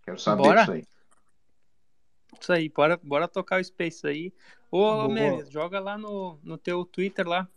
[0.03, 0.61] Quero saber Bora.
[0.61, 0.84] disso aí.
[2.41, 4.34] Isso aí, bora, bora tocar o Space aí.
[4.72, 5.07] Ô.
[5.07, 7.48] Memes, joga lá no, no teu Twitter lá.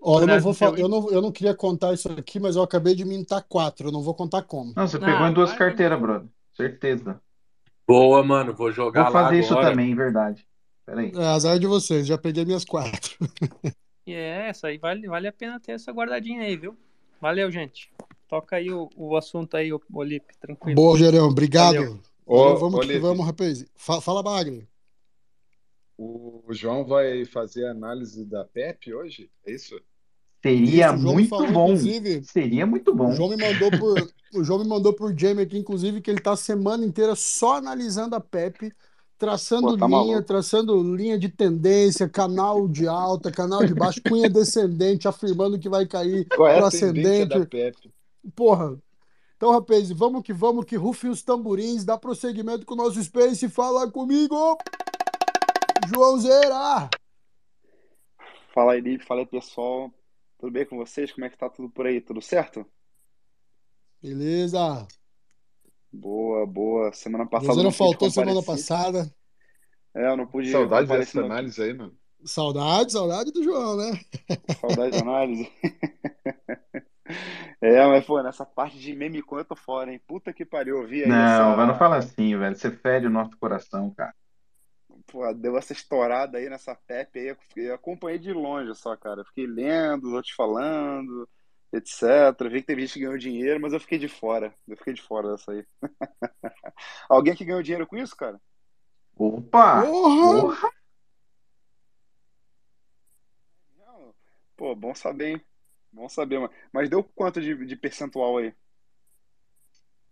[0.00, 2.40] Ó, eu não vou no teu fa- eu não, eu não queria contar isso aqui,
[2.40, 3.88] mas eu acabei de mintar quatro.
[3.88, 4.72] Eu não vou contar como.
[4.74, 6.26] Não, você Ah, pegou em duas carteiras, brother.
[6.54, 7.20] Certeza.
[7.86, 8.54] Boa, mano.
[8.54, 9.68] Vou jogar Vou lá fazer isso agora.
[9.72, 10.50] também, verdade.
[10.84, 11.12] Peraí.
[11.14, 13.16] É, azar de vocês, já peguei minhas quatro.
[14.06, 16.76] E é, essa aí vale, vale a pena ter essa guardadinha aí, viu?
[17.20, 17.90] Valeu, gente.
[18.28, 20.74] Toca aí o, o assunto aí, Olipe, tranquilo.
[20.74, 21.76] Boa, Gerão, obrigado.
[21.76, 22.00] Valeu.
[22.24, 23.64] Ô, vamos que vamos, rapaz.
[23.74, 24.66] Fa- Fala, Bagre.
[25.98, 29.30] o João vai fazer a análise da PEP hoje?
[29.46, 29.80] É isso?
[30.42, 31.64] Seria Isso, o muito falou, bom.
[31.66, 33.12] inclusive, Seria muito o bom.
[33.12, 36.32] João me mandou por, o João me mandou por Jamie aqui, inclusive, que ele tá
[36.32, 38.72] a semana inteira só analisando a Pepe,
[39.22, 40.22] traçando Pô, tá linha, maluco.
[40.24, 45.86] traçando linha de tendência, canal de alta, canal de baixo, cunha descendente, afirmando que vai
[45.86, 47.48] cair Qual é pro ascendente.
[48.34, 48.76] Porra.
[49.36, 53.48] Então, rapaz, vamos que vamos, que rufem os tamborins, dá prosseguimento com o nosso Space,
[53.48, 54.58] fala comigo,
[55.86, 56.90] Joãozeira!
[58.52, 59.88] Fala aí, Lipe, fala aí, pessoal.
[60.36, 61.12] Tudo bem com vocês?
[61.12, 62.00] Como é que tá tudo por aí?
[62.00, 62.66] Tudo certo?
[64.02, 64.84] Beleza?
[65.92, 66.92] Boa, boa.
[66.92, 69.14] Semana passada Joãozeira não faltou semana passada.
[69.94, 71.14] É, eu não pude Saudade comparecer.
[71.14, 71.26] dessa Não...
[71.26, 71.96] análise aí, mano.
[72.24, 74.00] Saudade, saudade do João, né?
[74.60, 75.50] Saudade da análise.
[77.60, 80.00] É, mas pô, nessa parte de meme eu tô fora, hein?
[80.06, 81.78] Puta que pariu, eu vi aí Não, mas não essa.
[81.78, 82.56] fala assim, velho.
[82.56, 84.14] Você fere o nosso coração, cara.
[85.06, 87.36] Pô, deu essa estourada aí nessa Pepe aí.
[87.56, 89.20] Eu acompanhei de longe só, cara.
[89.20, 91.28] Eu fiquei lendo, os outros falando,
[91.72, 92.48] etc.
[92.50, 94.54] Vi que teve gente que ganhou dinheiro, mas eu fiquei de fora.
[94.68, 95.66] Eu fiquei de fora dessa aí.
[97.08, 98.40] Alguém que ganhou dinheiro com isso, cara?
[99.16, 99.82] Opa!
[99.82, 100.40] Porra!
[100.40, 100.70] Porra!
[103.78, 104.14] Não.
[104.56, 105.44] Pô, bom saber, hein?
[105.90, 106.52] Bom saber, mano.
[106.72, 108.54] Mas deu quanto de, de percentual aí?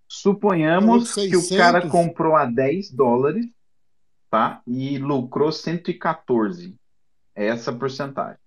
[0.09, 1.91] Suponhamos que o cara 600.
[1.91, 3.47] comprou a 10 dólares,
[4.29, 4.61] tá?
[4.67, 6.77] E lucrou 114.
[7.35, 8.39] É essa porcentagem,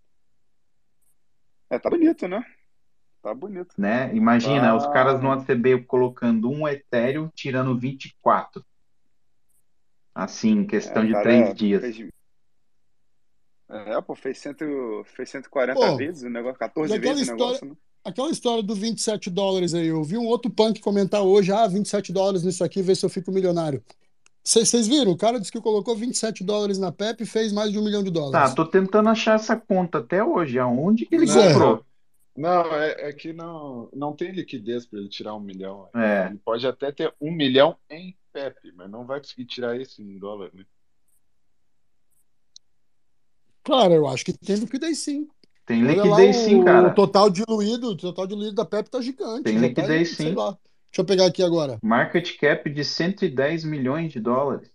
[1.69, 2.43] É, tá bonito, né?
[3.23, 3.73] Tá bonito.
[3.77, 4.13] né?
[4.13, 5.41] Imagina, os caras no Tá.
[5.41, 8.61] ACB colocando um Ethereum, tirando 24.
[10.13, 11.81] Assim, em É, questão de cara, três é, dias.
[11.81, 12.09] fez.
[13.69, 14.65] É, pô, fez, cento,
[15.15, 17.75] fez 140 Pô, vezes o negócio, e 14 aquela vezes o história, negócio, né?
[18.03, 22.11] aquela história do 27 dólares aí, eu vi um outro punk comentar hoje, ah, 27
[22.11, 23.81] dólares nisso aqui, vê se eu fico milionário.
[24.43, 25.13] Vocês viram?
[25.13, 28.03] O cara disse que colocou 27 dólares na Pepe e fez mais de um milhão
[28.03, 28.53] de Tá, dólares.
[28.53, 30.59] tô tentando achar essa conta até hoje.
[30.59, 31.53] Aonde que ele é.
[31.53, 31.85] comprou?
[32.35, 35.87] Não, é, é que não, não tem liquidez para ele tirar um milhão.
[35.95, 40.01] É, Ele pode até ter um milhão em PEP, mas não vai conseguir tirar isso
[40.01, 40.65] em dólar, né?
[43.63, 45.27] Cara, eu acho que tem liquidez sim.
[45.65, 46.93] tem Olha lá liquidez sim, o, o cara.
[46.93, 50.35] total diluído, o total diluído da Pepe tá gigante, Tem tá em, liquidez sei sim.
[50.35, 50.57] lá.
[50.91, 51.79] Deixa eu pegar aqui agora.
[51.81, 54.69] Market cap de 110 milhões de dólares.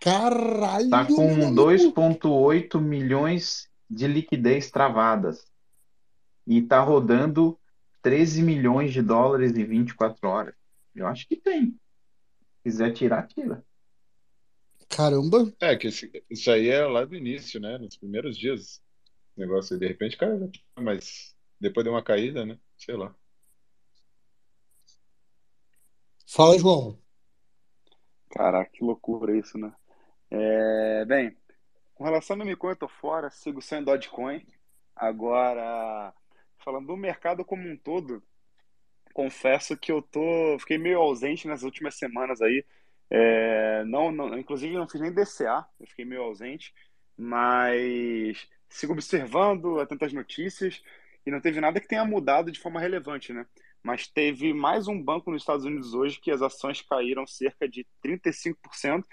[0.00, 1.62] Tá Caralho, com meu amigo.
[1.62, 5.51] 2,8 milhões de liquidez travadas.
[6.58, 7.58] E tá rodando
[8.02, 10.54] 13 milhões de dólares em 24 horas.
[10.94, 11.70] Eu acho que tem.
[11.70, 13.64] Se quiser tirar, tira.
[14.88, 15.50] Caramba.
[15.60, 17.78] É, que esse- isso aí é lá do início, né?
[17.78, 18.82] Nos primeiros dias.
[19.34, 20.38] O negócio aí, de repente, cara,
[20.78, 22.58] mas depois deu uma caída, né?
[22.76, 23.14] Sei lá.
[26.28, 26.98] Fala, João.
[28.30, 29.72] Caraca, que loucura isso, né?
[30.30, 31.36] É, bem,
[31.94, 34.44] com relação ao Mimicoin, eu tô fora, sigo sem Dogecoin.
[34.94, 36.12] Agora,
[36.62, 38.22] falando do mercado como um todo,
[39.12, 42.64] confesso que eu tô, fiquei meio ausente nas últimas semanas aí.
[43.10, 46.72] É, não, não, inclusive não fiz nem DCA, eu fiquei meio ausente,
[47.16, 50.82] mas sigo observando, atento às notícias,
[51.26, 53.46] e não teve nada que tenha mudado de forma relevante, né?
[53.82, 57.86] Mas teve mais um banco nos Estados Unidos hoje que as ações caíram cerca de
[58.02, 59.04] 35%,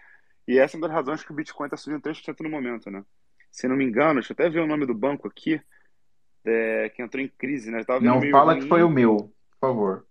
[0.47, 3.03] e essa é uma das razões que o Bitcoin está subindo 3% no momento, né?
[3.51, 5.61] Se não me engano, deixa eu até ver o nome do banco aqui,
[6.49, 7.84] é, que entrou em crise, né?
[7.84, 8.61] Tava Não fala ruim.
[8.61, 10.05] que foi o meu, por favor.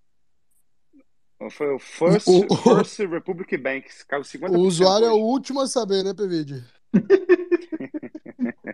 [1.50, 4.56] Foi o First, o, First Republic Bank, caiu 50%.
[4.56, 5.16] O usuário hoje.
[5.16, 6.64] é o último a saber, né, Pevide?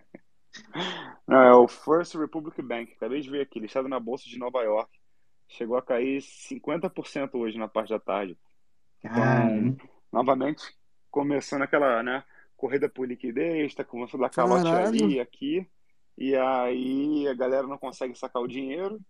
[1.26, 2.92] Não, é o First Republic Bank.
[2.92, 4.90] Acabei de ver aqui, listado na Bolsa de Nova York.
[5.48, 8.36] Chegou a cair 50% hoje na parte da tarde.
[9.04, 9.76] Então,
[10.10, 10.64] novamente,
[11.10, 12.24] começando aquela né,
[12.56, 15.68] corrida por liquidez, está começando a dar calote ali aqui.
[16.16, 19.00] E aí a galera não consegue sacar o dinheiro.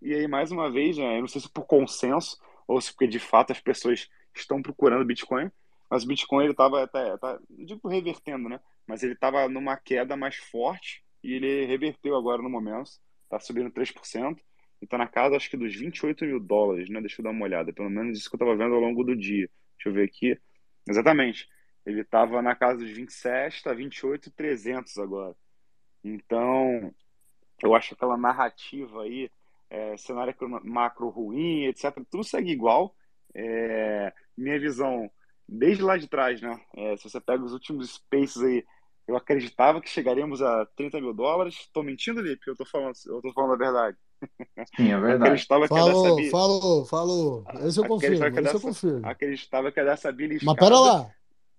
[0.00, 3.06] E aí, mais uma vez, né, eu não sei se por consenso ou se porque
[3.06, 5.50] de fato as pessoas estão procurando Bitcoin,
[5.90, 8.58] mas o Bitcoin ele estava até, tá, não digo revertendo, né?
[8.86, 12.90] Mas ele estava numa queda mais forte e ele reverteu agora no momento,
[13.24, 14.38] está subindo 3%
[14.80, 17.00] e está na casa acho que dos 28 mil dólares, né?
[17.00, 19.14] Deixa eu dar uma olhada, pelo menos isso que eu estava vendo ao longo do
[19.14, 19.48] dia.
[19.76, 20.38] Deixa eu ver aqui.
[20.88, 21.48] Exatamente.
[21.86, 25.36] Ele estava na casa dos 27, está 28,300 agora.
[26.04, 26.92] Então,
[27.62, 29.30] eu acho aquela narrativa aí,
[29.70, 30.34] é, cenário
[30.64, 32.94] macro ruim, etc., tudo segue igual.
[33.34, 35.10] É, minha visão,
[35.48, 36.60] desde lá de trás, né?
[36.76, 38.64] É, se você pega os últimos spaces aí,
[39.06, 41.54] eu acreditava que chegaríamos a 30 mil dólares.
[41.54, 42.46] Estou mentindo, Lipe?
[42.46, 43.96] Eu estou falando, eu tô falando a verdade.
[44.76, 45.24] Sim, é verdade.
[45.24, 46.30] acreditava que Falou, bi...
[46.30, 47.44] falou, falou.
[47.66, 48.60] Esse eu confirmo, acreditava que a esse eu dessa...
[48.60, 49.06] confirmo.
[49.06, 50.52] acreditava que a dessa beliscada...
[50.52, 51.10] Mas pera lá,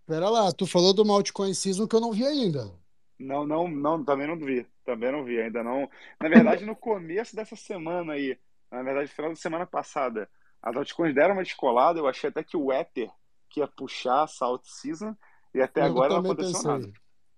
[0.07, 2.72] pera lá, tu falou do altcoin season que eu não vi ainda.
[3.19, 4.65] Não, não, não, também não vi.
[4.84, 5.90] Também não vi, ainda não.
[6.19, 8.38] Na verdade, no começo dessa semana aí,
[8.72, 10.30] na verdade, final da semana passada,
[10.61, 11.99] as altcoins deram uma descolada.
[11.99, 13.11] Eu achei até que o Ether
[13.49, 15.15] que ia puxar essa alt season
[15.53, 16.72] e até Eu agora não aconteceu pensei.
[16.72, 16.91] nada.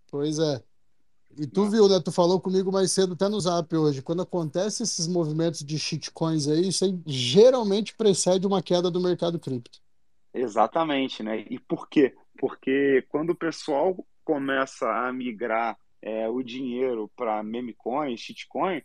[0.10, 0.64] Pois é.
[1.38, 2.00] E tu viu, né?
[2.00, 4.02] Tu falou comigo mais cedo, até no Zap hoje.
[4.02, 9.38] Quando acontece esses movimentos de shitcoins aí, isso aí geralmente precede uma queda do mercado
[9.38, 9.82] cripto.
[10.34, 11.46] Exatamente, né?
[11.50, 12.16] E por quê?
[12.40, 13.96] Porque quando o pessoal
[14.26, 18.82] começa a migrar é, o dinheiro para meme coin, shitcoin,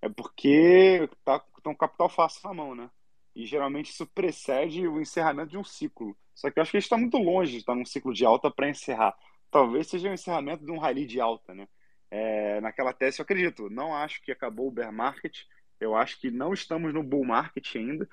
[0.00, 2.90] é porque tá com um capital fácil na mão, né?
[3.34, 6.16] E geralmente isso precede o encerramento de um ciclo.
[6.34, 8.24] Só que eu acho que a gente está muito longe de estar num ciclo de
[8.24, 9.14] alta para encerrar.
[9.50, 11.68] Talvez seja o encerramento de um rally de alta, né?
[12.10, 13.68] É, naquela tese, eu acredito.
[13.70, 15.42] Não acho que acabou o bear market.
[15.80, 18.08] Eu acho que não estamos no bull market ainda.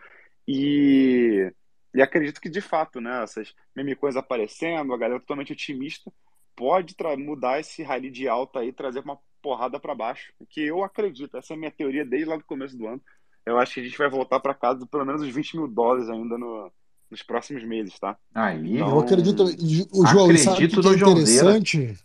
[0.48, 1.52] E,
[1.94, 6.12] e acredito que, de fato, né, essas meme coisas aparecendo, a galera totalmente otimista,
[6.56, 10.32] pode mudar esse rally de alta aí, trazer uma porrada para baixo.
[10.40, 11.36] O que eu acredito.
[11.36, 13.02] Essa é a minha teoria desde lá do começo do ano.
[13.46, 16.08] Eu acho que a gente vai voltar para casa pelo menos uns 20 mil dólares
[16.10, 16.72] ainda no,
[17.10, 18.18] nos próximos meses, tá?
[18.34, 19.50] Aí, Eu Então, acredito.
[19.60, 22.00] e, O João, e sabe que acredito que é interessante?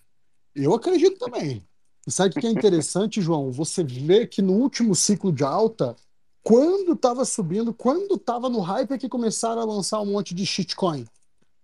[0.55, 1.63] Eu acredito também.
[2.07, 3.51] E sabe o que é interessante, João?
[3.53, 5.95] Você vê que no último ciclo de alta,
[6.43, 10.47] quando estava subindo, quando estava no hype, é que começaram a lançar um monte de
[10.47, 11.05] shitcoin.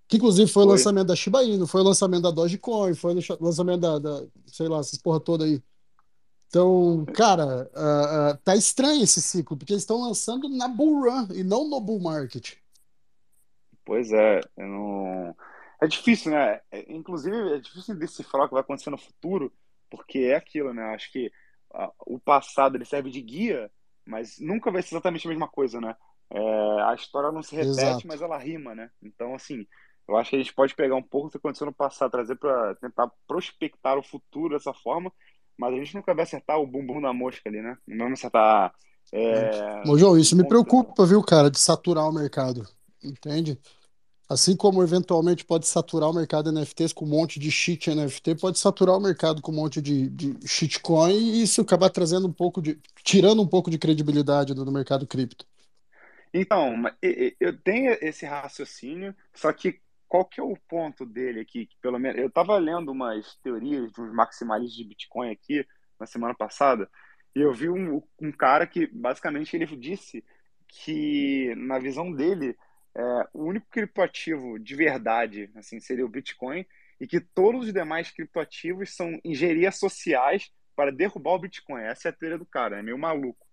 [0.09, 0.77] Que inclusive foi o Foi.
[0.77, 4.69] lançamento da Shiba Inu, foi o lançamento da Dogecoin, foi o lançamento da, da- sei
[4.69, 5.63] lá, essas porra toda aí.
[6.49, 11.29] Então, cara, ah, ah, tá estranho esse ciclo, porque eles estão lançando na bull run
[11.35, 12.57] e não no bull market.
[13.85, 15.35] Pois é, não...
[15.81, 16.61] é difícil, né?
[16.71, 19.53] É, inclusive, é difícil decifrar o que vai acontecer no futuro,
[19.91, 20.95] porque é aquilo, né?
[20.95, 21.33] Acho que
[21.75, 23.71] ah, o passado ele serve de guia,
[24.05, 25.97] mas nunca vai ser exatamente a mesma coisa, né?
[26.31, 28.07] É, a história não se repete, Exato.
[28.07, 28.91] mas ela rima, né?
[29.03, 29.67] Então, assim,
[30.09, 32.37] eu acho que a gente pode pegar um pouco do que aconteceu no passado, trazer
[32.37, 35.13] para tentar prospectar o futuro dessa forma,
[35.57, 37.77] mas a gente nunca vai acertar o bumbum da mosca ali, né?
[37.87, 38.75] Não vamos acertar.
[39.13, 42.67] É, Ô, João, isso me preocupa, viu, cara, de saturar o mercado,
[43.03, 43.59] entende?
[44.29, 48.59] Assim como eventualmente pode saturar o mercado NFTs com um monte de shit NFT, pode
[48.59, 52.63] saturar o mercado com um monte de, de shitcoin e isso acabar trazendo um pouco
[52.63, 55.45] de, tirando um pouco de credibilidade do, do mercado cripto.
[56.33, 56.85] Então,
[57.39, 59.82] eu tenho esse raciocínio, só que
[60.13, 61.65] qual que é o ponto dele aqui?
[61.65, 65.67] Que pelo menos eu estava lendo umas teorias de uns maximalistas de Bitcoin aqui
[65.99, 66.87] na semana passada,
[67.35, 70.23] e eu vi um, um cara que basicamente ele disse
[70.69, 72.55] que na visão dele
[72.95, 76.67] é, o único criptoativo de verdade assim seria o Bitcoin
[77.01, 81.85] e que todos os demais criptoativos são engenharias sociais para derrubar o Bitcoin.
[81.85, 83.47] Essa é a teoria do cara, é meio maluco.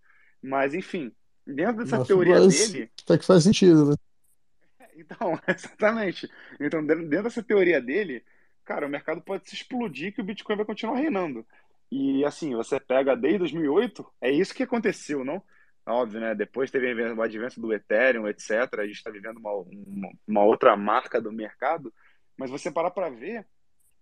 [0.43, 1.09] Mas enfim,
[1.47, 3.95] dentro dessa Mas, teoria dele até que faz sentido, né?
[4.99, 6.29] Então, exatamente.
[6.59, 8.23] Então, dentro dessa teoria dele,
[8.65, 11.45] cara, o mercado pode se explodir que o Bitcoin vai continuar reinando.
[11.91, 15.41] E assim, você pega desde 2008, é isso que aconteceu, não?
[15.85, 16.35] Óbvio, né?
[16.35, 18.51] Depois teve o advento do Ethereum, etc.
[18.77, 21.91] A gente está vivendo uma, uma, uma outra marca do mercado.
[22.37, 23.45] Mas você parar para ver,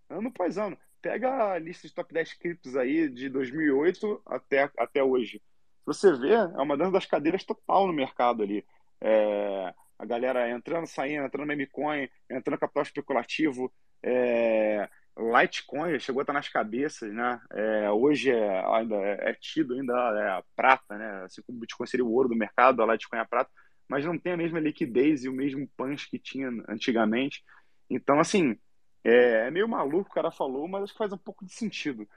[0.09, 5.01] ano após ano, pega a lista de top 10 criptos aí de 2008 até, até
[5.01, 5.41] hoje.
[5.85, 8.65] Você vê, é uma dança das cadeiras total no mercado ali.
[8.99, 14.87] É, a galera entrando, saindo, entrando no coin, entrando capital especulativo, é,
[15.17, 17.41] Litecoin chegou a estar nas cabeças, né?
[17.51, 21.23] É, hoje é, ainda é, é, tido ainda é prata, né?
[21.23, 23.49] Assim como o Bitcoin seria o ouro do mercado, a Litecoin é a prata,
[23.87, 27.43] mas não tem a mesma liquidez e o mesmo punch que tinha antigamente.
[27.89, 28.57] Então, assim,
[29.03, 32.07] é, é meio maluco o cara falou, mas acho que faz um pouco de sentido.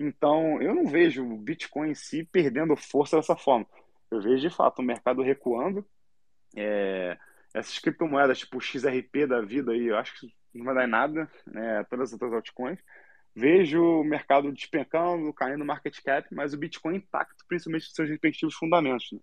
[0.00, 3.66] Então, eu não vejo o Bitcoin em si perdendo força dessa forma.
[4.10, 5.84] Eu vejo, de fato, o mercado recuando.
[6.56, 7.18] É,
[7.58, 10.90] essas criptomoedas, tipo o XRP da vida aí, eu acho que não vai dar em
[10.90, 11.84] nada, né?
[11.84, 12.78] Todas as outras altcoins.
[13.34, 18.54] Vejo o mercado despencando, caindo market cap, mas o Bitcoin intacto, principalmente nos seus respectivos
[18.54, 19.10] fundamentos.
[19.12, 19.20] Né?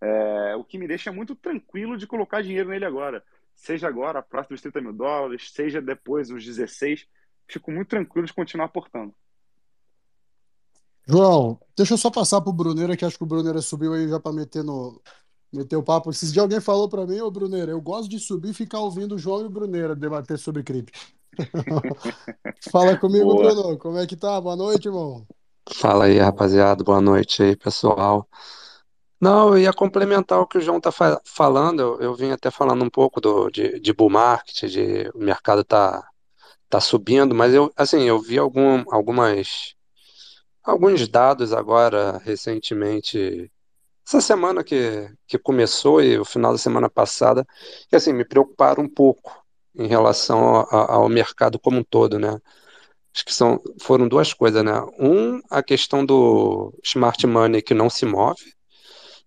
[0.00, 3.24] É, o que me deixa muito tranquilo de colocar dinheiro nele agora.
[3.56, 7.06] Seja agora, próximo dos 30 mil dólares, seja depois os 16.
[7.48, 9.12] Fico muito tranquilo de continuar aportando.
[11.04, 14.20] João, deixa eu só passar pro Bruneira, que acho que o Bruneira subiu aí já
[14.20, 15.02] para meter no,
[15.52, 16.10] Meteu papo.
[16.10, 19.14] Esses dias alguém falou para mim, ô Bruneira, eu gosto de subir e ficar ouvindo
[19.14, 20.98] o João e o Bruneira debater sobre cripto.
[22.70, 23.36] Fala comigo, Boa.
[23.36, 23.78] Bruno.
[23.78, 24.40] Como é que tá?
[24.40, 25.26] Boa noite, irmão.
[25.74, 26.82] Fala aí, rapaziada.
[26.84, 28.28] Boa noite aí, pessoal.
[29.20, 31.80] Não, eu ia complementar o que o João tá fa- falando.
[31.82, 35.64] Eu, eu vim até falando um pouco do, de, de bull market, de o mercado
[35.64, 36.06] tá,
[36.68, 39.74] tá subindo, mas eu, assim, eu vi algum, algumas,
[40.64, 43.50] alguns dados agora recentemente
[44.08, 47.46] essa semana que, que começou e o final da semana passada,
[47.88, 49.44] que assim, me preocuparam um pouco
[49.76, 52.38] em relação a- ao mercado como um todo, né?
[53.14, 54.72] Acho que são, foram duas coisas, né?
[54.98, 58.54] Um, a questão do smart money que não se move.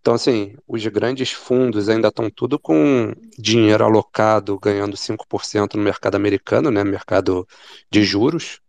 [0.02, 6.16] Então, assim, os grandes fundos ainda estão tudo com dinheiro alocado, ganhando 5% no mercado
[6.16, 6.84] americano, né?
[6.84, 7.48] Mercado
[7.92, 8.60] de juros,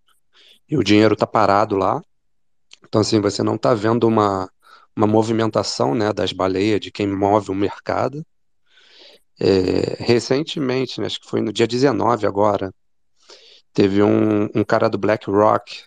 [0.69, 2.03] e o dinheiro está parado lá.
[2.87, 4.51] Então, assim, você não está vendo uma,
[4.97, 8.25] uma movimentação, né, das baleias, de quem move o mercado.
[9.41, 12.73] É, recentemente, né, acho que foi no dia 19 agora,
[13.73, 15.85] teve um, um cara do BlackRock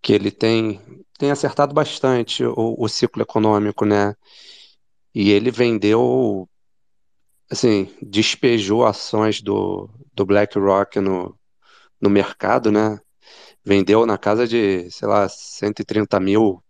[0.00, 0.80] que ele tem,
[1.18, 4.14] tem acertado bastante o, o ciclo econômico, né?
[5.14, 6.48] E ele vendeu,
[7.50, 11.38] assim, despejou ações do, do BlackRock no,
[12.00, 13.00] no mercado, né?
[13.64, 16.62] Vendeu na casa de, sei lá, 130 mil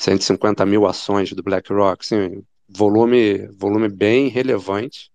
[0.00, 5.12] 150 mil ações do BlackRock, assim, volume, volume bem relevante.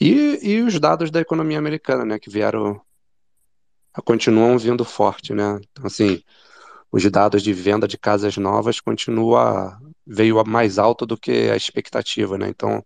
[0.00, 2.80] E, e os dados da economia americana, né, que vieram,
[4.04, 5.60] continuam vindo forte, né?
[5.70, 6.20] Então, assim,
[6.90, 12.36] os dados de venda de casas novas continua, veio mais alto do que a expectativa,
[12.36, 12.48] né?
[12.48, 12.84] Então,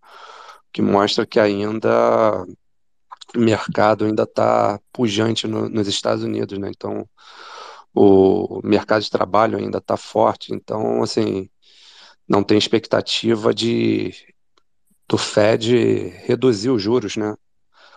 [0.70, 2.44] que mostra que ainda
[3.34, 6.68] o mercado ainda está pujante no, nos Estados Unidos, né?
[6.68, 7.08] Então,
[7.94, 11.48] o mercado de trabalho ainda está forte, então, assim,
[12.28, 14.14] não tem expectativa de
[15.08, 15.76] do Fed
[16.24, 17.34] reduzir os juros, né?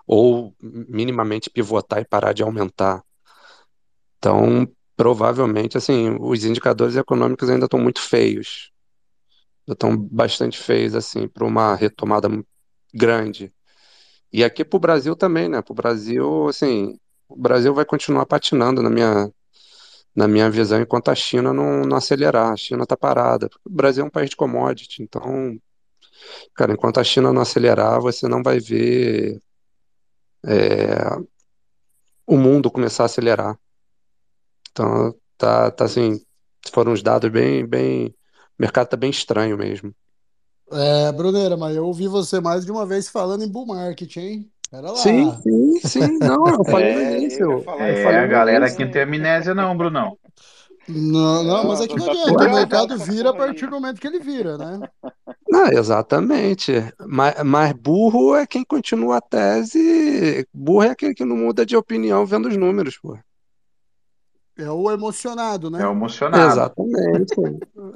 [0.07, 3.03] Ou minimamente pivotar e parar de aumentar.
[4.17, 8.71] Então, provavelmente, assim, os indicadores econômicos ainda estão muito feios.
[9.67, 12.27] Estão bastante feios, assim, para uma retomada
[12.93, 13.53] grande.
[14.31, 15.61] E aqui para o Brasil também, né?
[15.61, 16.97] Para o Brasil, assim,
[17.29, 19.31] o Brasil vai continuar patinando na minha,
[20.15, 22.51] na minha visão, enquanto a China não, não acelerar.
[22.51, 23.49] A China está parada.
[23.65, 25.57] O Brasil é um país de commodity, então,
[26.55, 29.39] cara, enquanto a China não acelerar, você não vai ver
[30.45, 30.97] é,
[32.27, 33.57] o mundo começar a acelerar.
[34.71, 36.19] Então, tá, tá assim,
[36.71, 38.13] foram uns dados bem, bem, o
[38.59, 39.93] mercado tá bem estranho mesmo.
[40.71, 44.51] É, Bruneira, mas eu ouvi você mais de uma vez falando em bull market, hein?
[44.73, 45.03] Pera lá.
[45.03, 47.43] Sim, sim, sim, não, eu falei no É, início.
[47.51, 48.67] Eu falar É, falei a no galera início.
[48.67, 50.17] aqui não tem amnésia não, Brunão.
[50.87, 53.71] Não, não, É, mas é que não tá adianta, o mercado vira a partir do
[53.71, 54.83] momento que ele vira, né?
[55.49, 56.71] Não, exatamente.
[57.07, 60.47] Mas, mas burro é quem continua a tese.
[60.53, 63.17] Burro é aquele que não muda de opinião vendo os números, pô.
[64.57, 65.81] É o emocionado, É né?
[65.91, 66.45] emocionado.
[66.45, 67.33] Exatamente.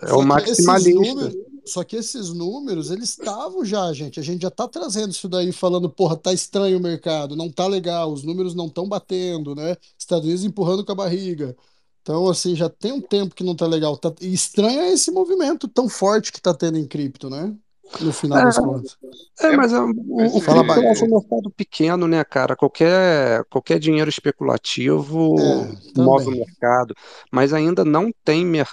[0.01, 0.91] É o Só maximalista.
[0.91, 4.19] números, só que esses números, eles estavam já, gente.
[4.19, 7.67] A gente já tá trazendo isso daí, falando, porra, tá estranho o mercado, não tá
[7.67, 9.75] legal, os números não estão batendo, né?
[9.97, 11.55] Estados Unidos empurrando com a barriga.
[12.01, 13.97] Então, assim, já tem um tempo que não tá legal.
[13.97, 14.13] Tá...
[14.21, 17.55] E estranho é esse movimento tão forte que tá tendo em cripto, né?
[18.01, 18.97] No final das contas.
[19.39, 22.55] É, mas é, o, o Fala, acho um mercado pequeno, né, cara?
[22.55, 26.93] Qualquer, qualquer dinheiro especulativo É, move o mercado,
[27.31, 28.67] mas ainda não tem, mer-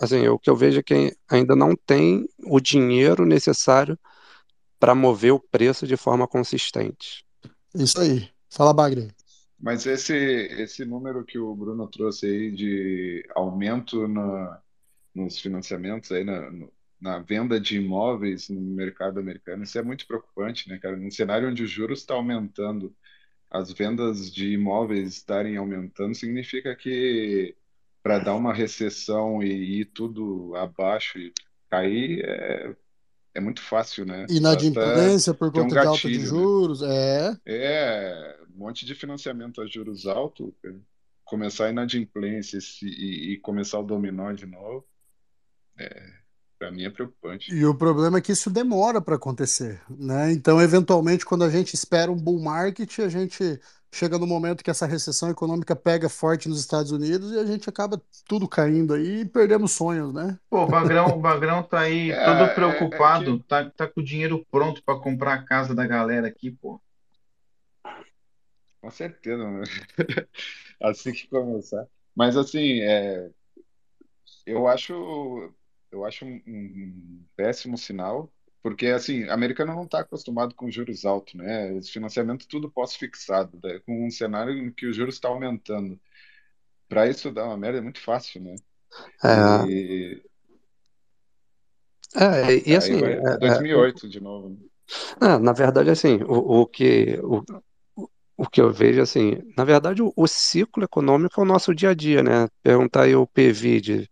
[0.00, 3.98] assim, o que eu vejo é que ainda não tem o dinheiro necessário
[4.80, 7.24] para mover o preço de forma consistente.
[7.74, 8.30] Isso aí.
[8.50, 9.14] Fala, Bagre.
[9.58, 14.60] Mas esse, esse número que o Bruno trouxe aí de aumento na,
[15.14, 16.72] nos financiamentos aí na, no-
[17.04, 20.96] na venda de imóveis no mercado americano, isso é muito preocupante, né, cara?
[20.96, 22.94] Num cenário onde os juros estão aumentando,
[23.50, 27.56] as vendas de imóveis estarem aumentando, significa que
[28.02, 31.32] para dar uma recessão e ir tudo abaixo e
[31.70, 32.76] cair é,
[33.34, 34.22] é muito fácil, né?
[34.22, 36.28] Basta Inadimplência por ter um conta de alta de gatilho, né?
[36.28, 36.82] juros.
[36.82, 37.36] É.
[37.46, 40.52] É, um monte de financiamento a juros altos,
[41.24, 44.86] começar a inadimplência e- e começar o dominó de novo,
[45.78, 46.23] é,
[46.58, 47.54] para mim é preocupante.
[47.54, 50.32] E o problema é que isso demora para acontecer, né?
[50.32, 53.60] Então, eventualmente, quando a gente espera um bull market, a gente
[53.92, 57.68] chega no momento que essa recessão econômica pega forte nos Estados Unidos e a gente
[57.68, 60.36] acaba tudo caindo aí e perdemos sonhos, né?
[60.50, 63.86] Pô, o Bagrão, o Bagrão tá aí É, todo é, é preocupado, que, tá, tá
[63.86, 66.80] com o dinheiro pronto para comprar a casa da galera aqui, pô.
[68.80, 69.62] com certeza, né?
[70.82, 71.86] Assim que começar.
[72.16, 73.28] Mas assim, é,
[74.46, 75.52] eu acho,
[75.94, 78.30] eu acho um, um péssimo sinal,
[78.62, 81.72] porque assim, americano não está acostumado com juros altos, né?
[81.72, 83.80] Os financiamentos tudo pós-fixado, né?
[83.86, 85.98] Com um cenário em que o juros está aumentando.
[86.88, 88.54] Para isso dar uma merda é muito fácil, né?
[89.22, 90.22] É, E
[92.16, 94.56] é, e assim, vai é, é, 2008 de novo?
[95.20, 97.42] Ah, na verdade, assim, o, o que o,
[98.36, 101.90] o que eu vejo, assim, na verdade, o, o ciclo econômico é o nosso dia
[101.90, 102.48] a dia, né?
[102.62, 104.10] Perguntar aí o PV de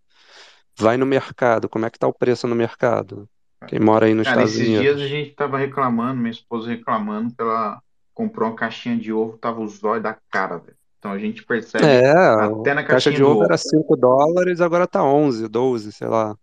[0.79, 3.29] vai no mercado, como é que tá o preço no mercado?
[3.67, 7.35] Quem mora aí nos Cara, Estados esses dias a gente tava reclamando, minha esposa reclamando
[7.35, 7.81] que ela
[8.15, 10.77] comprou uma caixinha de ovo, tava os olhos da cara, velho.
[10.99, 13.59] Então a gente percebe É, até a na caixa caixinha de do ovo era ovo.
[13.59, 16.37] 5 dólares, agora tá 11, 12, sei lá.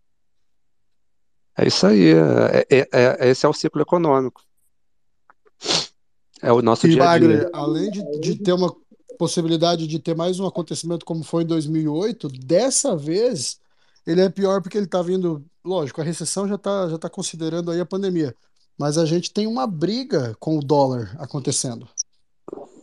[1.58, 4.42] É isso aí, é, é- é- esse é o ciclo econômico,
[6.42, 7.50] é o nosso E dia a dia.
[7.54, 8.74] Além de, de ter uma
[9.18, 13.59] possibilidade de ter mais um acontecimento como foi em 2008, dessa vez
[14.10, 17.70] ele é pior porque ele está vindo, lógico, a recessão já está já tá considerando
[17.70, 18.36] aí a pandemia,
[18.78, 21.88] mas a gente tem uma briga com o dólar acontecendo,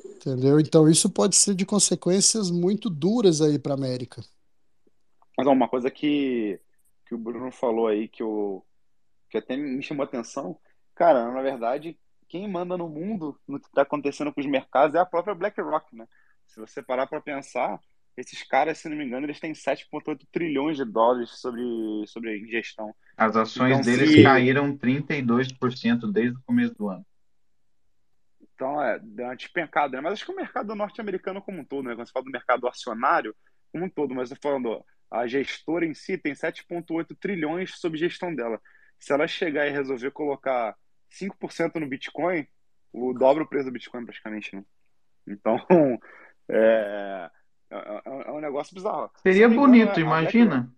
[0.04, 0.60] entendeu?
[0.60, 4.22] Então isso pode ser de consequências muito duras aí para a América.
[5.36, 6.60] Mas uma coisa que,
[7.04, 8.64] que o Bruno falou aí que, eu,
[9.28, 10.56] que até me chamou a atenção,
[10.94, 11.98] cara, na verdade,
[12.28, 15.94] quem manda no mundo no que está acontecendo com os mercados é a própria BlackRock,
[15.96, 16.06] né?
[16.46, 17.80] Se você parar para pensar,
[18.16, 21.62] esses caras, se não me engano, eles têm 7,8 trilhões de dólares sobre,
[22.06, 22.94] sobre gestão.
[23.16, 24.22] As ações Então, deles se.
[24.22, 27.06] caíram 32% desde o começo do ano.
[28.40, 30.02] Então, é, deu uma despencada, né?
[30.02, 31.94] Mas acho que o mercado norte-americano como um todo, né?
[31.94, 33.34] Quando você fala do mercado acionário,
[33.72, 38.34] como um todo, mas eu falando, a gestora em si tem 7,8 trilhões sob gestão
[38.34, 38.60] dela.
[38.98, 40.74] Se ela chegar e resolver colocar
[41.10, 42.46] 5% no Bitcoin,
[42.92, 44.64] o dobra o preço do Bitcoin praticamente, né?
[45.26, 45.58] Então,
[46.48, 47.30] é,
[47.76, 49.10] é, é um negócio bizarro.
[49.16, 50.00] Se Seria engano, bonito, BlackRock.
[50.00, 50.72] imagina,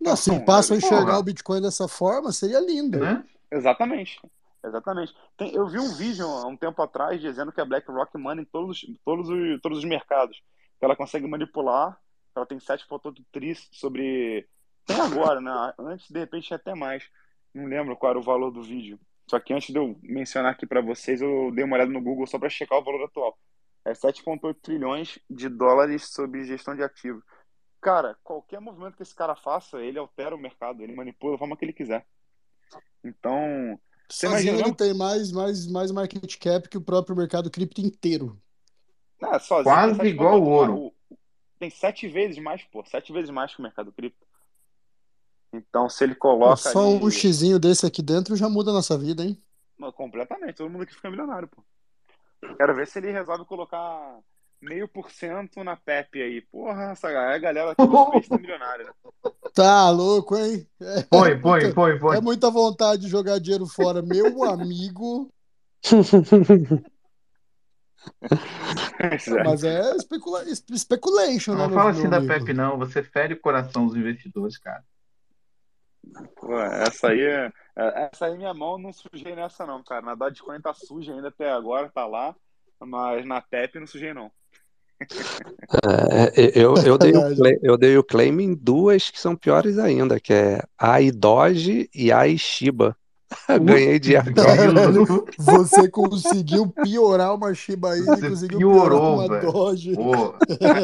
[0.00, 2.98] Não, se Então, passam a enxergar o porra, Bitcoin dessa forma, seria lindo.
[2.98, 3.24] né?
[3.50, 4.20] Exatamente.
[4.64, 5.12] Exatamente.
[5.36, 8.44] Tem- eu vi um vídeo há um tempo atrás dizendo que a BlackRock manda em
[8.44, 10.40] todos, os- todos, os, todos os mercados.
[10.78, 11.98] Que ela consegue manipular.
[12.34, 14.46] Ela tem 7,8 tris sobre.
[14.86, 15.74] Tem agora, né?
[15.78, 17.04] Antes, de repente, tinha até mais.
[17.52, 18.98] Não lembro qual era o valor do vídeo.
[19.28, 22.26] Só que antes de eu mencionar aqui para vocês, eu dei uma olhada no Google
[22.26, 23.36] só para checar o valor atual.
[23.84, 27.22] É 7,8 trilhões de dólares sob gestão de ativos.
[27.80, 31.56] Cara, qualquer movimento que esse cara faça, ele altera o mercado, ele manipula da forma
[31.56, 32.06] que ele quiser.
[33.02, 33.78] Então,
[34.08, 37.80] você Sozinho imagina ele tem mais, mais, mais market cap que o próprio mercado cripto
[37.80, 38.40] inteiro.
[39.20, 40.42] Ah, sozinho tem Quase igual 7,8.
[40.42, 40.94] o ouro.
[41.58, 42.84] Tem sete vezes mais, pô.
[42.84, 44.26] Sete vezes mais que o mercado cripto.
[45.52, 47.10] Então, se ele coloca só um ali.
[47.10, 49.40] xizinho desse aqui dentro já muda a nossa vida, hein?
[49.78, 51.62] Não, Completamente, todo mundo aqui fica milionário, pô.
[52.56, 54.18] Quero ver se ele resolve colocar
[54.60, 56.40] meio por cento na PEP aí.
[56.40, 58.92] Porra, essa galera, a galera aqui do Space tá milionária, né?
[59.54, 60.66] Tá louco, hein?
[60.80, 64.00] É Foi, foi, muita, foi, é muita vontade de jogar dinheiro fora.
[64.02, 65.30] Meu amigo.
[69.28, 69.44] Não, é.
[69.44, 72.32] mas é especula speculation, né, Não fala assim da amigo?
[72.32, 72.78] Pepe, não.
[72.78, 74.84] Você fere o coração dos investidores, cara.
[76.36, 77.52] Pô, essa aí é.
[77.76, 80.02] é- Essa aí minha mão não sujei nessa, não, cara.
[80.02, 82.34] Na Dogecoin tá suja ainda até agora, tá lá.
[82.80, 84.30] Mas na PEP não sujei, não.
[85.84, 87.22] É, eu, eu, dei o
[87.62, 92.12] eu dei o claim em duas que são piores ainda, que é AI Doge e
[92.12, 92.96] AI Shiba.
[93.64, 99.28] Ganhei de Caralho, você conseguiu piorar uma Shiba Inu e Você conseguiu piorar piorou, uma
[99.28, 99.52] velho.
[99.52, 99.94] Doge.
[99.94, 100.34] Pô.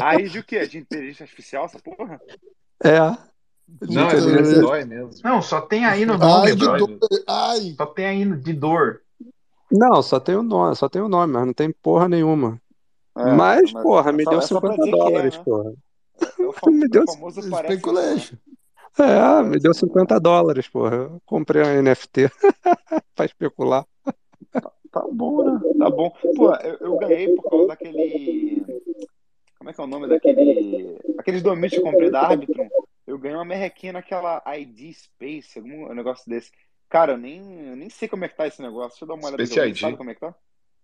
[0.02, 0.66] Aí de o quê?
[0.66, 2.20] De inteligência artificial, essa porra?
[2.82, 2.98] É.
[3.88, 5.10] Não, é dói mesmo.
[5.22, 6.98] Não, só tem aí no nome, Ai, dor.
[7.26, 7.74] Ai.
[7.76, 9.02] Só tem aí de dor.
[9.70, 12.60] Não, só tem o nome, só tem o nome, mas não tem porra nenhuma.
[13.16, 15.36] É, Mas, mas porra, me só, deu é só pra 50 dizer que é, dólares,
[15.36, 15.44] né?
[15.44, 15.72] porra.
[16.20, 17.42] É Me deu, famoso é.
[18.98, 19.92] É, me deu mas não é.
[19.92, 20.96] 50 dólares, porra.
[20.96, 22.30] Eu comprei um NFT
[23.14, 23.84] pra especular.
[24.90, 25.60] Tá bom, né?
[25.78, 26.10] Tá bom.
[26.36, 28.64] Pô, eu, eu ganhei por causa daquele.
[29.58, 30.98] Como é que é o nome daquele.
[31.18, 32.68] Aqueles domínios que eu comprei da Arbitrum.
[33.08, 36.52] Eu ganhei uma merrequinha naquela ID Space, algum negócio desse.
[36.90, 38.90] Cara, eu nem, eu nem sei como é que tá esse negócio.
[38.90, 39.46] Deixa eu dar uma olhada.
[39.46, 39.80] Space Alguém ID.
[39.80, 40.34] sabe como é que tá?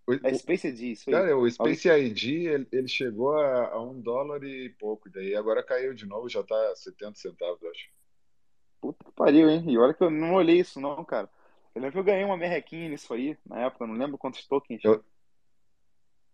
[0.06, 1.16] O- É Space ID, isso aí.
[1.16, 1.51] Cara, o Alguém...
[1.51, 6.06] Space ID, ele, ele chegou a, a um dólar e pouco, daí agora caiu de
[6.06, 7.90] novo, já tá 70 centavos, eu acho.
[8.80, 9.62] Puta que pariu, hein?
[9.68, 11.28] E olha que eu não olhei isso, não, cara.
[11.74, 14.46] Eu lembro que eu ganhei uma merrequinha nisso aí, na época, eu não lembro quantos
[14.46, 14.82] tokens.
[14.82, 15.05] Eu,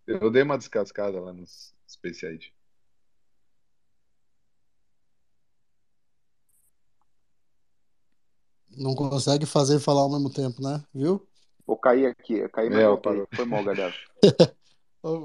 [0.07, 1.45] eu dei uma descascada lá no
[1.89, 2.45] Space ID.
[8.77, 10.83] Não consegue fazer e falar ao mesmo tempo, né?
[10.95, 11.27] Viu?
[11.67, 13.27] Vou cair aqui, eu caí, mas É, eu parou.
[13.35, 13.95] Foi mal, galera.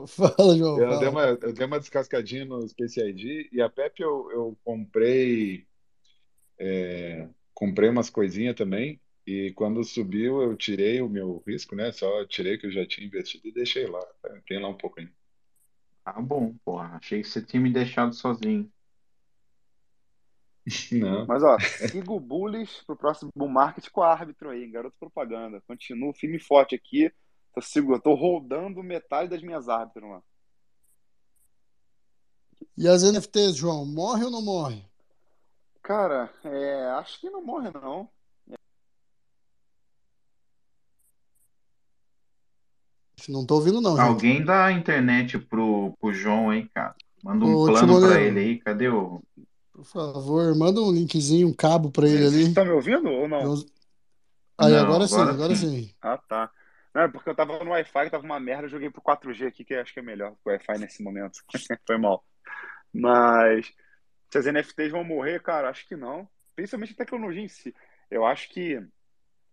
[0.08, 1.12] Fala, João, Eu dei fala.
[1.12, 5.68] uma, eu dei uma descascadinha no Space ID e a Pepe eu, eu comprei,
[6.58, 11.92] é, comprei umas coisinhas também e quando subiu eu tirei o meu risco, né?
[11.92, 14.02] Só tirei que eu já tinha investido e deixei lá.
[14.48, 15.12] Tem lá um pouco ainda.
[16.04, 16.98] Tá bom, porra.
[16.98, 18.72] Achei que você tinha me deixado sozinho.
[20.92, 21.26] Não.
[21.28, 25.62] Mas ó, siga o Bullies pro próximo Bull Market com a árbitro aí, garoto propaganda.
[25.68, 27.12] Continuo firme e forte aqui.
[27.54, 30.22] Tô, seguro, tô rodando metade das minhas árbitros lá.
[32.78, 34.84] E as NFTs, João, morre ou não morre?
[35.82, 38.10] Cara, é, acho que não morre, não.
[43.30, 44.06] Não tô ouvindo, não, gente.
[44.06, 46.96] Alguém dá a internet pro, pro João aí, cara.
[47.24, 48.60] Manda um Ô, plano pra ele aí.
[48.60, 49.22] Cadê o.
[49.76, 52.44] por favor, manda um linkzinho, um cabo pra ele Vocês ali.
[52.44, 53.56] estão me ouvindo ou não?
[54.58, 55.94] Aí, Não, agora sim, agora agora sim.
[56.02, 56.50] Ah, tá.
[56.94, 59.48] Não, é porque eu tava no Wi-Fi, que tava uma merda, eu joguei pro 4G
[59.48, 61.40] aqui, que eu acho que é melhor que o Wi-Fi nesse momento.
[61.86, 62.26] Foi mal.
[62.94, 63.74] Mas
[64.32, 66.28] se as NFTs vão morrer, cara, acho que não.
[66.56, 67.76] Principalmente a tecnologia em si.
[68.10, 68.82] Eu acho que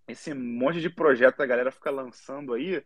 [0.07, 2.85] esse monte de projeto que a galera fica lançando aí,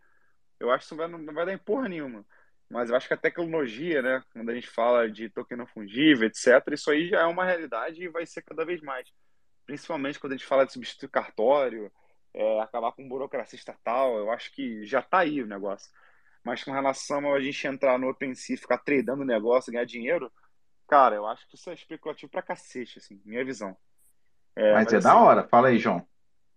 [0.58, 2.24] eu acho que isso vai, não vai dar em porra nenhuma.
[2.68, 6.26] Mas eu acho que a tecnologia, né, quando a gente fala de token não fungível,
[6.26, 9.08] etc., isso aí já é uma realidade e vai ser cada vez mais.
[9.66, 11.92] Principalmente quando a gente fala de substituir cartório,
[12.34, 15.90] é, acabar com burocracia estatal, eu acho que já tá aí o negócio.
[16.44, 20.32] Mas com relação a gente entrar no OpenSea, ficar tradando o negócio, ganhar dinheiro,
[20.88, 23.76] cara, eu acho que isso é especulativo pra cacete, assim, minha visão.
[24.56, 25.44] É, Mas mas é da assim, hora.
[25.48, 26.06] Fala aí, João.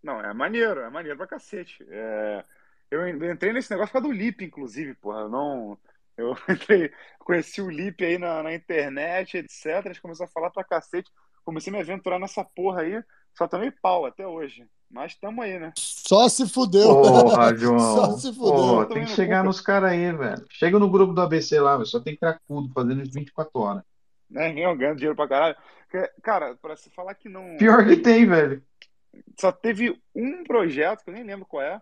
[0.04, 1.86] não, é maneiro, é maneiro pra cacete.
[1.90, 2.46] É,
[2.92, 5.22] eu entrei nesse negócio por causa do Lip, inclusive, porra.
[5.22, 5.80] Eu não.
[6.20, 9.86] Eu entrei, conheci o Lip aí na, na internet, etc.
[9.86, 11.10] A gente começou a falar pra cacete.
[11.46, 13.02] Comecei a me aventurar nessa porra aí.
[13.38, 14.68] Só tomei pau até hoje.
[14.92, 15.72] Mas tamo aí, né?
[15.78, 17.02] Só se fudeu.
[17.02, 18.18] Porra, Só João.
[18.18, 18.86] se Pô, fudeu.
[18.88, 20.46] tem que chegar nos caras aí, velho.
[20.50, 21.86] Chega no grupo do ABC lá, velho.
[21.86, 23.84] Só tem cracudo fazendo as 24 horas.
[24.30, 24.52] Né?
[24.60, 25.56] Eu ganhando dinheiro pra caralho.
[26.22, 27.58] Cara, pra se falar que não.
[27.58, 28.64] Pior que tem, velho.
[29.40, 31.82] Só teve um projeto, que eu nem lembro qual é,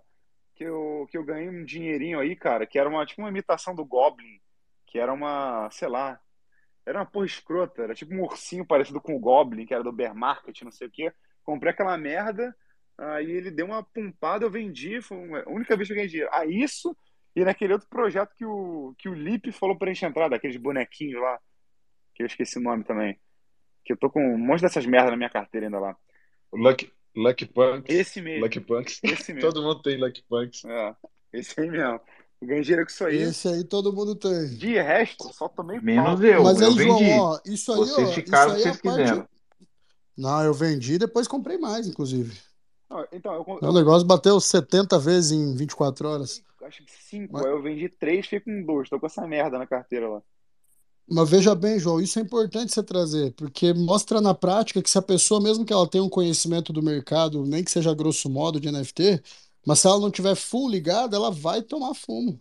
[0.57, 3.75] que eu, que eu ganhei um dinheirinho aí, cara, que era uma, tipo uma imitação
[3.75, 4.41] do Goblin,
[4.87, 6.19] que era uma, sei lá,
[6.83, 9.91] era uma porra escrota, era tipo um ursinho parecido com o Goblin, que era do
[9.91, 11.13] Bear Market, não sei o quê.
[11.43, 12.55] Comprei aquela merda,
[12.97, 16.33] aí ele deu uma pumpada, eu vendi, foi a única vez que eu ganhei dinheiro.
[16.33, 16.97] A isso
[17.35, 21.21] e naquele outro projeto que o, que o Lipe falou pra gente entrar, daqueles bonequinhos
[21.21, 21.39] lá,
[22.15, 23.19] que eu esqueci o nome também.
[23.85, 25.95] Que eu tô com um monte dessas merdas na minha carteira ainda lá.
[26.51, 27.93] Lucky, Lucky Punks.
[27.95, 28.43] Esse mesmo.
[28.45, 28.99] Lucky Punks.
[29.03, 29.49] Esse mesmo.
[29.49, 30.63] Todo mundo tem Lucky Punks.
[30.65, 30.95] É,
[31.33, 31.99] esse aí mesmo.
[32.39, 33.17] Eu ganhei dinheiro com isso aí.
[33.17, 34.49] Esse aí todo mundo tem.
[34.55, 36.23] De resto, só tomei Menos pau.
[36.23, 36.43] eu.
[36.43, 37.11] Mas eu aí, João, vendi.
[37.13, 39.01] ó, isso aí, Vocês ó, ficaram isso o aí é a vocês parte.
[39.01, 39.27] quiseram.
[40.15, 42.37] Não, eu vendi e depois comprei mais, inclusive.
[42.89, 46.43] Não, então, eu, O negócio bateu 70 vezes em 24 horas.
[46.63, 47.33] acho que cinco.
[47.33, 48.87] Mas, Aí eu vendi três, fiquei com dois.
[48.89, 50.21] Tô com essa merda na carteira lá.
[51.09, 54.97] Mas veja bem, João, isso é importante você trazer, porque mostra na prática que se
[54.97, 58.59] a pessoa, mesmo que ela tenha um conhecimento do mercado, nem que seja grosso modo
[58.59, 59.21] de NFT,
[59.65, 62.39] mas se ela não tiver full ligada, ela vai tomar fumo.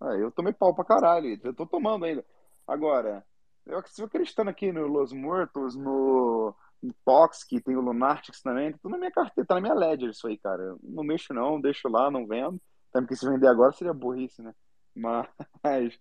[0.00, 1.38] Ah, eu tomei pau pra caralho.
[1.42, 2.24] Eu tô tomando ainda.
[2.66, 3.24] Agora,
[3.66, 8.72] eu sigo acreditando aqui no Los Muertos, no, no Toxic, tem o Lunatics também.
[8.72, 10.62] Tá tudo na minha carteira, tá na minha ledger isso aí, cara.
[10.62, 12.60] Eu não mexo não, deixo lá, não vendo.
[12.90, 14.54] Até porque se vender agora seria burrice, né?
[14.94, 15.98] Mas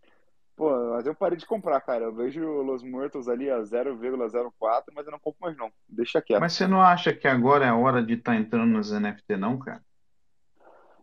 [0.57, 2.05] Pô, mas eu parei de comprar, cara.
[2.05, 5.71] Eu vejo Los Muertos ali a 0,04, mas eu não compro mais não.
[5.87, 6.41] Deixa quieto.
[6.41, 9.59] Mas você não acha que agora é a hora de estar entrando nos NFT, não,
[9.59, 9.85] cara?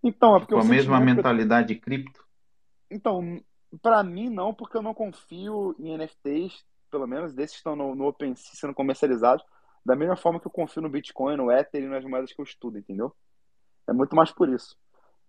[0.03, 2.27] Então, é porque Com o a mesma sentimento mentalidade cripto?
[2.91, 3.41] Então,
[3.81, 7.95] pra mim não, porque eu não confio em NFTs, pelo menos desses que estão no,
[7.95, 9.47] no OpenSea sendo comercializados,
[9.87, 12.45] da mesma forma que eu confio no Bitcoin, no Ether e nas moedas que eu
[12.45, 13.15] estudo, entendeu?
[13.87, 14.77] É muito mais por isso.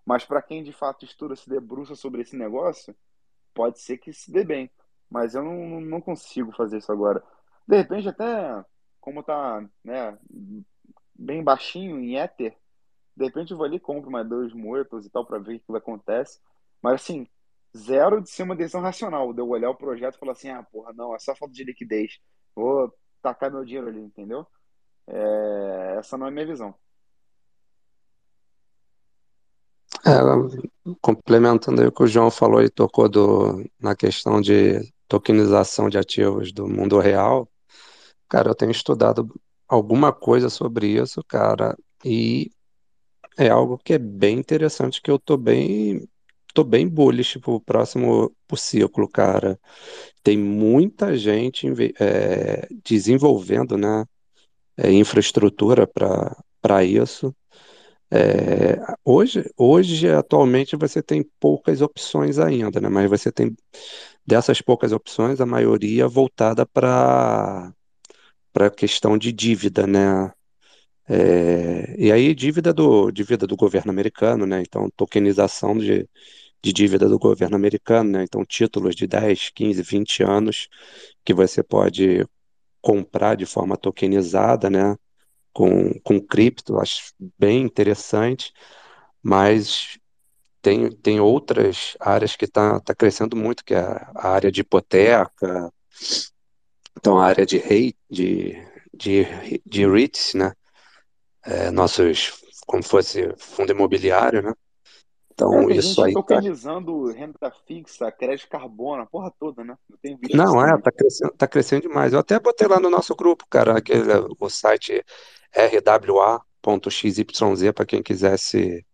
[0.04, 2.96] Mas pra quem de fato estuda, se debruça sobre esse negócio,
[3.56, 4.70] pode ser que se dê bem.
[5.10, 7.24] Mas eu não, não consigo fazer isso agora.
[7.68, 8.64] De repente, até
[9.02, 10.18] como tá, né,
[11.16, 12.56] bem baixinho em Ether,
[13.16, 15.78] de repente eu vou ali compro mais dois muertos e tal pra ver o que
[15.78, 16.40] acontece.
[16.82, 17.28] Mas assim,
[17.76, 19.34] zero de ser uma decisão racional.
[19.34, 21.64] De eu olhar o projeto e falar assim, ah, porra, não, é só falta de
[21.64, 22.20] liquidez.
[22.56, 24.46] Vou tacar meu dinheiro ali, entendeu?
[25.08, 26.76] É, essa não é a minha visão.
[30.06, 30.12] É,
[31.02, 35.98] complementando aí o que o João falou e tocou do, na questão de tokenização de
[35.98, 37.50] ativos do mundo real,
[38.30, 39.28] cara, eu tenho estudado
[39.68, 42.52] alguma coisa sobre isso, cara, e
[43.38, 46.08] é algo que é bem interessante, que eu tô bem,
[46.54, 49.60] tô bem bullish pro próximo pro ciclo, cara.
[50.24, 51.68] Tem muita gente
[52.00, 54.06] é, desenvolvendo, né,
[54.78, 57.36] é, infraestrutura para isso.
[58.12, 62.88] É, hoje, hoje, atualmente, você tem poucas opções ainda, né?
[62.90, 63.56] Mas você tem
[64.26, 67.74] dessas poucas opções, a maioria voltada para
[68.54, 70.32] para a questão de dívida, né?
[71.08, 74.62] É, e aí, dívida do, dívida do governo americano, né?
[74.62, 76.10] Então, tokenização de,
[76.64, 78.24] de dívida do governo americano, né?
[78.24, 80.70] Então, títulos de 10, 15, 20 anos
[81.26, 82.26] que você pode
[82.82, 84.96] comprar de forma tokenizada, né?
[85.56, 88.52] Com, com cripto, acho bem interessante,
[89.24, 89.98] mas
[90.62, 95.72] tem, tem outras áreas que está tá crescendo muito, que é a área de hipoteca,
[96.98, 98.54] então a área de rei, de,
[98.94, 99.26] de,
[99.66, 100.52] de REITs, né?
[101.46, 102.34] É, nossos,
[102.66, 104.50] como fosse fundo imobiliário, né?
[104.52, 104.54] É,
[105.34, 109.78] Então tem isso aí tá, tokenizando renda fixa, crédito carbono, a porra toda, né?
[109.90, 112.14] Eu tenho visto não, é, tá crescendo, tá crescendo demais.
[112.14, 115.04] Eu até botei lá no nosso grupo, cara, aquele, o site
[115.54, 117.18] rwa.xyz
[117.74, 118.86] para quem quisesse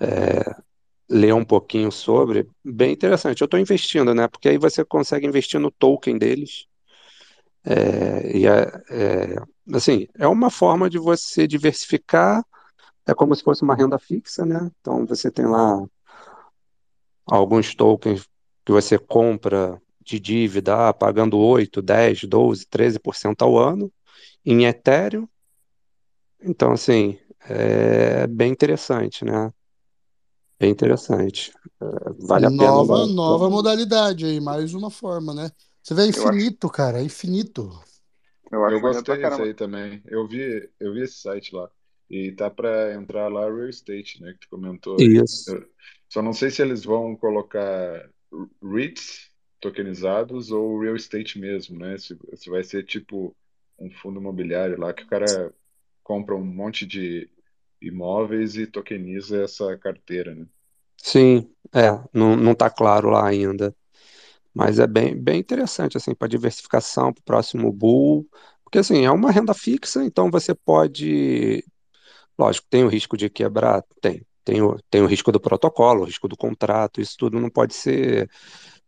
[0.00, 0.56] é,
[1.08, 3.40] ler um pouquinho sobre, bem interessante.
[3.40, 4.28] Eu estou investindo, né?
[4.28, 6.66] Porque aí você consegue investir no token deles.
[7.64, 9.36] É, e é, é,
[9.74, 12.44] assim, é uma forma de você diversificar,
[13.06, 14.70] é como se fosse uma renda fixa, né?
[14.80, 15.84] Então você tem lá
[17.24, 18.28] alguns tokens
[18.64, 23.92] que você compra de dívida, ah, pagando 8, 10, 12, 13% ao ano
[24.44, 25.28] em Ethereum.
[26.40, 27.18] Então, assim,
[27.48, 29.52] é bem interessante, né?
[30.58, 31.52] Bem interessante.
[31.82, 31.86] É,
[32.26, 35.50] vale a pena Nova, dar- nova modalidade aí, mais uma forma, né?
[35.82, 37.70] Você vê, é Eu acho, infinito, cara, é infinito.
[38.52, 39.44] eu acho Eu maneiro pra gostei disso caramba.
[39.44, 40.02] aí também.
[40.06, 41.70] Eu vi, eu vi esse site lá.
[42.10, 44.32] E tá para entrar lá real estate, né?
[44.34, 45.20] Que tu comentou aí.
[45.24, 45.46] Isso.
[45.46, 45.66] Eu
[46.08, 48.08] só não sei se eles vão colocar
[48.62, 49.30] REITs
[49.60, 51.98] tokenizados ou real estate mesmo, né?
[51.98, 53.36] Se, se vai ser tipo
[53.78, 55.52] um fundo imobiliário lá que o cara
[56.06, 57.28] compra um monte de
[57.82, 60.46] imóveis e tokeniza essa carteira, né?
[60.96, 63.74] Sim, é, não, não tá claro lá ainda.
[64.54, 68.24] Mas é bem, bem interessante, assim, para diversificação, para o próximo bull.
[68.62, 71.64] Porque, assim, é uma renda fixa, então você pode.
[72.38, 73.84] Lógico, tem o risco de quebrar?
[74.00, 74.24] Tem.
[74.44, 77.74] Tem o, tem o risco do protocolo, o risco do contrato, isso tudo não pode
[77.74, 78.30] ser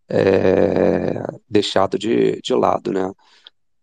[0.08, 1.20] é,
[1.50, 3.10] deixado de, de lado, né?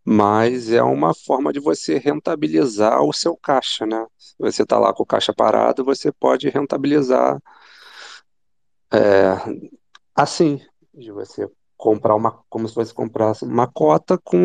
[0.06, 4.06] Mas é uma forma de você rentabilizar o seu caixa, né?
[4.20, 7.42] Se você está lá com o caixa parado, você pode rentabilizar
[8.94, 9.36] é,
[10.16, 10.62] assim,
[10.94, 14.38] de você comprar uma, como se fosse comprasse uma cota com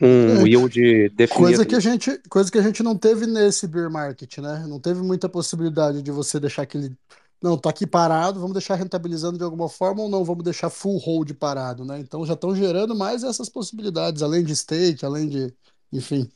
[0.00, 1.66] um É, yield coisa definido.
[1.66, 4.66] que a gente, coisa que a gente não teve nesse bear market, né?
[4.68, 6.94] Não teve muita possibilidade de você deixar aquele.
[7.44, 10.96] Não, tá aqui parado, vamos deixar rentabilizando de alguma forma ou não, vamos deixar full
[10.96, 12.00] hold parado, né?
[12.00, 15.54] Então já estão gerando mais essas possibilidades, além de stake, além de.
[15.92, 16.26] Enfim.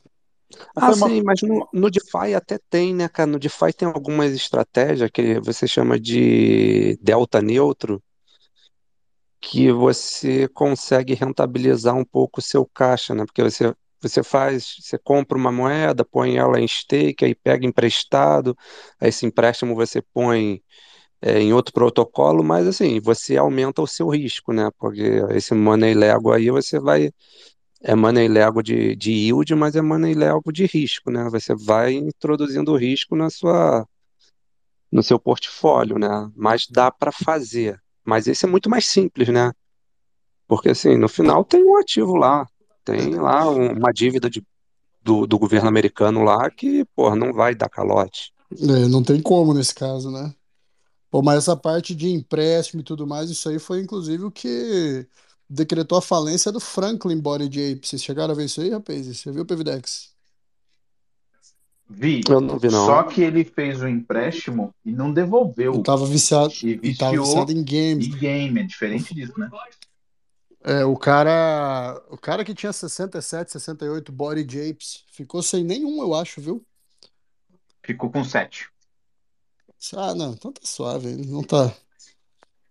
[0.75, 3.25] Mas Ah, uma, sim, mas no, no DeFi até tem, né, cara?
[3.25, 7.99] No DeFi tem algumas estratégias que você chama de delta neutro,
[9.41, 13.25] que você consegue rentabilizar um pouco o seu caixa, né?
[13.25, 18.55] Porque você, você faz, você compra uma moeda, põe ela em stake, aí pega emprestado,
[18.99, 20.61] aí esse empréstimo você põe
[21.21, 24.69] é, em outro protocolo, mas assim, você aumenta o seu risco, né?
[24.77, 25.01] Porque
[25.31, 27.11] esse money Lego aí você vai,
[27.81, 31.27] é money Lego de, de yield, mas é money Lego de risco, né?
[31.31, 33.85] Você vai introduzindo risco na sua,
[34.91, 36.31] no seu portfólio, né?
[36.35, 37.79] Mas dá para fazer.
[38.03, 39.51] Mas esse é muito mais simples, né?
[40.47, 42.47] Porque, assim, no final tem um ativo lá.
[42.83, 44.43] Tem lá um- uma dívida de,
[45.03, 48.31] do, do governo americano lá que, porra, não vai dar calote.
[48.51, 50.33] É, não tem como nesse caso, né?
[51.09, 55.07] Pô, mas essa parte de empréstimo e tudo mais, isso aí foi inclusive o que
[55.49, 57.87] decretou a falência do Franklin Body Ape.
[57.87, 59.07] Vocês chegaram a ver isso aí, rapaz?
[59.07, 60.13] Você viu, Pevidex?
[61.89, 62.21] Vi.
[62.29, 62.85] Eu não vi, não.
[62.85, 65.73] Só que ele fez o empréstimo e não devolveu.
[65.75, 68.05] E tava viciado, E e tava viciou viciado em games.
[68.05, 68.59] e game.
[68.59, 69.49] É diferente disso, né?
[70.63, 76.13] É, o cara, o cara que tinha 67, 68 Body Apes ficou sem nenhum, eu
[76.13, 76.63] acho, viu?
[77.81, 78.69] Ficou com sete.
[79.95, 81.73] Ah, não, então tá suave, ele não tá.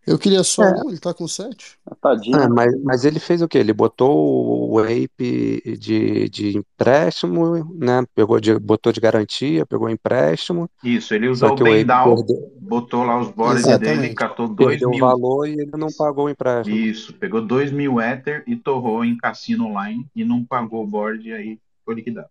[0.06, 0.72] Eu queria só É.
[0.72, 1.78] um, ele tá com sete.
[2.00, 2.36] Tadinho.
[2.38, 3.58] É, mas, mas ele fez o quê?
[3.58, 8.04] Ele botou o ape de, de empréstimo, né?
[8.14, 10.70] Pegou de, botou de garantia, pegou empréstimo.
[10.82, 14.10] Isso, ele Só usou o que o ape Bendal, perdeu, botou lá os boards dele,
[14.10, 14.14] Exatamente.
[14.14, 15.00] catou dois perdeu o mil.
[15.00, 16.76] valor e ele não pagou o empréstimo.
[16.76, 21.28] Isso, pegou dois mil Ether e torrou em cassino online e não pagou o board
[21.28, 22.28] e aí foi liquidado.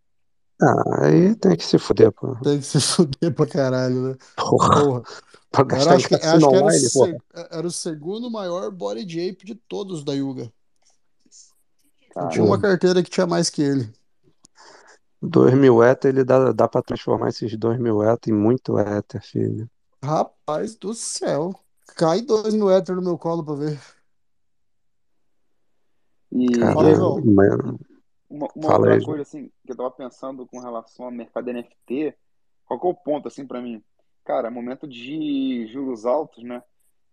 [0.62, 2.36] Ah, aí tem que se fuder, pô.
[2.44, 4.16] Tem que se fuder pra caralho, né?
[4.36, 5.04] Porra, Porra.
[5.52, 7.22] pra Era, gastar em acho que, acho que era o, online, seg-
[7.52, 10.52] era o segundo maior body de ape de todos da Yuga.
[12.16, 13.94] Não tinha uma carteira que tinha mais que ele.
[15.22, 19.22] 2 mil Ether, ele dá, dá pra transformar esses 2 mil Ether em muito Ether,
[19.24, 19.70] filho.
[20.04, 21.54] Rapaz do céu.
[21.96, 23.80] Cai dois mil hétero no meu colo pra ver.
[26.32, 27.80] E Fala aí, Caralho, mano.
[28.30, 32.16] Uma, uma outra aí, coisa assim que eu tava pensando com relação ao mercado NFT,
[32.66, 33.84] qual que é o ponto assim para mim?
[34.26, 36.62] Cara, momento de juros altos, né?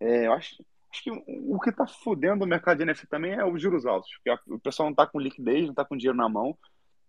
[0.01, 3.45] É, eu acho, acho que o que tá fudendo o mercado de NFT também é
[3.45, 6.17] os juros altos, porque a- o pessoal não tá com liquidez, não tá com dinheiro
[6.17, 6.59] na mão,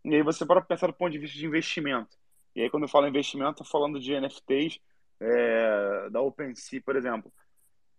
[0.04, 2.16] e aí você para pensar do ponto de vista de investimento.
[2.56, 4.80] E aí quando eu falo investimento, eu tô falando de NFTs
[5.20, 7.34] é, da OpenSea, por exemplo.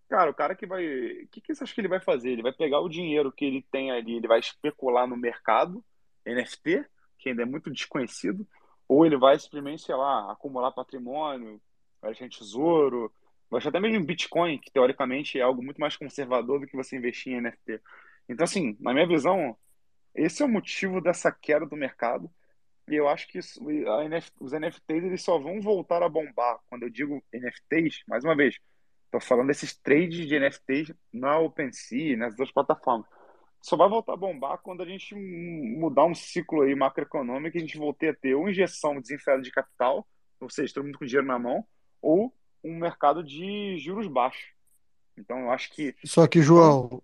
[0.09, 0.85] Cara, o cara que vai.
[1.25, 2.31] O que, que você acha que ele vai fazer?
[2.31, 5.85] Ele vai pegar o dinheiro que ele tem ali, ele vai especular no mercado
[6.27, 6.85] NFT,
[7.19, 8.47] que ainda é muito desconhecido,
[8.89, 11.61] ou ele vai simplesmente, sei lá, acumular patrimônio,
[12.01, 13.13] vai em tesouro,
[13.51, 16.97] vai deixar até mesmo Bitcoin, que teoricamente é algo muito mais conservador do que você
[16.97, 17.81] investir em NFT.
[18.29, 19.57] Então, assim, na minha visão,
[20.15, 22.31] esse é o motivo dessa queda do mercado.
[22.89, 26.59] E eu acho que isso- NF os NFTs eles só vão voltar a bombar.
[26.69, 28.59] Quando eu digo NFTs, mais uma vez,
[29.07, 33.09] estou falando desses trades de NFTs na OpenSea, nas duas plataformas.
[33.67, 37.61] Só vai voltar a bombar quando a gente mudar um ciclo aí macroeconômico e a
[37.61, 40.07] gente voltar a ter ou injeção desenfreada de capital,
[40.39, 41.65] ou seja, todo mundo com dinheiro na mão,
[42.01, 42.33] ou
[42.63, 44.45] um mercado de juros baixos.
[45.19, 47.03] Então eu acho que Só que, João,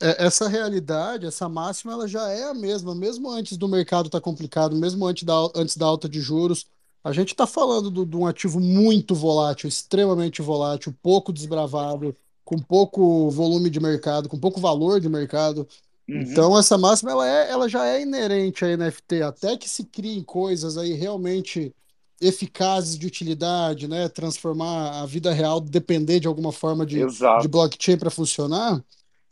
[0.00, 4.20] é- essa realidade, essa máxima, ela já é a mesma, mesmo antes do mercado estar
[4.20, 6.64] complicado, mesmo antes da, antes da alta de juros.
[7.02, 12.14] A gente está falando do- de um ativo muito volátil, extremamente volátil, pouco desbravado,
[12.44, 15.66] com pouco volume de mercado, com pouco valor de mercado.
[16.08, 16.20] Uhum.
[16.20, 20.22] Então, essa máxima ela é, ela já é inerente a NFT, até que se criem
[20.22, 21.74] coisas aí realmente
[22.20, 24.08] eficazes de utilidade, né?
[24.08, 27.04] Transformar a vida real, depender de alguma forma de,
[27.40, 28.82] de blockchain para funcionar,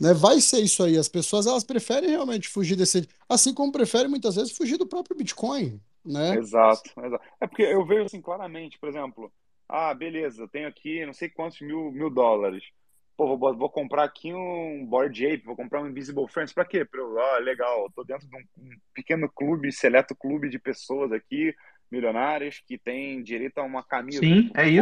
[0.01, 0.13] né?
[0.15, 0.97] Vai ser isso aí.
[0.97, 5.17] As pessoas elas preferem realmente fugir desse, assim como preferem muitas vezes fugir do próprio
[5.17, 6.37] Bitcoin, né?
[6.37, 7.25] Exato, exato.
[7.41, 9.33] É porque eu vejo assim claramente, por exemplo,
[9.69, 12.65] ah, beleza, tenho aqui não sei quantos mil, mil dólares.
[13.23, 16.53] Pô, vou, vou comprar aqui um Bored Ape, vou comprar um Invisible Friends.
[16.53, 16.85] Pra quê?
[16.85, 21.13] Pra eu, ah, legal, tô dentro de um, um pequeno clube, seleto clube de pessoas
[21.13, 21.55] aqui,
[21.89, 24.19] milionárias, que tem direito a uma camisa.
[24.19, 24.81] Sim, é isso.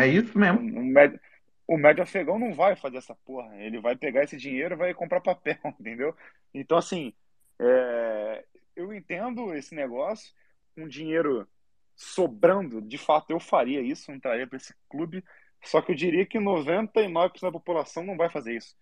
[0.00, 0.58] É isso mesmo.
[0.58, 1.20] Um, um médio,
[1.64, 3.56] o médio afegão não vai fazer essa porra.
[3.62, 6.12] Ele vai pegar esse dinheiro e vai comprar papel, entendeu?
[6.52, 7.12] Então, assim,
[7.60, 8.44] é,
[8.74, 10.32] eu entendo esse negócio,
[10.74, 11.46] com dinheiro
[11.94, 15.22] sobrando, de fato eu faria isso, entraria para esse clube,
[15.62, 18.74] só que eu diria que 99% da população não vai fazer isso.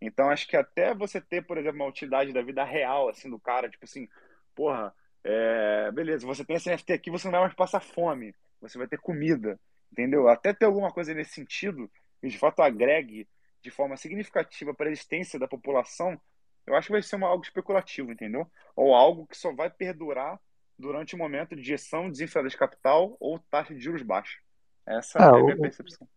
[0.00, 3.38] Então acho que até você ter, por exemplo, uma utilidade da vida real, assim, do
[3.38, 4.08] cara, tipo assim,
[4.54, 4.94] porra,
[5.24, 8.86] é, beleza, você tem esse NFT aqui, você não vai mais passar fome, você vai
[8.86, 9.58] ter comida,
[9.90, 10.28] entendeu?
[10.28, 11.90] Até ter alguma coisa nesse sentido,
[12.22, 13.28] e de fato agregue
[13.62, 16.20] de forma significativa para a existência da população,
[16.66, 18.48] eu acho que vai ser uma, algo especulativo, entendeu?
[18.76, 20.38] Ou algo que só vai perdurar
[20.78, 24.38] durante o momento de injeção desenfreada de capital ou taxa de juros baixa.
[24.86, 26.08] Essa É, é a minha o, percepção.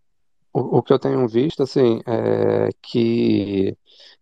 [0.53, 3.77] O, o que eu tenho visto, assim, é que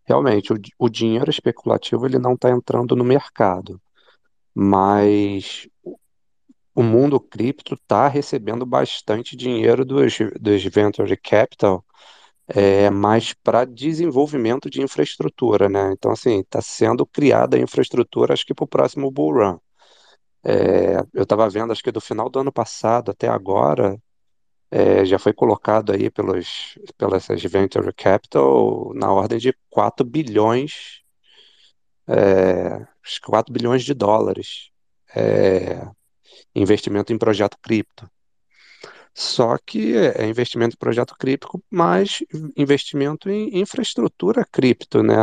[0.06, 3.82] realmente o, o dinheiro especulativo ele não está entrando no mercado,
[4.54, 5.68] mas
[6.76, 11.84] o mundo cripto está recebendo bastante dinheiro dos, dos venture capital,
[12.48, 15.92] é, mas para desenvolvimento de infraestrutura, né?
[15.94, 19.58] Então, assim, está sendo criada a infraestrutura, acho que para o próximo bull run.
[20.44, 23.98] É, eu estava vendo, acho que do final do ano passado até agora,
[24.72, 31.02] é, já foi colocado aí pelos, pelas venture capital na ordem de 4 bilhões
[32.10, 34.72] é, acho que 4 bilhões de dólares
[35.16, 35.88] é,
[36.56, 38.10] investimento em projeto cripto.
[39.14, 42.24] Só que é investimento em projeto cripto, mais
[42.56, 45.16] investimento em infraestrutura cripto, né?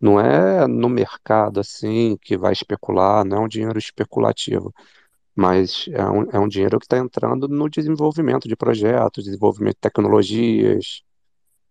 [0.00, 4.72] Não é no mercado assim que vai especular, não é um dinheiro especulativo,
[5.34, 9.80] mas é um, é um dinheiro que está entrando no desenvolvimento de projetos, desenvolvimento de
[9.80, 11.02] tecnologias.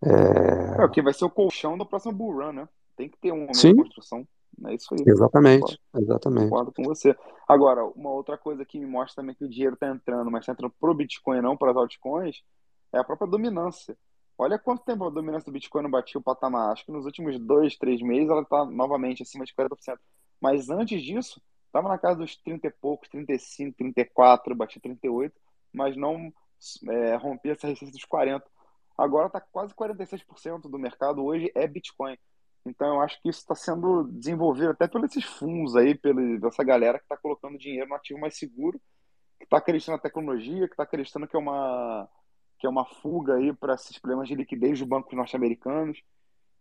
[0.03, 0.81] É...
[0.81, 2.69] É o que vai ser o colchão do próximo Bull Run, né?
[2.95, 4.27] Tem que ter uma meio Sim, construção.
[4.65, 5.03] É isso aí.
[5.07, 6.49] exatamente, Concordo, exatamente.
[6.49, 7.15] concordo com você.
[7.47, 10.51] Agora, uma outra coisa que me mostra também que o dinheiro está entrando, mas está
[10.51, 12.43] entrando pro Bitcoin não para as altcoins,
[12.91, 13.97] é a própria dominância.
[14.37, 16.71] Olha quanto tempo a dominância do Bitcoin não batia o patamar.
[16.71, 19.97] Acho que nos últimos dois, três meses ela está novamente acima de 40%.
[20.39, 21.41] Mas antes disso,
[21.73, 25.33] estava na casa dos 30 e poucos, 35, 34, batia 38,
[25.73, 26.31] mas não
[26.87, 28.45] é, rompia essa resistência dos 40.
[28.95, 32.15] Agora está quase 46% do mercado hoje é Bitcoin.
[32.63, 36.63] Então eu acho que isso está sendo desenvolvido até pelos esses fundos aí, pela essa
[36.63, 38.79] galera que está colocando dinheiro no ativo mais seguro,
[39.39, 42.07] que está acreditando na tecnologia, que está acreditando que é uma
[42.59, 46.01] que é uma fuga aí para esses problemas de liquidez dos bancos norte-americanos.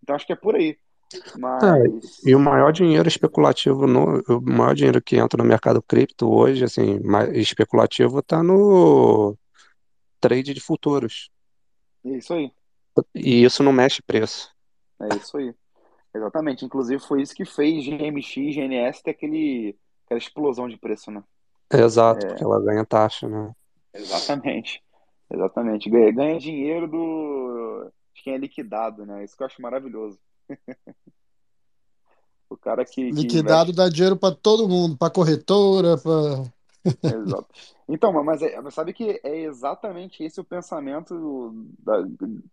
[0.03, 0.77] Então acho que é por aí.
[1.15, 5.83] É, Mas e o maior dinheiro especulativo, no, o maior dinheiro que entra no mercado
[5.83, 9.37] cripto hoje, assim, mais especulativo, está no
[10.21, 11.31] trade de futuros.
[12.05, 12.53] é isso aí.
[13.15, 14.53] E isso não mexe preço.
[15.01, 15.55] É isso aí.
[16.15, 16.65] Exatamente.
[16.65, 21.23] Inclusive foi isso que fez GMX GNS ter aquele, aquela explosão de preço, né?
[21.73, 23.53] Exato, É, porque ela ganha taxa, né?
[23.95, 24.83] exatamente.
[25.31, 25.89] Exatamente.
[25.91, 29.25] Ganha, ganha dinheiro do de quem é liquidado, né?
[29.25, 30.19] Isso que eu acho maravilhoso.
[32.49, 33.77] O cara que, que Liquidado investe.
[33.77, 36.53] dá dinheiro para todo mundo, para corretora, para.
[37.03, 37.47] Exato.
[37.89, 42.05] Então, mas, é- sabe que é exatamente esse o pensamento do, da-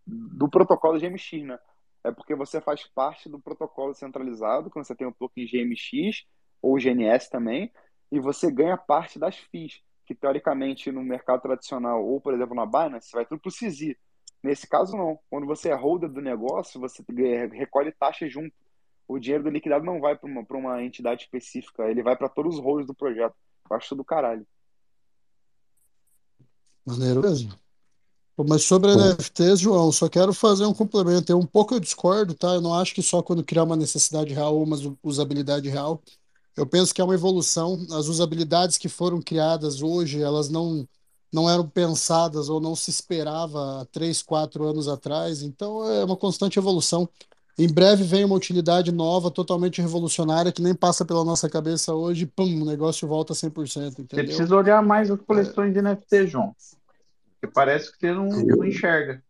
[0.06, 1.58] do protocolo GMX, né?
[2.02, 6.24] É porque você faz parte do protocolo centralizado, quando você tem um token GMX
[6.62, 7.70] ou GNS também,
[8.10, 12.64] e você ganha parte das FIIs, que teoricamente no mercado tradicional, ou por exemplo na
[12.64, 13.96] Binance, vai tudo para o CZ.
[14.42, 15.18] Nesse caso, não.
[15.28, 17.04] Quando você é holder do negócio, você
[17.52, 18.54] recolhe taxa junto.
[19.06, 22.28] O dinheiro do liquidado não vai para uma, pra uma entidade específica, ele vai para
[22.28, 23.34] todos os holders do projeto.
[23.68, 24.46] Eu acho do caralho.
[26.86, 27.52] Maneiro mesmo.
[28.36, 31.30] Pô, Mas sobre NFTs, João, só quero fazer um complemento.
[31.30, 32.54] Eu um pouco eu discordo, tá?
[32.54, 36.00] Eu não acho que só quando criar uma necessidade real ou uma us- usabilidade real.
[36.56, 37.74] Eu penso que é uma evolução.
[37.90, 40.86] As usabilidades que foram criadas hoje, elas não,
[41.32, 45.42] não eram pensadas ou não se esperava há três, quatro anos atrás.
[45.42, 47.08] Então é uma constante evolução.
[47.58, 52.24] Em breve vem uma utilidade nova, totalmente revolucionária, que nem passa pela nossa cabeça hoje,
[52.24, 54.24] pum, o negócio volta 100%, Você entendeu?
[54.24, 56.54] precisa olhar mais as coleções de NFT, João.
[57.38, 59.22] Porque parece que você não, não enxerga.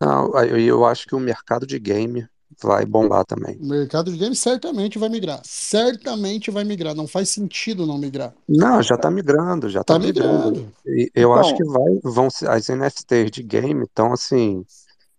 [0.00, 2.26] não, eu eu acho que o mercado de game
[2.62, 3.56] vai bombar também.
[3.60, 5.40] O mercado de games certamente vai migrar.
[5.44, 6.94] Certamente vai migrar.
[6.94, 8.32] Não faz sentido não migrar.
[8.48, 10.50] Não, já tá migrando, já Tá tá migrando.
[10.60, 10.72] migrando.
[10.86, 14.64] E eu acho que Então, vai, vão ser, as NFTs de game estão assim,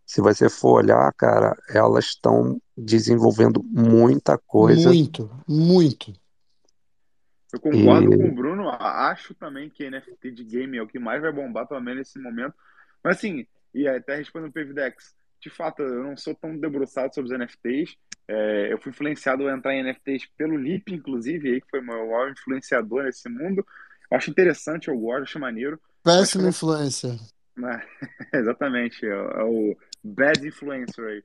[0.05, 6.11] se você for olhar, cara, elas estão desenvolvendo muita coisa Muito, muito.
[7.53, 8.69] eu concordo com o e Bruno.
[8.69, 12.19] Acho também que NFT de game é o que mais vai bombar, pelo menos nesse
[12.19, 12.53] momento.
[13.03, 17.33] Mas assim, e até respondendo o PVDex, de fato, eu não sou tão debruçado sobre
[17.33, 17.97] os NFTs.
[18.27, 21.83] É, eu fui influenciado a entrar em NFTs pelo Lip, inclusive, aí, que foi o
[21.83, 23.65] meu maior influenciador nesse mundo.
[24.09, 25.81] Eu acho interessante, eu gosto, acho maneiro.
[26.03, 27.17] Péssima influência.
[27.57, 27.81] né?
[28.33, 31.23] Exatamente, é, é o bad influencer aí.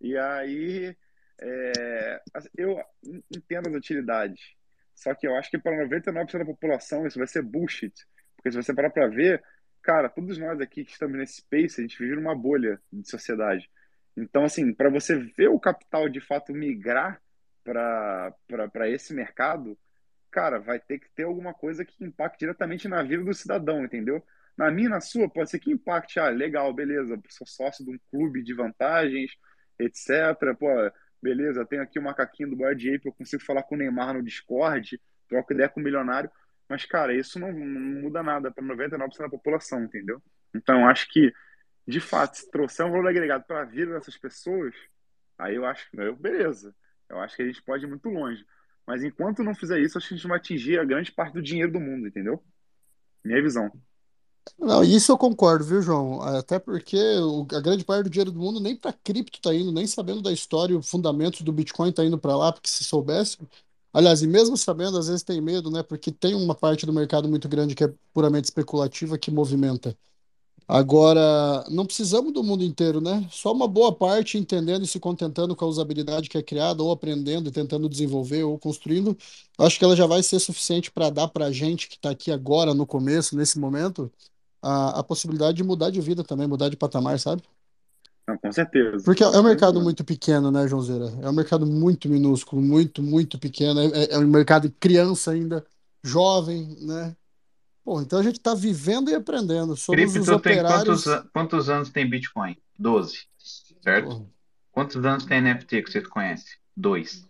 [0.00, 0.96] E aí,
[1.40, 2.80] é, assim, eu
[3.30, 4.40] entendo as utilidades,
[4.94, 7.92] só que eu acho que para 99% da população isso vai ser bullshit.
[8.36, 9.42] Porque se você parar para ver,
[9.86, 13.70] cara, todos nós aqui que estamos nesse space, a gente vive numa bolha de sociedade.
[14.16, 17.22] Então, assim, para você ver o capital de fato migrar
[17.62, 19.78] para esse mercado,
[20.28, 24.20] cara, vai ter que ter alguma coisa que impacte diretamente na vida do cidadão, entendeu?
[24.58, 27.98] Na minha, na sua, pode ser que impacte, ah, legal, beleza, sou sócio de um
[28.10, 29.30] clube de vantagens,
[29.78, 30.56] etc.
[30.58, 30.66] Pô,
[31.22, 34.22] beleza, tenho aqui o macaquinho do Board Ape, eu consigo falar com o Neymar no
[34.22, 36.28] Discord, troco ideia com o milionário,
[36.68, 40.22] mas, cara, isso não, não muda nada para 99% da população, entendeu?
[40.54, 41.32] Então, acho que,
[41.86, 44.74] de fato, se trouxer um valor agregado para a vida dessas pessoas,
[45.38, 46.74] aí eu acho que, beleza,
[47.08, 48.44] eu acho que a gente pode ir muito longe.
[48.86, 51.42] Mas enquanto não fizer isso, acho que a gente vai atingir a grande parte do
[51.42, 52.42] dinheiro do mundo, entendeu?
[53.24, 53.70] Minha visão.
[54.58, 56.22] Não, isso eu concordo, viu, João?
[56.22, 59.72] Até porque o- a grande parte do dinheiro do mundo nem para cripto tá indo,
[59.72, 62.84] nem sabendo da história e o fundamento do Bitcoin tá indo para lá, porque se
[62.84, 63.38] soubesse.
[63.96, 65.82] Aliás, e mesmo sabendo, às vezes tem medo, né?
[65.82, 69.96] Porque tem uma parte do mercado muito grande que é puramente especulativa que movimenta.
[70.68, 73.26] Agora, não precisamos do mundo inteiro, né?
[73.30, 76.92] Só uma boa parte entendendo e se contentando com a usabilidade que é criada, ou
[76.92, 79.16] aprendendo e tentando desenvolver, ou construindo.
[79.58, 82.32] Acho que ela já vai ser suficiente para dar para a gente que está aqui
[82.32, 84.12] agora, no começo, nesse momento,
[84.62, 87.42] a, a possibilidade de mudar de vida também, mudar de patamar, sabe?
[88.26, 89.04] Não, com certeza.
[89.04, 91.12] Porque é um mercado muito pequeno, né, Joãozeira?
[91.22, 93.80] É um mercado muito minúsculo, muito, muito pequeno.
[93.80, 95.64] É, é é um mercado de criança ainda,
[96.02, 97.16] jovem, né?
[97.84, 99.76] Pô, então a gente está vivendo e aprendendo.
[99.76, 101.30] Somos os Cripto tem quantos, operários.
[101.32, 102.56] quantos anos tem Bitcoin?
[102.78, 103.26] 12,
[103.80, 104.08] certo?
[104.08, 104.36] Porra,
[104.76, 106.58] Quantos anos tem NFT que você conhece?
[106.76, 107.26] Dois.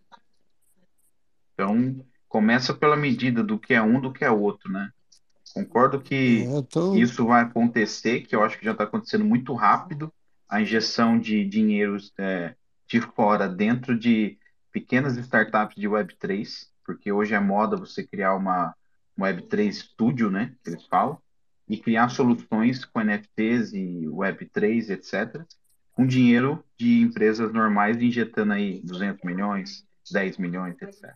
[1.54, 4.90] Então, começa pela medida do que é um do que é outro, né?
[5.54, 9.54] Concordo que é, então, isso vai acontecer, que eu acho que já está acontecendo muito
[9.54, 10.12] rápido,
[10.48, 12.54] a injeção de dinheiros é,
[12.86, 14.38] de fora dentro de
[14.72, 18.74] pequenas startups de Web3, porque hoje é moda você criar uma
[19.18, 21.18] Web3 Studio, né, que eles falam,
[21.68, 25.44] e criar soluções com NFTs e Web3, etc.,
[25.92, 31.14] com dinheiro de empresas normais injetando aí 200 milhões, 10 milhões, etc.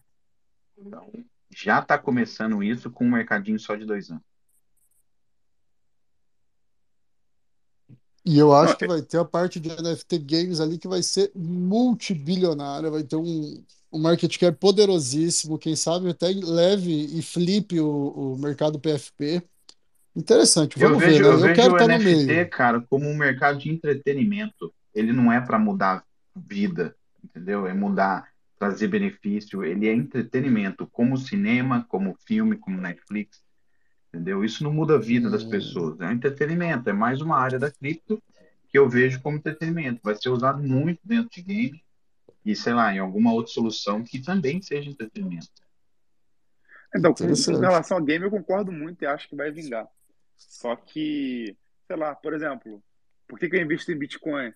[0.78, 1.12] Então,
[1.50, 4.22] já está começando isso com um mercadinho só de dois anos.
[8.24, 11.02] E eu acho que é- vai ter a parte de NFT Games ali que vai
[11.02, 17.80] ser multibilionária, vai ter um, um market cap poderosíssimo, quem sabe até leve e flipe
[17.80, 19.42] o, o mercado PFP.
[20.16, 21.34] Interessante, Eu vamos vejo, ver, né?
[21.34, 22.46] eu Eu quero estar no NFT, meio.
[22.46, 24.72] cara, como um mercado de entretenimento.
[24.94, 27.66] Ele não é para mudar vida, entendeu?
[27.66, 28.28] É mudar,
[28.58, 29.64] trazer benefício.
[29.64, 33.42] Ele é entretenimento, como cinema, como filme, como Netflix,
[34.12, 34.44] entendeu?
[34.44, 35.98] Isso não muda a vida das É, pessoas.
[36.00, 38.22] É um entretenimento, é mais uma área da cripto
[38.68, 40.00] que eu vejo como entretenimento.
[40.02, 41.82] Vai ser usado muito dentro de game
[42.44, 45.48] e, sei lá, em alguma outra solução que também seja entretenimento.
[46.94, 47.60] Então, interessante.
[47.60, 49.86] relação ao game, eu concordo muito e acho que vai vingar.
[50.36, 51.56] Só que,
[51.86, 52.82] sei lá, por exemplo,
[53.28, 54.52] por que que eu invisto em Bitcoin?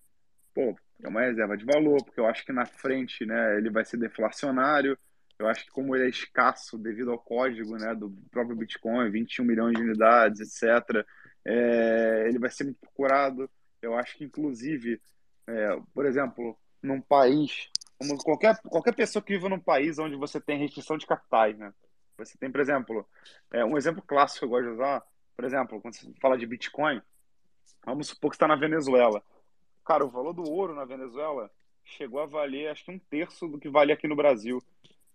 [0.53, 3.85] Pô, é uma reserva de valor, porque eu acho que na frente, né, ele vai
[3.85, 4.99] ser deflacionário.
[5.39, 9.44] Eu acho que como ele é escasso devido ao código, né, do próprio Bitcoin, 21
[9.44, 11.05] milhões de unidades, etc.,
[11.44, 13.51] é, ele vai ser muito procurado.
[13.82, 15.01] Eu acho que, inclusive,
[15.47, 17.69] é, por exemplo, num país,
[18.23, 21.73] qualquer, qualquer pessoa que viva num país onde você tem restrição de capitais, né?
[22.16, 23.06] Você tem, por exemplo,
[23.52, 25.02] é, um exemplo clássico que eu gosto de usar,
[25.36, 27.02] por exemplo, quando você fala de Bitcoin,
[27.85, 29.23] vamos supor que está na Venezuela.
[29.85, 31.51] Cara, o valor do ouro na Venezuela
[31.85, 34.62] chegou a valer acho que um terço do que vale aqui no Brasil.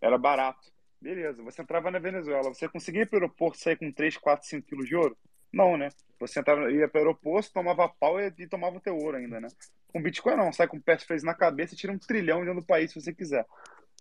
[0.01, 0.71] Era barato.
[1.01, 4.47] Beleza, você entrava na Venezuela, você conseguia ir para o aeroporto sair com 3, 4,
[4.47, 5.17] 5 quilos de ouro?
[5.51, 5.89] Não, né?
[6.19, 9.39] Você entrava, ia para o aeroporto, tomava pau e, e tomava o teu ouro ainda,
[9.39, 9.47] né?
[9.87, 12.65] Com Bitcoin não, sai com o passphrase na cabeça e tira um trilhão dentro do
[12.65, 13.45] país se você quiser.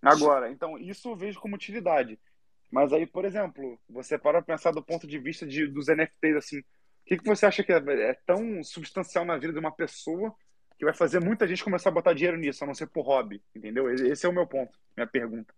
[0.02, 2.18] Agora, então, isso eu vejo como utilidade.
[2.70, 6.58] Mas aí, por exemplo, você para pensar do ponto de vista de, dos NFTs, assim,
[6.58, 6.64] o
[7.06, 10.34] que, que você acha que é, é tão substancial na vida de uma pessoa
[10.78, 13.42] que vai fazer muita gente começar a botar dinheiro nisso, a não ser por hobby,
[13.54, 13.90] entendeu?
[13.90, 15.52] Esse é o meu ponto, minha pergunta.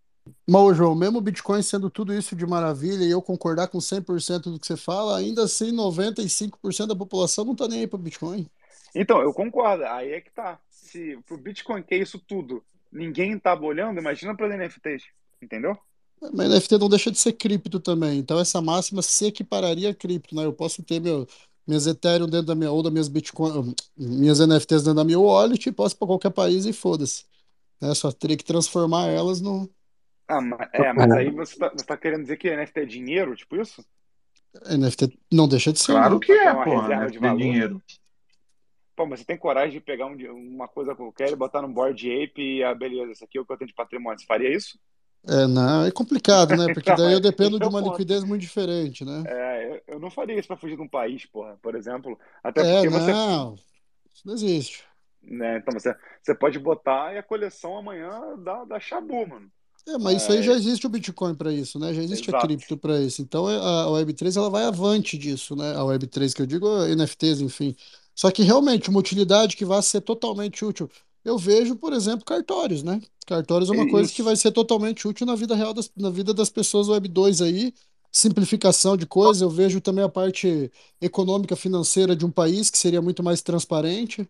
[0.46, 3.78] Mas, ô, João, mesmo o Bitcoin sendo tudo isso de maravilha e eu concordar com
[3.78, 7.98] 100% do que você fala, ainda assim 95% da população não tá nem aí para
[7.98, 8.46] Bitcoin.
[8.94, 10.58] Então, eu concordo, aí é que tá.
[10.70, 15.04] Se pro Bitcoin que é isso tudo, ninguém tá olhando, imagina para NFTs,
[15.40, 15.78] entendeu?
[16.20, 18.18] Mas NFT não deixa de ser cripto também.
[18.18, 20.44] Então essa máxima se equipararia a cripto, né?
[20.44, 21.26] Eu posso ter meu,
[21.66, 25.66] minhas Ethereum dentro da minha, ou das minhas Bitcoin, minhas NFTs dentro da minha wallet
[25.68, 27.24] e posso para qualquer país e foda-se.
[27.80, 27.94] Né?
[27.94, 29.68] Só teria que transformar elas no.
[30.30, 33.34] Ah, mas, é, mas aí você tá, você tá querendo dizer que NFT é dinheiro,
[33.34, 33.84] tipo isso?
[34.70, 36.20] NFT não deixa de ser, Claro né?
[36.20, 37.36] que é, uma porra, reserva de De valor.
[37.36, 37.82] dinheiro.
[38.96, 42.08] Pô, mas você tem coragem de pegar um uma coisa qualquer e botar num board
[42.22, 44.18] ape e, ah, beleza, isso aqui é o que eu tenho de patrimônio.
[44.18, 44.78] Você faria isso?
[45.26, 46.68] É, não, é complicado, né?
[46.72, 47.92] Porque Então, daí eu é, dependo de é o uma ponto.
[47.92, 49.26] liquidez muito diferente, né?
[49.26, 52.18] É, eu, não faria isso pra fugir de um país, porra, por exemplo.
[52.42, 53.54] Até É, porque você, não,
[54.12, 54.84] isso não existe.
[55.22, 59.50] né, então você, você pode botar e a coleção amanhã dá, dá chabu, mano.
[59.86, 61.92] É, mas isso aí já É, existe o Bitcoin para isso, né?
[61.94, 62.34] Já existe a exato.
[62.34, 63.22] cripto para isso.
[63.22, 65.74] Então é, a Web3 ela vai avante disso, né?
[65.74, 67.74] A Web3 que eu digo, é NFTs, enfim.
[68.14, 70.88] Só que realmente uma utilidade que vai ser totalmente útil.
[71.24, 73.00] Eu vejo, por exemplo, cartórios, né?
[73.26, 76.10] Cartórios é É uma coisa que vai ser totalmente útil na vida real das, na
[76.10, 77.72] vida das pessoas Web 2 aí.
[78.12, 80.70] Simplificação de coisas, eu vejo também a parte
[81.00, 84.28] econômica financeira de um país que seria muito mais transparente.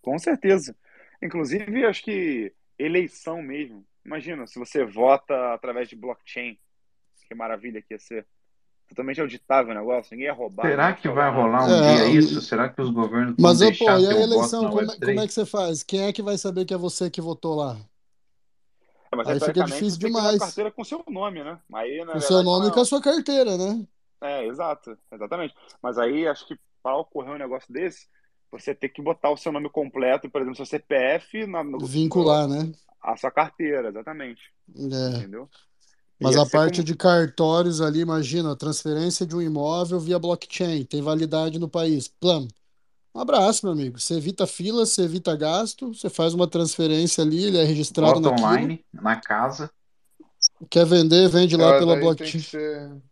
[0.00, 0.76] Com certeza.
[1.22, 3.84] Inclusive, acho que eleição mesmo.
[4.04, 6.58] Imagina, se você vota através de blockchain,
[7.26, 8.26] que maravilha que ia ser.
[8.88, 12.08] Totalmente auditável o negócio, ninguém ia roubar, Será ia que vai rolar um dia É,
[12.10, 12.42] isso?
[12.42, 15.22] Será que os governos vão mas, pô, deixar e a eleição, como é, como é
[15.22, 15.26] Web3?
[15.26, 15.82] que você faz?
[15.82, 17.78] Quem é que vai saber que é você que votou lá?
[19.10, 20.38] É, Mas aí, fica difícil demais.
[20.38, 21.58] carteira com seu nome, né?
[21.72, 23.86] Aí, na Com seu verdade, não nome e com a sua carteira, né?
[24.20, 25.54] É, exato, exatamente.
[25.82, 28.08] Mas aí acho que para ocorrer um negócio desse,
[28.52, 32.46] você tem que botar o seu nome completo, por exemplo, seu CPF na, no, Vincular,
[32.46, 32.70] né?
[33.02, 34.42] a sua carteira, exatamente.
[34.76, 35.16] É.
[35.16, 35.48] Entendeu?
[36.20, 41.02] Mas a parte como- de cartórios ali, imagina, transferência de um imóvel via blockchain, tem
[41.02, 42.06] validade no país.
[42.06, 42.46] Plam.
[43.14, 43.98] Um abraço, meu amigo.
[43.98, 48.30] Você evita fila, você evita gasto, você faz uma transferência ali, ele é registrado Bota
[48.30, 48.46] naquilo.
[48.46, 49.70] online, na casa.
[50.70, 52.40] Quer vender, vende lá Ela pela daí tem que blockchain.
[52.42, 53.02] ser,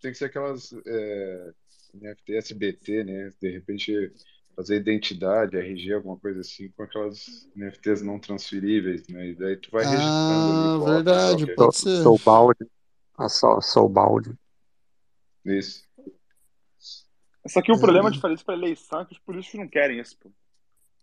[0.00, 1.52] tem que ser aquelas é,
[1.94, 3.32] NFT SBT, né?
[3.40, 4.12] De repente
[4.56, 9.28] fazer identidade, RG, alguma coisa assim, com aquelas NFTs não transferíveis, né?
[9.28, 12.02] E daí tu vai registrando ali Ah, verdade, qualquer- pode ser.
[12.02, 12.66] sou balde.
[13.18, 14.34] Ah, sou, sou balde.
[15.44, 15.84] Isso.
[17.46, 19.68] Só que o É, problema de fazer isso para eleição é que os políticos não
[19.68, 20.32] querem isso, pô.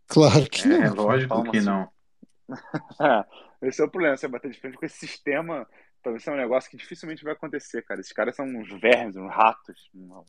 [0.07, 0.95] Claro que É, não.
[0.95, 1.89] lógico Então, que assim, não.
[3.61, 5.67] É, esse é o problema, você bater de frente com esse sistema,
[6.03, 8.01] talvez seja um negócio que dificilmente vai acontecer, cara.
[8.01, 10.25] Esses caras são uns vermes, uns ratos, não,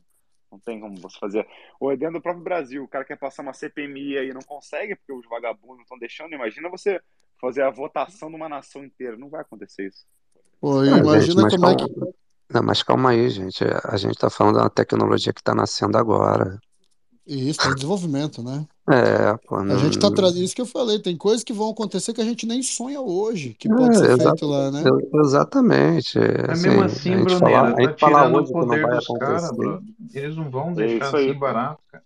[0.55, 1.47] não tem como você fazer.
[1.79, 4.41] Ou é dentro do próprio Brasil, o cara quer passar uma CPMI aí e não
[4.41, 6.33] consegue, porque os vagabundos não estão deixando.
[6.33, 7.01] Imagina você
[7.39, 10.05] fazer a votação de uma nação inteira, não vai acontecer isso.
[10.59, 12.53] Pô, gente, imagina mas como é calma, que.
[12.53, 13.63] não, mas calma aí, gente.
[13.83, 16.57] A gente tá falando de uma tecnologia que tá nascendo agora.
[17.27, 18.65] Isso, tá em desenvolvimento, né?
[18.89, 20.43] É, pô, A gente tá não, trazendo.
[20.43, 23.53] Isso que eu falei, tem coisas que vão acontecer que a gente nem sonha hoje,
[23.53, 24.91] que É, pode ser exa- feito lá, né?
[25.13, 26.19] eu- exatamente.
[26.19, 28.55] é, Mas assim, mesmo assim, a gente falar, Brunera, a gente falar tirando o hoje
[28.55, 28.95] que não poder vai
[29.55, 29.83] bro.
[30.13, 32.05] Eles não vão É deixar isso aí, assim barato, cara.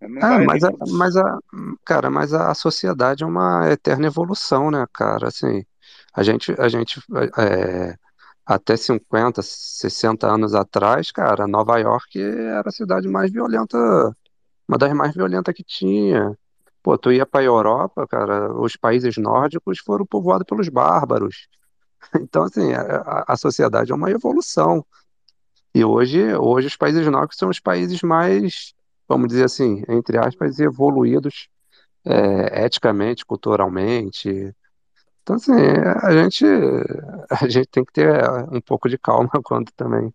[0.00, 1.38] Não Ah, mas a, mas a,
[1.84, 5.28] cara, mas a sociedade é uma eterna evolução, né, cara?
[5.28, 5.64] Assim,
[6.14, 7.00] a gente, a gente,
[7.38, 7.96] é,
[8.46, 13.78] até 50, 60 anos atrás, cara, Nova York era a cidade mais violenta,
[14.68, 16.36] uma das mais violentas que tinha.
[16.82, 21.48] Pô, tu ia pra Europa, cara, os países nórdicos foram povoados pelos bárbaros.
[22.20, 24.84] Então, assim, a, a- sociedade é uma evolução.
[25.74, 28.74] E hoje, hoje os países nórdicos são os países mais,
[29.08, 31.48] vamos dizer assim, entre aspas, evoluídos,
[32.06, 34.30] é, eticamente, culturalmente.
[35.22, 35.52] Então, assim,
[36.02, 36.44] a gente,
[37.30, 40.12] a gente tem que ter um pouco de calma quando também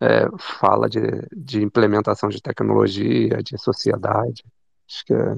[0.00, 1.00] é, fala de,
[1.36, 4.44] de implementação de tecnologia, de sociedade.
[4.88, 5.36] Acho que é,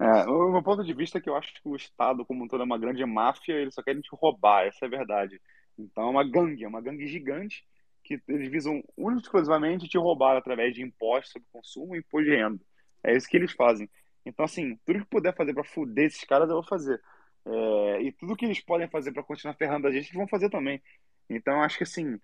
[0.00, 2.48] É, o meu ponto de vista é que eu acho que o Estado, como um
[2.48, 5.40] todo, é uma grande máfia, eles só querem te roubar, essa é a verdade.
[5.78, 7.64] Então é uma gangue, é uma gangue gigante
[8.02, 8.82] que eles visam
[9.16, 12.60] exclusivamente te roubar através de impostos sobre consumo e imposto de renda.
[13.04, 13.88] É isso que eles fazem.
[14.26, 17.00] Então, assim, tudo que puder fazer para fuder esses caras, eu vou fazer.
[17.46, 20.50] É, e tudo que eles podem fazer para continuar ferrando a gente, eles vão fazer
[20.50, 20.82] também.
[21.30, 22.18] Então, acho que, assim,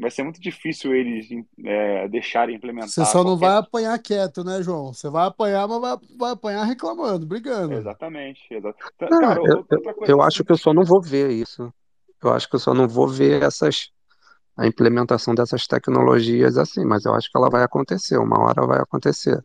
[0.00, 1.28] vai ser muito difícil eles
[1.64, 4.92] é, deixarem Você implementar só não qualquer vai apanhar quieto, né, João?
[4.92, 7.74] Você vai apanhar, mas vai, vai apanhar reclamando, brigando.
[7.74, 8.78] Exatamente, exato.
[9.10, 9.66] Não, Cara, eu,
[10.06, 11.72] eu, acho que eu só não vou ver isso.
[12.22, 13.90] Eu acho que eu só não vou ver essas,
[14.56, 18.80] a implementação dessas tecnologias assim, mas eu acho que ela vai acontecer, uma hora vai
[18.80, 19.44] acontecer.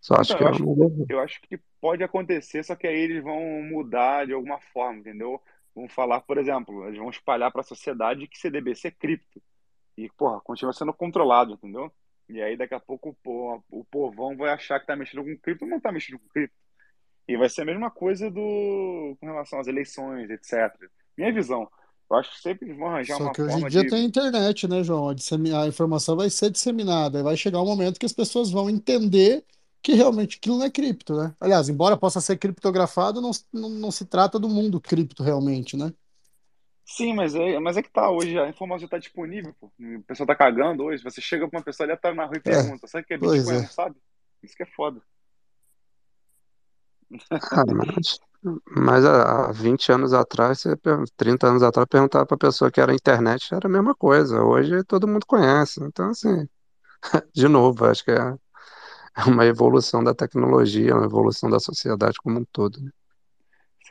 [0.00, 1.08] Só acho Então, que eu eu acho, não vou ver.
[1.08, 5.40] eu acho que pode acontecer, só que aí eles vão mudar de alguma forma, entendeu?
[5.74, 9.42] Vão falar, por exemplo, eles vão espalhar para a sociedade que CDBC é cripto.
[9.96, 11.90] E, porra, continua sendo controlado, entendeu?
[12.28, 15.66] E aí daqui a pouco o, o povão vai achar que tá mexendo com cripto,
[15.66, 16.56] não tá mexendo com cripto.
[17.28, 20.72] E vai ser a mesma coisa do com relação às eleições, etc.
[21.16, 21.68] Minha visão.
[22.10, 23.88] Eu acho que sempre vão arranjar Só uma que hoje em forma dia de.
[23.88, 25.08] tem internet, né, João?
[25.08, 27.18] A, informação vai ser disseminada.
[27.18, 29.44] Aí vai chegar um momento que as pessoas vão entender
[29.82, 31.34] que realmente aquilo não é cripto, né?
[31.40, 35.92] Aliás, embora possa ser criptografado, não, não, não se trata do mundo cripto realmente, né?
[36.86, 39.72] Sim, mas é, mas é que tá hoje, a informação está disponível, pô.
[39.78, 41.02] O pessoal tá cagando hoje.
[41.02, 43.18] Você chega pra uma pessoa aleatória na rua e É, pergunta, sabe o que é
[43.18, 43.58] Bitcoin?
[43.58, 43.62] é.
[43.62, 43.96] Não sabe?
[44.42, 45.00] Isso que é foda.
[47.50, 48.18] Ah, mas,
[48.76, 52.70] mas há há 20 anos atrás, você, per- 30 anos atrás, perguntava para a pessoa
[52.70, 54.42] que era internet, era a mesma coisa.
[54.42, 55.82] Hoje todo mundo conhece.
[55.84, 56.46] Então, assim,
[57.34, 58.36] de novo, acho que é
[59.16, 62.90] é uma evolução da tecnologia, uma evolução da sociedade como um todo, né?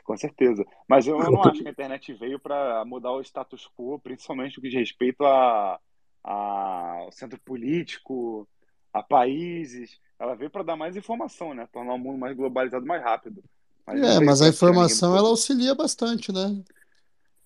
[0.04, 0.64] Com certeza.
[0.88, 4.56] Mas eu, eu não acho que a internet veio para mudar o status quo, principalmente
[4.58, 5.80] no que diz respeito a,
[6.22, 8.48] a- ao centro político,
[8.92, 9.98] a países.
[10.18, 11.66] Ela veio para dar mais informação, né?
[11.72, 13.42] Tornar o mundo mais globalizado mais rápido.
[13.86, 16.62] Mas É, mas a informação ela auxilia bastante, né?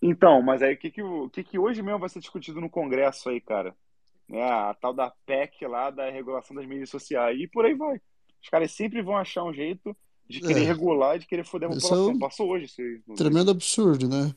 [0.00, 2.70] Então, mas aí o que que, o que que hoje mesmo vai ser discutido no
[2.70, 3.74] Congresso aí, cara?
[4.30, 7.38] É a tal da PEC lá da regulação das mídias sociais.
[7.40, 8.00] E por aí vai.
[8.42, 9.96] Os caras sempre vão achar um jeito
[10.28, 12.12] de querer É, regular e de querer foder a é população.
[12.12, 13.02] um Passou hoje inclusive.
[13.16, 14.34] tremendo absurdo, né?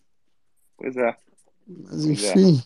[0.77, 1.15] Pois é,
[1.67, 2.37] Mas pois é.
[2.37, 2.61] enfim,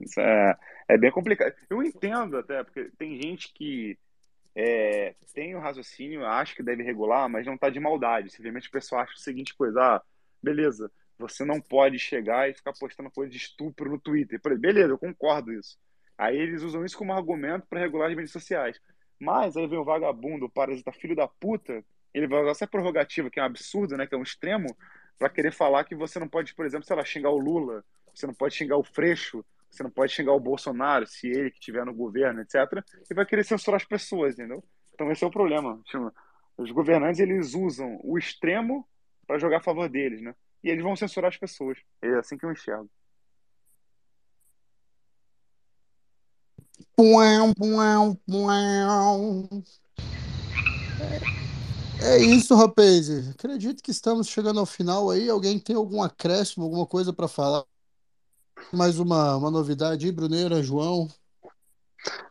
[0.00, 0.58] Isso é,
[0.88, 1.54] é bem complicado.
[1.70, 3.98] Eu entendo até, porque tem gente que
[4.54, 8.30] é, tem o raciocínio, acha que deve regular, mas não tá de maldade.
[8.30, 10.02] Simplesmente o pessoal acha o seguinte coisa, ah,
[10.42, 14.40] beleza, você não pode chegar e ficar postando coisa de estupro no Twitter.
[14.58, 15.78] Beleza, eu concordo isso.
[16.18, 18.80] Aí eles usam isso como argumento para regular as mídias sociais.
[19.18, 21.84] Mas aí vem o vagabundo, o parasita filho da puta,
[22.14, 24.76] ele vai usar essa prerrogativa, que é um absurdo, né, que é um extremo,
[25.18, 27.84] para querer falar que você não pode, por exemplo, sei lá, xingar o Lula,
[28.14, 31.58] você não pode xingar o Freixo, você não pode xingar o Bolsonaro, se ele que
[31.58, 32.84] estiver no governo, etc.
[33.10, 34.62] E vai querer censurar as pessoas, entendeu?
[34.92, 35.80] Então esse é o problema.
[36.58, 38.86] Os governantes, eles usam o extremo
[39.26, 40.34] para jogar a favor deles, né?
[40.62, 41.78] E eles vão censurar as pessoas.
[42.02, 42.90] É assim que eu enxergo.
[46.94, 49.48] Puão, puão, puão.
[52.04, 53.08] É isso, rapaz.
[53.30, 55.28] Acredito que estamos chegando ao final aí.
[55.28, 57.64] Alguém tem algum acréscimo, alguma coisa para falar?
[58.72, 61.08] Mais uma, uma novidade aí, Bruneira, João?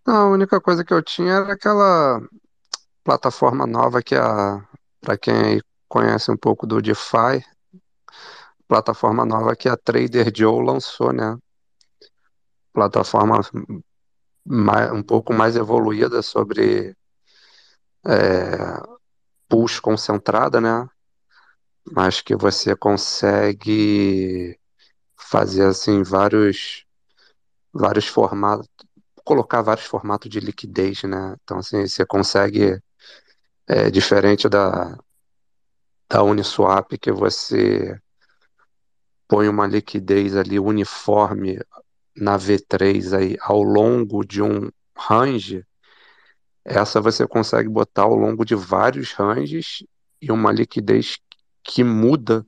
[0.06, 2.22] Não, a única coisa que eu tinha era aquela
[3.03, 4.61] plataforma nova que a,
[5.00, 7.43] para quem conhece um pouco do DeFi,
[8.67, 11.38] plataforma nova que a Trader Joe lançou, né?
[12.74, 13.40] Plataforma
[14.45, 16.95] mais, um pouco mais evoluída sobre
[18.06, 18.91] é,
[19.52, 20.88] push concentrada, né?
[21.92, 24.58] Mas que você consegue
[25.18, 26.86] fazer assim vários
[27.74, 28.68] vários formatos,
[29.26, 31.36] colocar vários formatos de liquidez, né?
[31.44, 32.82] Então assim, você consegue
[33.68, 34.98] é, diferente da
[36.10, 38.00] da Uniswap que você
[39.28, 41.60] põe uma liquidez ali uniforme
[42.16, 45.66] na V3 aí ao longo de um range,
[46.64, 49.84] essa você consegue botar ao longo de vários ranges
[50.22, 51.18] e uma liquidez
[51.64, 52.46] que muda,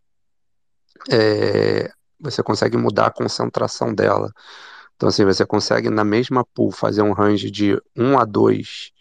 [1.12, 4.32] é, você consegue mudar a concentração dela.
[4.96, 8.92] Então, assim, você consegue na mesma pool fazer um range de 1 a 2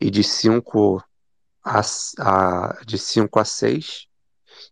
[0.00, 1.02] e de 5
[1.62, 1.80] a,
[2.18, 4.06] a, de 5 a 6,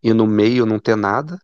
[0.03, 1.39] e no meio não ter nada,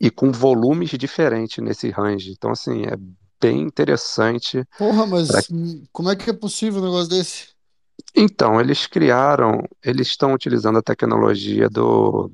[0.00, 2.32] e com volumes diferentes nesse range.
[2.32, 2.96] Então, assim, é
[3.42, 4.64] bem interessante.
[4.78, 7.48] Porra, pra- mas hum, como é que é possível um negócio desse?
[8.14, 12.30] Então, eles criaram, eles estão utilizando a tecnologia do,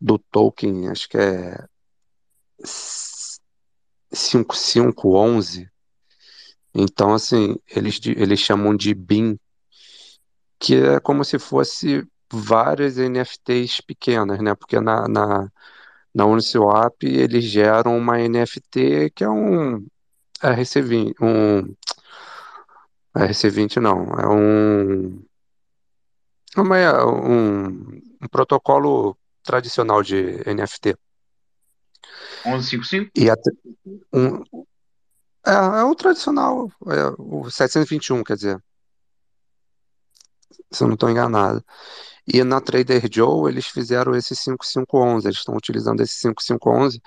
[0.00, 1.64] do token, acho que é
[4.12, 5.68] 5511.
[6.74, 9.38] Então, assim, eles, eles chamam de BIM,
[10.58, 14.54] que é como se fosse várias NFTs pequenas, né?
[14.54, 15.48] Porque na, na,
[16.14, 19.86] na Uniswap eles geram uma NFT que é um
[20.42, 21.74] RC20, um
[23.14, 25.24] RC20 não, é um,
[26.56, 27.66] uma, um,
[28.22, 30.96] um protocolo tradicional de NFT.
[32.44, 33.10] 1155?
[33.16, 33.50] E até,
[34.12, 34.42] um,
[35.46, 38.62] é, é o tradicional, é o 721, quer dizer,
[40.70, 41.64] se eu não estou enganado.
[42.26, 47.00] E na Trader Joe eles fizeram esse 5511, eles estão utilizando esse 5511,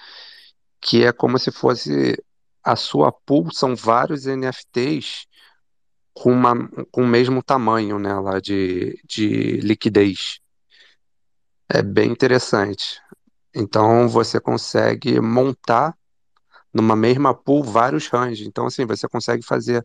[0.82, 2.18] que é como se fosse
[2.64, 5.26] a sua pool, são vários NFTs
[6.14, 6.56] com, uma,
[6.92, 10.40] com o mesmo tamanho, né, lá de, de liquidez.
[11.70, 13.02] É bem interessante.
[13.54, 15.96] Então você consegue montar
[16.74, 18.48] numa mesma pool vários ranges.
[18.48, 19.84] Então, assim, você consegue fazer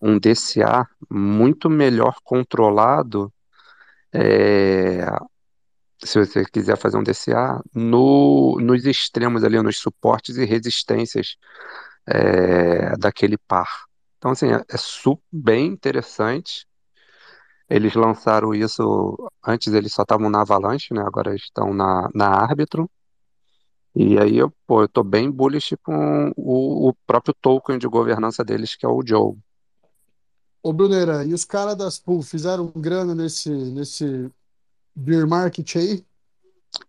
[0.00, 3.32] um DCA muito melhor controlado.
[4.12, 5.06] é,
[6.04, 11.36] se você quiser fazer um DCA, no, nos extremos ali, nos suportes e resistências
[12.08, 13.68] é, daquele par.
[14.18, 16.66] Então, assim, é, é su- bem interessante.
[17.68, 21.02] Eles lançaram isso, antes eles só estavam na Avalanche, né?
[21.02, 22.86] Agora estão na, na Arbitrum.
[23.96, 28.44] E aí, eu, pô, eu tô bem bullish com o, o próprio token de governança
[28.44, 29.34] deles, que é o Joe.
[30.62, 34.30] Ô, Bruneira, e os caras das pool fizeram grana nesse, nesse
[34.96, 36.06] beer market aí?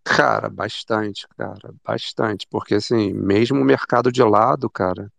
[0.04, 2.48] Cara, bastante, cara, bastante.
[2.50, 5.12] Porque, assim, mesmo o mercado de lado, cara,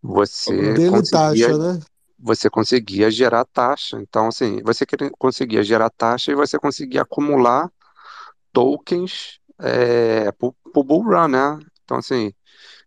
[0.00, 1.80] você Dele conseguia, taxa, né?
[2.18, 4.00] você conseguia gerar taxa.
[4.00, 4.84] Então, assim, você
[5.18, 7.70] conseguia gerar taxa e você conseguia acumular
[8.52, 11.58] tokens é, pro, pro Bull Run, né?
[11.84, 12.32] Então, assim,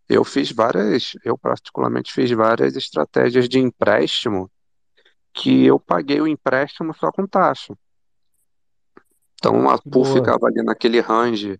[0.07, 4.51] eu fiz várias, eu particularmente fiz várias estratégias de empréstimo
[5.33, 7.75] que eu paguei o empréstimo só com taxa.
[9.35, 10.15] Então, a pool Boa.
[10.15, 11.59] ficava ali naquele range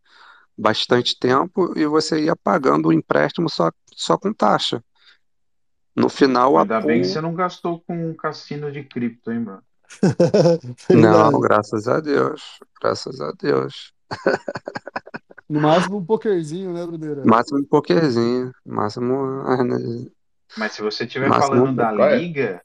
[0.58, 4.84] bastante tempo e você ia pagando o empréstimo só, só com taxa.
[5.95, 9.40] No final, a Ainda bem que você não gastou com um cassino de cripto, hein,
[9.40, 9.64] mano?
[10.90, 12.60] Não, graças a Deus.
[12.82, 13.94] Graças a Deus.
[15.48, 17.24] No máximo um pokerzinho, né, Bruneira?
[17.24, 18.52] Máximo um pokerzinho.
[18.66, 19.16] Máximo.
[19.45, 19.78] ah, né,
[20.58, 22.18] Mas se você estiver falando da Qual é?
[22.18, 22.62] liga,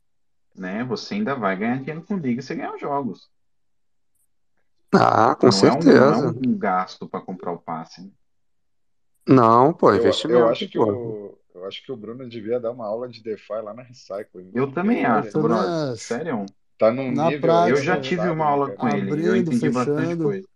[0.57, 3.29] né, você ainda vai ganhar dinheiro com liga, você ganha os jogos.
[4.94, 6.35] Ah, com Não é um, não é certeza.
[6.47, 8.02] um gasto para comprar o passe.
[8.02, 8.10] né?
[9.28, 10.85] Não, pô, Eu, eu investimento, acho que pô.
[10.85, 14.51] o, Eu acho que o Bruno devia dar uma aula de DeFi lá na Recycle.
[14.55, 15.93] Eu também acho, brother.
[15.93, 16.02] acho.
[16.05, 16.47] Sério.
[16.78, 18.97] Tá num Na nível prática, Eu já tive uma aula com cara?
[18.97, 19.10] ele.
[19.10, 20.25] Eu Abrindo, entendi bastante fechando.
[20.25, 20.49] coisa.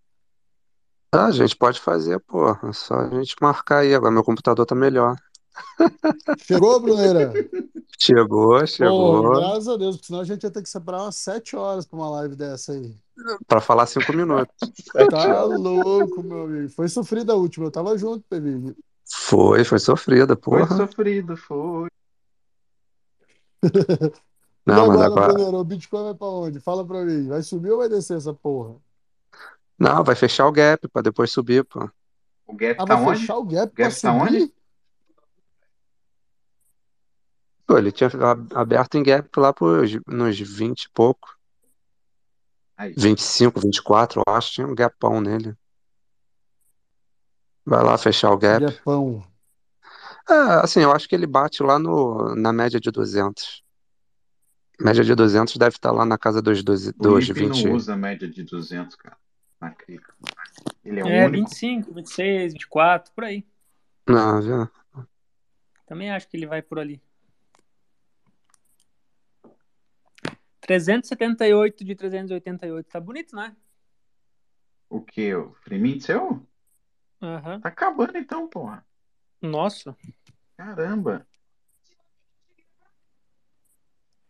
[1.13, 2.51] Ah, a gente pode fazer, pô.
[2.51, 3.95] É só a gente marcar aí.
[3.95, 5.17] Agora meu computador tá melhor.
[6.39, 7.33] Chegou, Bruneira?
[7.99, 9.31] Chegou, chegou.
[9.37, 11.97] graças a Deus, porque senão a gente ia ter que separar umas sete horas pra
[11.99, 12.97] uma live dessa aí.
[13.47, 14.55] Pra falar cinco minutos.
[14.93, 16.69] Sete Tá louco, meu amigo.
[16.71, 18.75] Foi sofrida a última, eu tava junto, Pevi.
[19.07, 20.77] Foi, foi sofrida, Foi porra.
[20.77, 21.89] sofrido, foi.
[24.67, 26.59] E Não, mas agora, o Bitcoin vai pra onde?
[26.59, 27.29] Fala pra mim.
[27.29, 28.77] Vai subir ou vai descer essa porra?
[29.79, 31.87] Não, vai fechar o gap pra depois subir, pô.
[32.47, 33.21] O gap Ah, tá vai onde?
[33.21, 34.41] fechar o gap O pra gap tá onde?
[34.41, 34.55] subir?
[37.67, 38.11] Pô, ele tinha
[38.55, 41.35] aberto em gap lá pros, nos 20 e pouco.
[42.77, 42.95] Aí.
[42.97, 44.53] 25, 24, eu acho.
[44.53, 45.57] Tinha um gapão nele.
[47.65, 48.61] Vai lá fechar o gap.
[48.67, 49.25] Gapão.
[50.29, 53.63] É, assim, eu acho que ele bate lá no, na média de 200.
[54.81, 57.69] Média de 200 deve estar lá na casa dos, dos, O dos Lipe não 20.
[57.69, 59.17] usa a média de 200, cara.
[59.61, 60.13] Na cripto.
[60.85, 61.49] Ele é É, único.
[61.49, 63.47] 25, 26, 24, por aí.
[64.07, 64.69] Não, viu?
[65.87, 67.01] Também acho que ele vai por ali.
[70.67, 72.89] 378 de 388.
[72.89, 73.55] Tá bonito, né?
[74.89, 75.35] O que?
[75.35, 76.47] O Fremint seu?
[77.21, 77.61] Aham.
[77.61, 78.85] Tá acabando então, porra.
[79.43, 79.95] Nossa,
[80.57, 81.27] Caramba.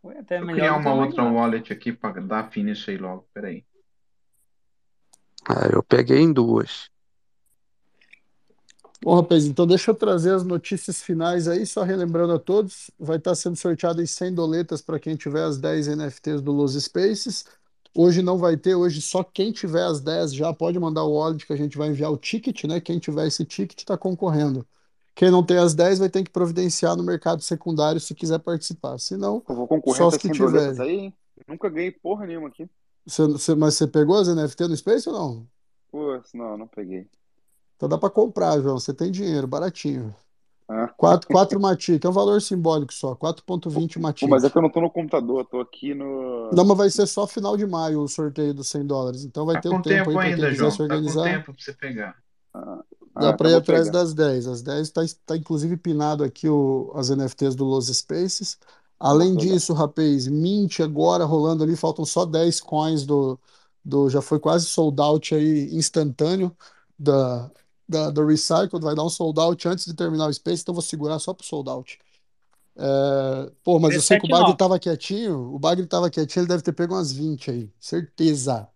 [0.01, 1.35] foi até Deixa eu melhor criar uma outra imaginava.
[1.35, 3.27] wallet aqui pra dar finish aí logo.
[3.33, 3.65] Peraí.
[5.49, 6.89] É, eu peguei em duas.
[9.05, 13.17] Bom, rapaz, então deixa eu trazer as notícias finais aí, só relembrando a todos, vai
[13.17, 17.45] estar sendo sorteado em 100 doletas para quem tiver as 10 NFTs do Los Spaces.
[17.95, 21.45] Hoje não vai ter, hoje só quem tiver as 10 já pode mandar o wallet
[21.45, 22.81] que a gente vai enviar o ticket, né?
[22.81, 24.65] Quem tiver esse ticket está concorrendo.
[25.13, 28.97] Quem não tem as 10 vai ter que providenciar no mercado secundário se quiser participar.
[28.97, 30.97] Se não, Eu vou concorrer só os que 100 doletas tiverem.
[30.97, 31.13] aí, hein?
[31.47, 32.67] Nunca ganhei porra nenhuma aqui.
[33.05, 35.47] Você- você- mas você pegou as NFT no Space ou não?
[35.91, 37.07] Pô, não, não peguei.
[37.75, 38.79] Então dá para comprar, João.
[38.79, 40.15] Você tem dinheiro, baratinho.
[40.67, 40.87] Ah.
[40.97, 44.27] 4, 4 Matic, é um valor simbólico só, 4.20 Pô, Matic.
[44.27, 46.49] mas é que eu não tô no computador, tô aqui no.
[46.51, 49.23] Não, mas vai ser só final de maio o sorteio dos 100 dólares.
[49.25, 50.71] Então vai Tá ter o tempo tempo aí para quem ainda, quiser João.
[50.71, 51.23] se Tá com organizar.
[51.23, 52.15] tempo pra você pegar.
[52.53, 52.83] Ah,
[53.17, 53.91] Dá ah, para ir atrás pegar.
[53.91, 54.47] das 10.
[54.47, 58.57] As 10 está tá, inclusive pinado aqui o, as NFTs do Los Spaces.
[58.99, 63.39] Além disso, rapaz, Mint agora rolando ali, faltam só 10 coins do,
[63.83, 66.55] do já foi quase sold out aí instantâneo
[66.97, 67.51] da,
[67.87, 70.81] da, do Recycled, vai dar um sold out antes de terminar o Space, então vou
[70.81, 71.99] segurar só pro sold out.
[72.77, 74.57] É, pô, mas eu sei que o Bagre 379.
[74.57, 78.67] tava quietinho, o Bagre tava quietinho, ele deve ter pego umas 20 aí, certeza.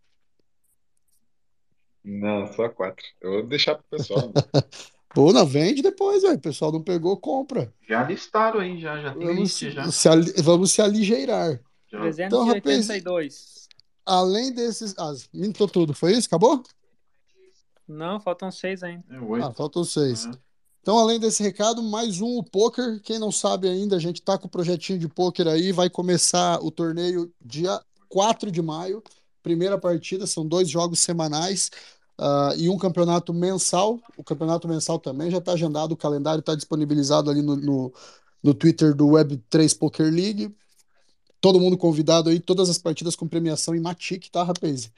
[2.04, 3.06] Não, só quatro.
[3.22, 4.28] Eu vou deixar pro pessoal.
[4.30, 4.34] né?
[5.14, 6.36] Pô, não, vende depois, velho.
[6.36, 7.74] O pessoal não pegou, compra.
[7.88, 9.92] Já listaram aí, já, já tem Vamos list já.
[9.92, 11.60] se, ali- vamos se aligeirar.
[11.92, 12.08] Já.
[12.26, 13.68] Então, rapaz, 382.
[14.06, 14.96] além desses.
[14.98, 16.28] Ah, mintou tudo, foi isso?
[16.28, 16.64] Acabou?
[17.90, 19.04] Não, faltam seis ainda.
[19.10, 20.30] É Ah, faltam seis.
[20.82, 23.02] Então, além desse recado, mais um, o poker.
[23.02, 25.72] Quem não sabe ainda, a gente tá com o projetinho de poker aí.
[25.72, 29.04] Vai começar o torneio dia 4 de maio.
[29.42, 31.72] Primeira partida, são dois jogos semanais
[32.18, 34.00] ah, e um campeonato mensal.
[34.16, 37.94] O campeonato mensal também já está agendado, o calendário está disponibilizado ali no, no,
[38.44, 40.56] no Twitter do Web3 Poker League.
[41.42, 44.92] Todo mundo convidado aí, todas as partidas com premiação em Matic, tá, rapaz?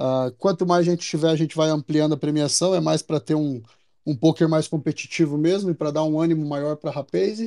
[0.00, 3.34] Ah, quanto mais gente tiver, a gente vai ampliando a premiação, é mais para ter
[3.34, 3.60] um,
[4.06, 7.40] um poker mais competitivo mesmo e para dar um ânimo maior para rapaz.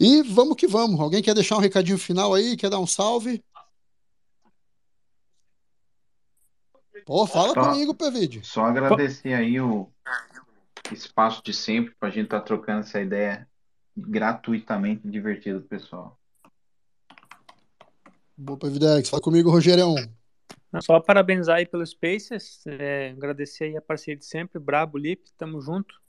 [0.00, 0.98] E vamos que vamos.
[0.98, 2.56] Alguém quer deixar um recadinho final aí?
[2.56, 3.40] Quer dar um salve?
[7.06, 8.40] Pô, fala Só, comigo, Pevide.
[8.44, 9.88] só agradecer aí o
[10.90, 13.46] espaço de sempre pra gente estar trocando essa ideia
[13.96, 16.18] gratuitamente divertida do pessoal.
[18.36, 19.08] Boa, Pevidex.
[19.08, 19.94] Fala comigo, Rogerão.
[20.80, 25.60] Só parabenizar aí pelo Spaces, é, agradecer aí a parceria de sempre, Brabo, Lip, tamo
[25.60, 26.00] junto.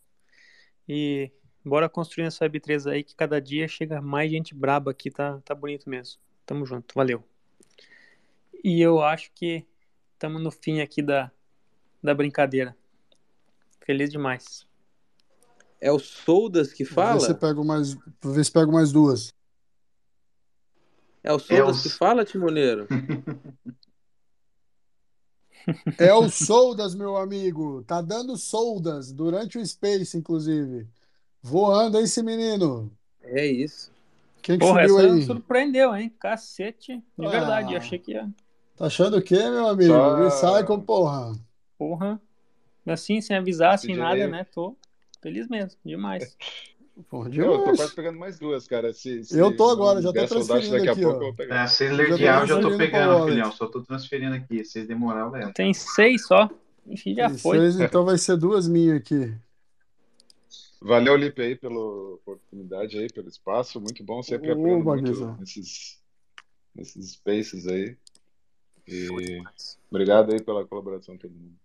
[0.88, 1.32] E
[1.64, 5.54] bora construir essa Web3 aí, que cada dia chega mais gente braba aqui, tá, tá
[5.54, 6.20] bonito mesmo.
[6.46, 7.24] Tamo junto, valeu.
[8.64, 9.66] E eu acho que
[10.14, 11.30] estamos no fim aqui da,
[12.02, 12.76] da brincadeira.
[13.86, 14.66] Feliz demais.
[15.82, 17.40] É o Soldas que Vou ver se fala?
[17.40, 19.34] pego mais, vou ver se pego mais duas.
[21.22, 21.84] É o É Soldas os...
[21.84, 22.88] que fala, Timoneiro?
[25.98, 27.84] É o Soldas, meu amigo.
[27.84, 30.88] Tá dando soldas durante o Space, inclusive.
[31.42, 32.92] Voando, hein, esse menino?
[33.22, 33.92] É isso.
[34.42, 35.22] Quem que Porra, subiu aí?
[35.22, 36.10] surpreendeu, hein?
[36.20, 37.74] Cacete, de verdade.
[37.74, 38.30] Eu Ah, achei que ia.
[38.76, 39.92] tá achando o quê, meu amigo?
[39.92, 41.34] Só Recycle, porra.
[41.78, 42.20] Porra.
[42.86, 44.44] Assim, sem avisar, sem nada, né?
[44.46, 44.78] Tô
[45.22, 46.38] feliz mesmo, demais.
[47.10, 48.94] Pô, Eu tô quase pegando mais duas, cara.
[48.94, 51.26] Se, se Eu tô agora, já tô transferindo daqui a aqui, pouco, eu ó.
[51.26, 51.64] vou pegar.
[51.64, 53.52] É, se Eu ler já de tô áudio eu tô transferindo pra pegando, filhão.
[53.52, 54.64] Só tô transferindo aqui.
[54.64, 55.54] Se demorar, eu levo.
[55.54, 56.50] Tem seis só.
[56.86, 57.58] Ixi, já Tem foi.
[57.58, 59.34] seis, então vai ser duas minhas aqui.
[60.82, 63.80] Valeu, Lipe, aí, pela oportunidade aí, pelo espaço.
[63.80, 66.00] Muito bom, sempre Ô, aprendo muito nesses,
[66.76, 67.98] nesses spaces aí.
[68.86, 69.08] E
[69.90, 71.56] obrigado aí pela colaboração todo mundo.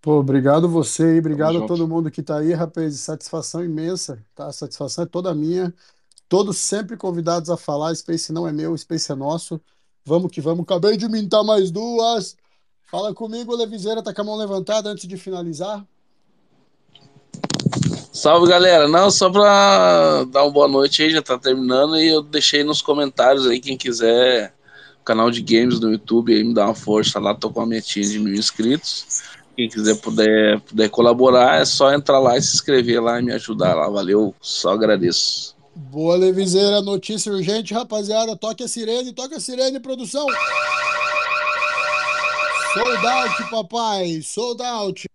[0.00, 1.66] Pô, obrigado você Tamo obrigado a junto.
[1.66, 2.94] todo mundo que tá aí, rapaz.
[3.00, 4.46] Satisfação imensa, tá?
[4.46, 5.74] A satisfação é toda minha.
[6.28, 7.94] Todos sempre convidados a falar.
[7.94, 9.60] Space não é meu, Space é nosso.
[10.04, 10.62] Vamos que vamos.
[10.62, 12.36] Acabei de mintar mais duas.
[12.90, 15.84] Fala comigo, Leviseira, tá com a mão levantada antes de finalizar.
[18.12, 22.22] Salve galera, não, só pra dar uma boa noite aí, já tá terminando e eu
[22.22, 24.54] deixei nos comentários aí, quem quiser,
[25.04, 28.08] canal de games no YouTube aí, me dá uma força lá, tô com a metinha
[28.08, 29.22] de mil inscritos.
[29.58, 33.32] Quem quiser puder, puder colaborar, é só entrar lá e se inscrever lá e me
[33.32, 35.56] ajudar lá, valeu, só agradeço.
[35.74, 38.36] Boa, Leviseira, notícia urgente, rapaziada.
[38.36, 40.24] Toque a sirene, toque a sirene, produção.
[42.72, 45.08] Sold out, papai, sold out.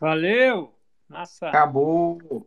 [0.00, 0.72] Valeu!
[1.10, 1.48] Nossa.
[1.48, 2.46] Acabou.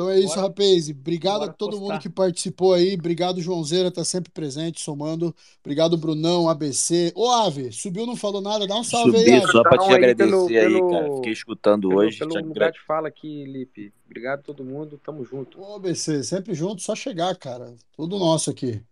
[0.00, 0.88] Então é isso, Bora- rapaz.
[0.88, 1.84] Obrigado a bora todo postar.
[1.92, 2.94] mundo que participou aí.
[2.94, 5.34] Obrigado, Joãozeira, tá sempre presente, somando.
[5.62, 7.12] Obrigado, Brunão, ABC.
[7.14, 8.66] Ô, Ave, subiu, não falou nada.
[8.66, 9.52] Dá um salve aí, Subi Ave.
[9.52, 11.16] só pra te Então, aí, agradecer pelo- aí, pelo- cara.
[11.16, 12.18] Fiquei escutando Pelo, hoje.
[12.18, 13.92] pelo lugar de fala aqui, Lipe.
[14.06, 15.60] Obrigado a todo mundo, tamo junto.
[15.60, 17.74] Ô, ABC, sempre junto, só chegar, cara.
[17.94, 18.82] Tudo nosso aqui.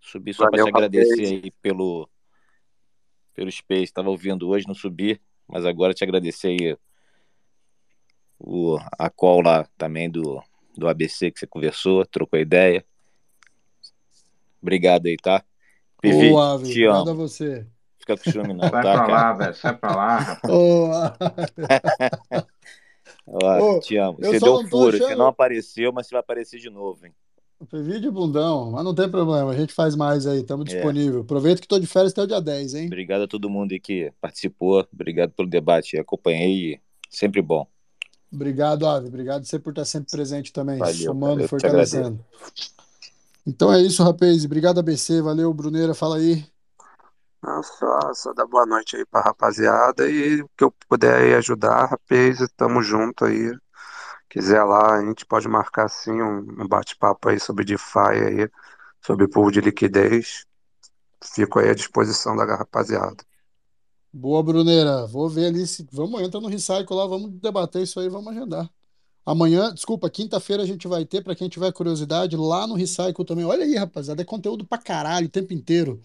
[0.00, 1.30] Subi só pra Valeu, te agradecer rapaz.
[1.44, 2.08] aí pelo,
[3.34, 3.92] pelo Space.
[3.92, 6.76] Tava ouvindo hoje, não subi, mas agora te agradecer aí
[8.38, 10.42] o, a call lá também do,
[10.76, 12.84] do ABC que você conversou, trocou ideia.
[14.60, 15.44] Obrigado aí, tá?
[16.02, 17.14] Ave, te obrigado a amo.
[17.14, 17.66] você.
[17.98, 19.32] Fica com ciúme não, Sai tá, pra lá, cara?
[19.34, 19.54] velho.
[19.54, 20.44] Sai pra lá, rapaz.
[23.26, 24.18] Ó, Ô, te amo.
[24.18, 27.12] Você deu não tô furo, você não apareceu, mas você vai aparecer de novo, hein?
[27.72, 30.74] Vídeo bundão, mas não tem problema, a gente faz mais aí, estamos É.
[30.74, 31.22] disponível.
[31.22, 32.86] Aproveita que tô de férias até o dia 10, hein?
[32.86, 34.86] Obrigado a todo mundo aí que participou.
[34.92, 35.96] Obrigado pelo debate.
[35.96, 36.80] Acompanhei.
[37.08, 37.66] Sempre bom.
[38.34, 39.06] Obrigado, Ave.
[39.06, 41.48] Obrigado você por estar sempre presente também, Valeu, somando, cara.
[41.48, 42.24] Fortalecendo.
[43.46, 44.44] Então é isso, rapaz.
[44.44, 45.22] Obrigado, ABC.
[45.22, 45.94] Valeu, Bruneira.
[45.94, 46.44] Fala aí.
[47.42, 51.34] Não, só, só dar boa noite aí pra rapaziada e o que eu puder aí
[51.34, 53.52] ajudar, rapaz, tamo junto aí.
[54.30, 58.50] Quiser lá, a gente pode marcar sim um, um bate-papo aí sobre DeFi aí,
[59.00, 60.46] sobre pool de liquidez.
[61.22, 63.22] Fico aí à disposição da rapaziada.
[64.16, 65.06] Boa, Bruneira.
[65.06, 65.86] Vou ver ali se.
[65.90, 68.70] Vamos, entra no Recycle lá, vamos debater isso aí, vamos agendar.
[69.26, 73.44] Amanhã, desculpa, quinta-feira a gente vai ter, para quem tiver curiosidade, lá no Recycle também.
[73.44, 76.00] Olha aí, rapaziada, é conteúdo pra caralho o tempo inteiro.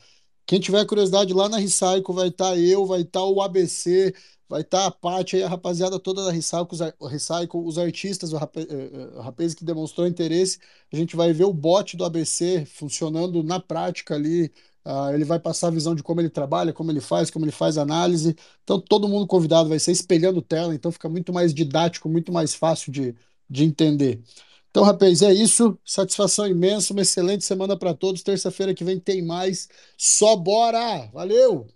[0.45, 4.13] Quem tiver curiosidade lá na Recycle, vai estar eu, vai estar o ABC,
[4.49, 6.67] vai estar a Paty aí, a rapaziada toda da Recycle,
[6.99, 10.59] os, Recycle, os artistas, o rape- eh, eh, o rapaz que demonstrou interesse.
[10.93, 14.51] A gente vai ver o bot do ABC funcionando na prática ali.
[14.85, 17.51] Ah, ele vai passar a visão de como ele trabalha, como ele faz, como ele
[17.51, 18.35] faz análise.
[18.64, 22.56] Então, todo mundo convidado vai ser espelhando tela, então fica muito mais didático, muito mais
[22.56, 23.16] fácil de,
[23.49, 24.22] de entender.
[24.69, 25.77] Então, rapaz, é isso.
[25.83, 28.24] Satisfação imensa, uma excelente semana para todos.
[28.24, 29.67] Terça-feira que vem tem mais.
[29.98, 31.08] Só bora!
[31.14, 31.67] Valeu!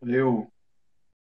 [0.00, 0.52] Valeu.